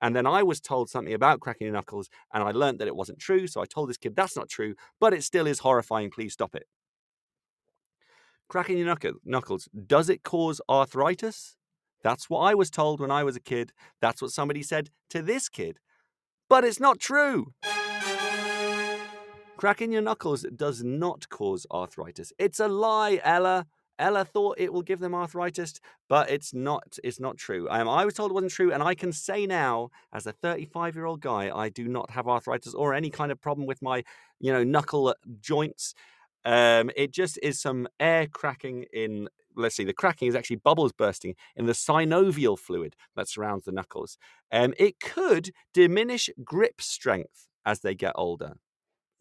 [0.00, 2.94] And then I was told something about cracking your knuckles, and I learned that it
[2.94, 3.48] wasn't true.
[3.48, 6.10] So I told this kid that's not true, but it still is horrifying.
[6.10, 6.68] Please stop it.
[8.48, 11.56] Cracking your knuckles, does it cause arthritis?
[12.06, 13.72] That's what I was told when I was a kid.
[14.00, 15.80] That's what somebody said to this kid.
[16.48, 17.52] But it's not true.
[19.56, 22.32] Cracking your knuckles does not cause arthritis.
[22.38, 23.66] It's a lie, Ella.
[23.98, 26.96] Ella thought it will give them arthritis, but it's not.
[27.02, 27.66] It's not true.
[27.68, 31.20] Um, I was told it wasn't true, and I can say now, as a 35-year-old
[31.20, 34.04] guy, I do not have arthritis or any kind of problem with my,
[34.38, 35.92] you know, knuckle joints.
[36.44, 39.28] Um, it just is some air cracking in.
[39.56, 43.72] Let's see, the cracking is actually bubbles bursting in the synovial fluid that surrounds the
[43.72, 44.18] knuckles.
[44.52, 48.54] Um, it could diminish grip strength as they get older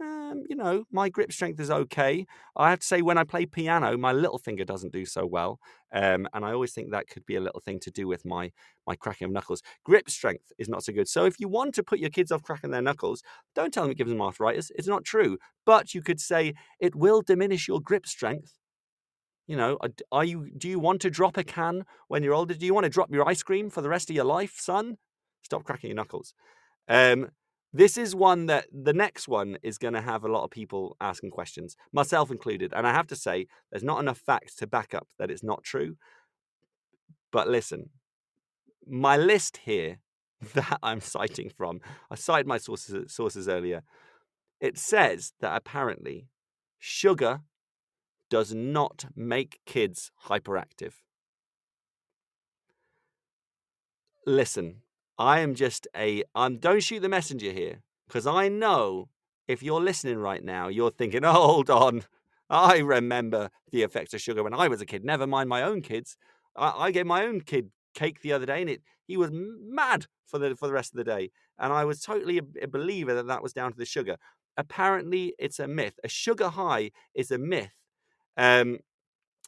[0.02, 2.26] um, you know, my grip strength is okay.
[2.58, 5.60] I have to say, when I play piano, my little finger doesn't do so well,
[5.94, 8.52] um, and I always think that could be a little thing to do with my
[8.86, 9.62] my cracking of knuckles.
[9.86, 11.08] Grip strength is not so good.
[11.08, 13.24] So if you want to put your kids off cracking their knuckles,
[13.56, 14.72] don't tell them it gives them arthritis.
[14.76, 15.38] It's not true.
[15.66, 18.54] But you could say it will diminish your grip strength.
[19.48, 19.78] You know,
[20.12, 20.50] are you?
[20.58, 22.54] Do you want to drop a can when you're older?
[22.56, 24.98] Do you want to drop your ice cream for the rest of your life, son?
[25.44, 26.34] Stop cracking your knuckles.
[26.88, 27.30] Um,
[27.74, 30.96] This is one that the next one is going to have a lot of people
[31.02, 32.72] asking questions, myself included.
[32.74, 35.62] And I have to say, there's not enough facts to back up that it's not
[35.62, 35.98] true.
[37.34, 37.90] But listen,
[38.88, 40.00] my list here
[40.54, 43.84] that I'm citing from, I cited my sources, sources earlier.
[44.62, 46.30] It says that apparently
[46.80, 47.42] sugar
[48.30, 50.94] does not make kids hyperactive.
[54.26, 54.82] Listen,
[55.18, 59.10] I am just a I'm don't shoot the messenger here because I know
[59.48, 62.04] if you're listening right now, you're thinking, oh, hold on.
[62.50, 65.04] I remember the effects of sugar when I was a kid.
[65.04, 66.18] Never mind my own kids.
[66.56, 70.08] I, I gave my own kid cake the other day, and it he was mad
[70.26, 71.32] for the for the rest of the day.
[71.58, 74.18] And I was totally a, a believer that that was down to the sugar.
[74.58, 76.00] Apparently, it's a myth.
[76.04, 77.74] A sugar high is a myth.
[78.38, 78.80] Um,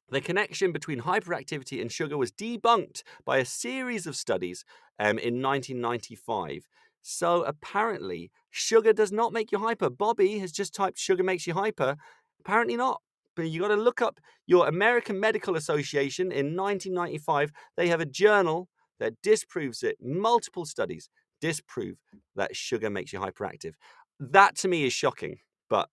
[0.09, 4.63] the connection between hyperactivity and sugar was debunked by a series of studies
[4.99, 6.67] um, in 1995.
[7.01, 9.89] So apparently, sugar does not make you hyper.
[9.89, 11.97] Bobby has just typed sugar makes you hyper.
[12.39, 13.01] Apparently not.
[13.35, 17.51] But you got to look up your American Medical Association in 1995.
[17.75, 18.67] They have a journal
[18.99, 19.97] that disproves it.
[20.01, 21.09] Multiple studies
[21.39, 21.97] disprove
[22.35, 23.73] that sugar makes you hyperactive.
[24.19, 25.37] That to me is shocking,
[25.69, 25.89] but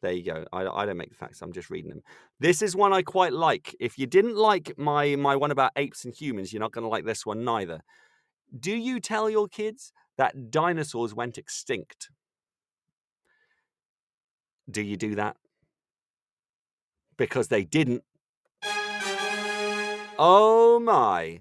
[0.00, 0.44] there you go.
[0.52, 1.42] I, I don't make the facts.
[1.42, 2.02] I'm just reading them.
[2.38, 3.74] This is one I quite like.
[3.80, 6.88] If you didn't like my my one about apes and humans, you're not going to
[6.88, 7.82] like this one neither.
[8.58, 12.10] Do you tell your kids that dinosaurs went extinct?
[14.70, 15.36] Do you do that?
[17.16, 18.04] Because they didn't.
[20.18, 21.40] Oh my.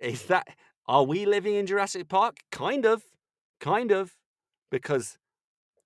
[0.00, 0.48] Is that
[0.86, 2.38] are we living in Jurassic Park?
[2.50, 3.02] Kind of.
[3.60, 4.16] Kind of.
[4.70, 5.18] Because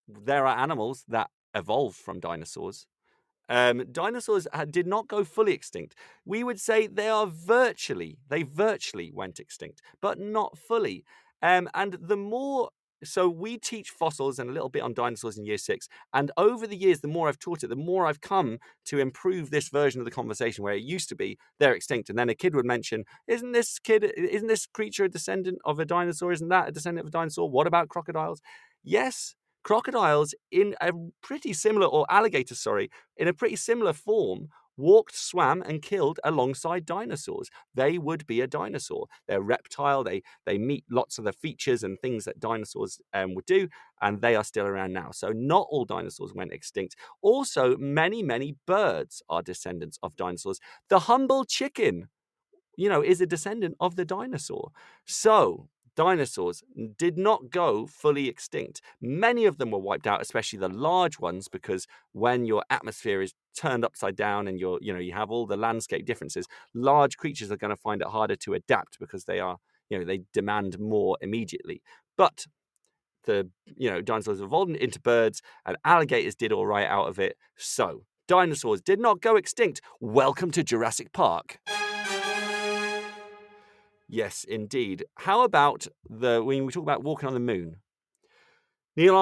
[0.07, 2.87] there are animals that evolved from dinosaurs.
[3.49, 5.95] Um, dinosaurs did not go fully extinct.
[6.25, 11.05] We would say they are virtually, they virtually went extinct, but not fully.
[11.43, 12.71] Um, and the more,
[13.05, 15.89] so we teach fossils and a little bit on dinosaurs in year six.
[16.15, 19.51] And over the years, the more I've taught it, the more I've come to improve
[19.51, 22.09] this version of the conversation where it used to be they're extinct.
[22.11, 25.81] And then a kid would mention, isn't this kid, isn't this creature a descendant of
[25.81, 26.31] a dinosaur?
[26.33, 27.51] Isn't that a descendant of a dinosaur?
[27.51, 28.41] What about crocodiles?
[28.85, 35.15] Yes, crocodiles in a pretty similar, or alligators, sorry, in a pretty similar form, walked,
[35.15, 37.51] swam, and killed alongside dinosaurs.
[37.75, 39.07] They would be a dinosaur.
[39.29, 40.03] They're reptile.
[40.05, 43.69] They they meet lots of the features and things that dinosaurs um, would do,
[44.01, 45.11] and they are still around now.
[45.13, 46.97] So not all dinosaurs went extinct.
[47.21, 50.59] Also, many many birds are descendants of dinosaurs.
[50.89, 52.09] The humble chicken,
[52.77, 54.71] you know, is a descendant of the dinosaur.
[55.07, 56.63] So dinosaurs
[56.97, 58.81] did not go fully extinct.
[59.01, 63.35] Many of them were wiped out, especially the large ones, because when your atmosphere is
[63.57, 67.51] turned upside down and you're, you know, you have all the landscape differences, large creatures
[67.51, 69.59] are going to find it harder to adapt because they are,
[69.91, 71.83] you know, they demand more immediately.
[72.17, 72.47] But
[73.25, 77.37] the, you know, dinosaurs evolved into birds and alligators did all right out of it.
[77.57, 79.81] So dinosaurs did not go extinct.
[80.01, 81.59] Welcome to Jurassic Park.
[84.13, 85.07] Yes, indeed.
[85.15, 87.77] How about the when we talk about walking on the moon?
[88.95, 89.17] Neil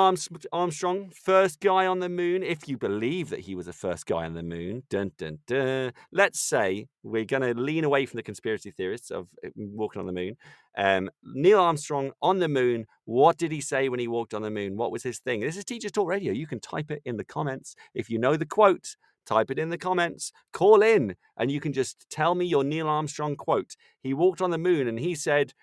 [0.53, 4.25] Armstrong, first guy on the moon, if you believe that he was the first guy
[4.25, 4.83] on the moon.
[4.91, 5.93] Dun, dun, dun.
[6.11, 10.07] Let's say we're going to lean away from the conspiracy theorists of uh, walking on
[10.07, 10.35] the moon.
[10.77, 14.51] Um, Neil Armstrong on the moon, what did he say when he walked on the
[14.51, 14.77] moon?
[14.77, 15.39] What was his thing?
[15.39, 16.33] This is Teachers Talk Radio.
[16.33, 18.97] You can type it in the comments if you know the quote
[19.31, 22.89] type it in the comments, call in, and you can just tell me your Neil
[22.89, 23.77] Armstrong quote.
[24.03, 25.55] He walked on the moon and he said,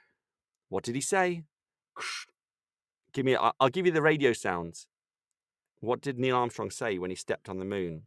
[0.70, 1.44] What did he say?
[3.14, 4.88] Give me, I'll give you the radio sounds.
[5.82, 8.04] What did Neil Armstrong say when he stepped on the moon?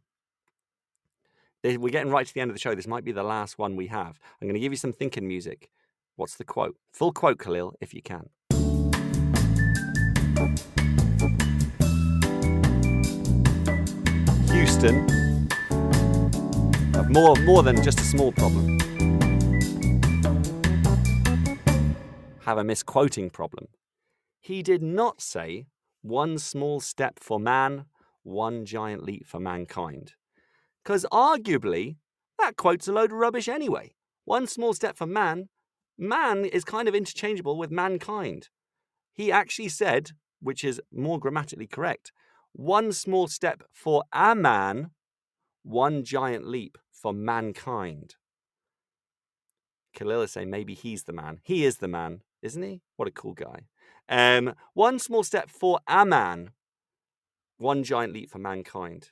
[1.63, 2.73] We're getting right to the end of the show.
[2.73, 4.19] This might be the last one we have.
[4.41, 5.69] I'm going to give you some thinking music.
[6.15, 6.75] What's the quote?
[6.91, 8.29] Full quote, Khalil, if you can.
[14.51, 15.20] Houston,
[17.09, 18.77] more, more than just a small problem.
[22.41, 23.67] Have a misquoting problem.
[24.39, 25.67] He did not say
[26.01, 27.85] one small step for man,
[28.23, 30.13] one giant leap for mankind.
[30.83, 31.97] Because arguably,
[32.39, 33.93] that quote's a load of rubbish anyway.
[34.25, 35.49] One small step for man,
[35.97, 38.49] man is kind of interchangeable with mankind.
[39.13, 42.11] He actually said, which is more grammatically correct,
[42.53, 44.91] one small step for a man,
[45.63, 48.15] one giant leap for mankind.
[49.93, 51.39] Khalil is saying maybe he's the man.
[51.43, 52.81] He is the man, isn't he?
[52.95, 53.65] What a cool guy.
[54.07, 56.51] Um, one small step for a man,
[57.57, 59.09] one giant leap for mankind.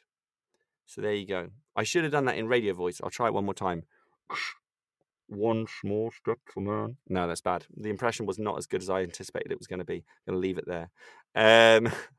[0.86, 1.49] So there you go.
[1.76, 2.99] I should have done that in radio voice.
[3.03, 3.84] I'll try it one more time.
[5.28, 6.98] one small step for man.
[7.07, 7.66] No, that's bad.
[7.76, 10.03] The impression was not as good as I anticipated it was going to be.
[10.28, 10.90] I'm going to leave it there.
[11.36, 11.91] Um,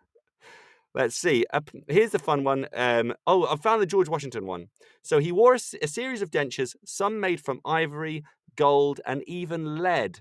[0.94, 1.44] let's see.
[1.52, 2.66] Uh, here's the fun one.
[2.74, 4.68] Um, oh, I found the George Washington one.
[5.02, 8.24] So he wore a, a series of dentures, some made from ivory,
[8.56, 10.20] gold, and even lead,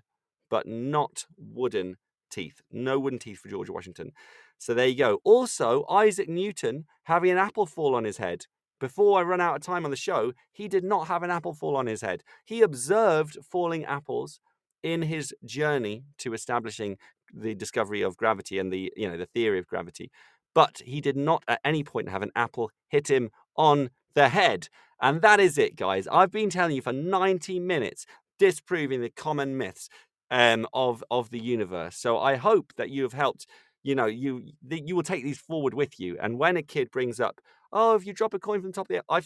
[0.49, 1.97] but not wooden
[2.29, 2.61] teeth.
[2.71, 4.11] No wooden teeth for George Washington.
[4.57, 5.19] So there you go.
[5.23, 8.45] Also, Isaac Newton having an apple fall on his head.
[8.79, 11.53] Before I run out of time on the show, he did not have an apple
[11.53, 12.23] fall on his head.
[12.45, 14.39] He observed falling apples
[14.83, 16.97] in his journey to establishing
[17.33, 20.09] the discovery of gravity and the you know the theory of gravity
[20.53, 24.67] but he did not at any point have an apple hit him on the head.
[25.01, 26.07] And that is it guys.
[26.11, 28.05] I've been telling you for 90 minutes
[28.37, 29.89] disproving the common myths
[30.31, 31.95] um, of of the universe.
[31.97, 33.45] So i hope that you have helped
[33.83, 36.17] you know you you will take these forward with you.
[36.21, 38.89] And when a kid brings up oh if you drop a coin from the top
[38.89, 39.21] of the uh,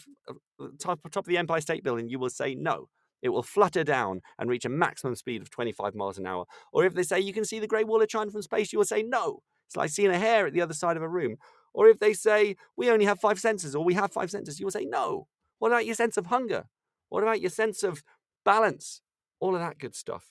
[0.78, 2.88] top, top of the empire state building you will say no.
[3.22, 6.44] It will flutter down and reach a maximum speed of 25 miles an hour.
[6.72, 8.78] Or if they say you can see the Great Wall of China from space, you
[8.78, 9.40] will say no.
[9.74, 11.36] It's like seeing a hair at the other side of a room.
[11.72, 14.66] Or if they say we only have five senses or we have five senses, you
[14.66, 15.26] will say no.
[15.58, 16.66] What about your sense of hunger?
[17.08, 18.04] What about your sense of
[18.44, 19.02] balance?
[19.40, 20.26] All of that good stuff.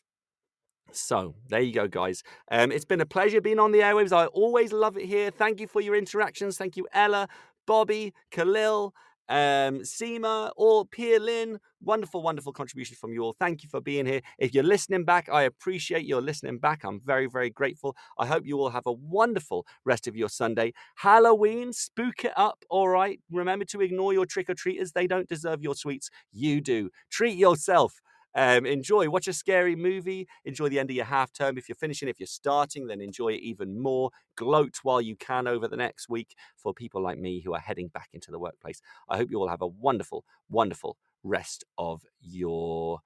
[0.94, 2.24] So there you go, guys.
[2.49, 4.14] Um, it's been a pleasure being on the airwaves.
[4.14, 5.30] I always love it here.
[5.30, 6.57] Thank you for your interactions.
[6.57, 7.28] Thank you, Ella,
[7.68, 8.94] Bobby, Khalil,
[9.30, 11.60] um, Seema or Pierre Lynn.
[11.82, 13.36] Wonderful, wonderful contribution from you all.
[13.40, 14.22] Thank you for being here.
[14.40, 16.84] If you're listening back, I appreciate your listening back.
[16.84, 17.95] I'm very, very grateful.
[18.18, 20.74] I hope you all have a wonderful rest of your Sunday.
[20.95, 23.20] Halloween, spook it up, all right?
[23.32, 24.91] Remember to ignore your trick or treaters.
[24.91, 26.10] They don't deserve your sweets.
[26.32, 26.90] You do.
[27.10, 28.00] Treat yourself.
[28.35, 31.57] Um, enjoy, watch a scary movie, enjoy the end of your half term.
[31.57, 34.10] If you're finishing, if you're starting, then enjoy it even more.
[34.35, 37.88] Gloat while you can over the next week for people like me who are heading
[37.89, 38.81] back into the workplace.
[39.10, 42.99] I hope you all have a wonderful, wonderful rest of your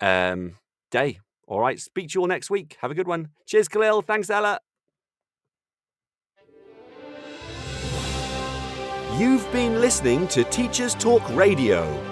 [0.00, 0.56] um,
[0.90, 1.20] day.
[1.46, 2.76] All right, speak to you all next week.
[2.80, 3.30] Have a good one.
[3.46, 4.02] Cheers, Khalil.
[4.02, 4.60] Thanks, Ella.
[9.18, 12.11] You've been listening to Teachers Talk Radio.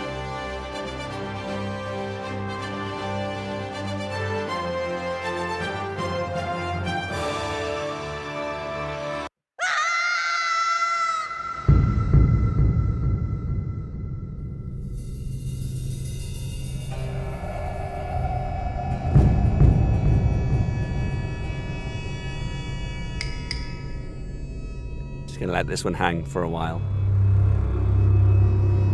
[25.71, 26.79] This one hang for a while.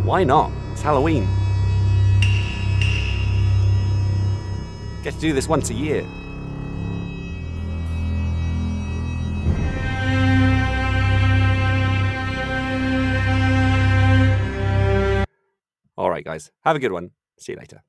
[0.06, 0.52] Why not?
[0.72, 1.28] It's Halloween.
[5.04, 6.06] Get to do this once a year.
[15.98, 16.52] All right, guys.
[16.64, 17.10] Have a good one.
[17.40, 17.82] See you later.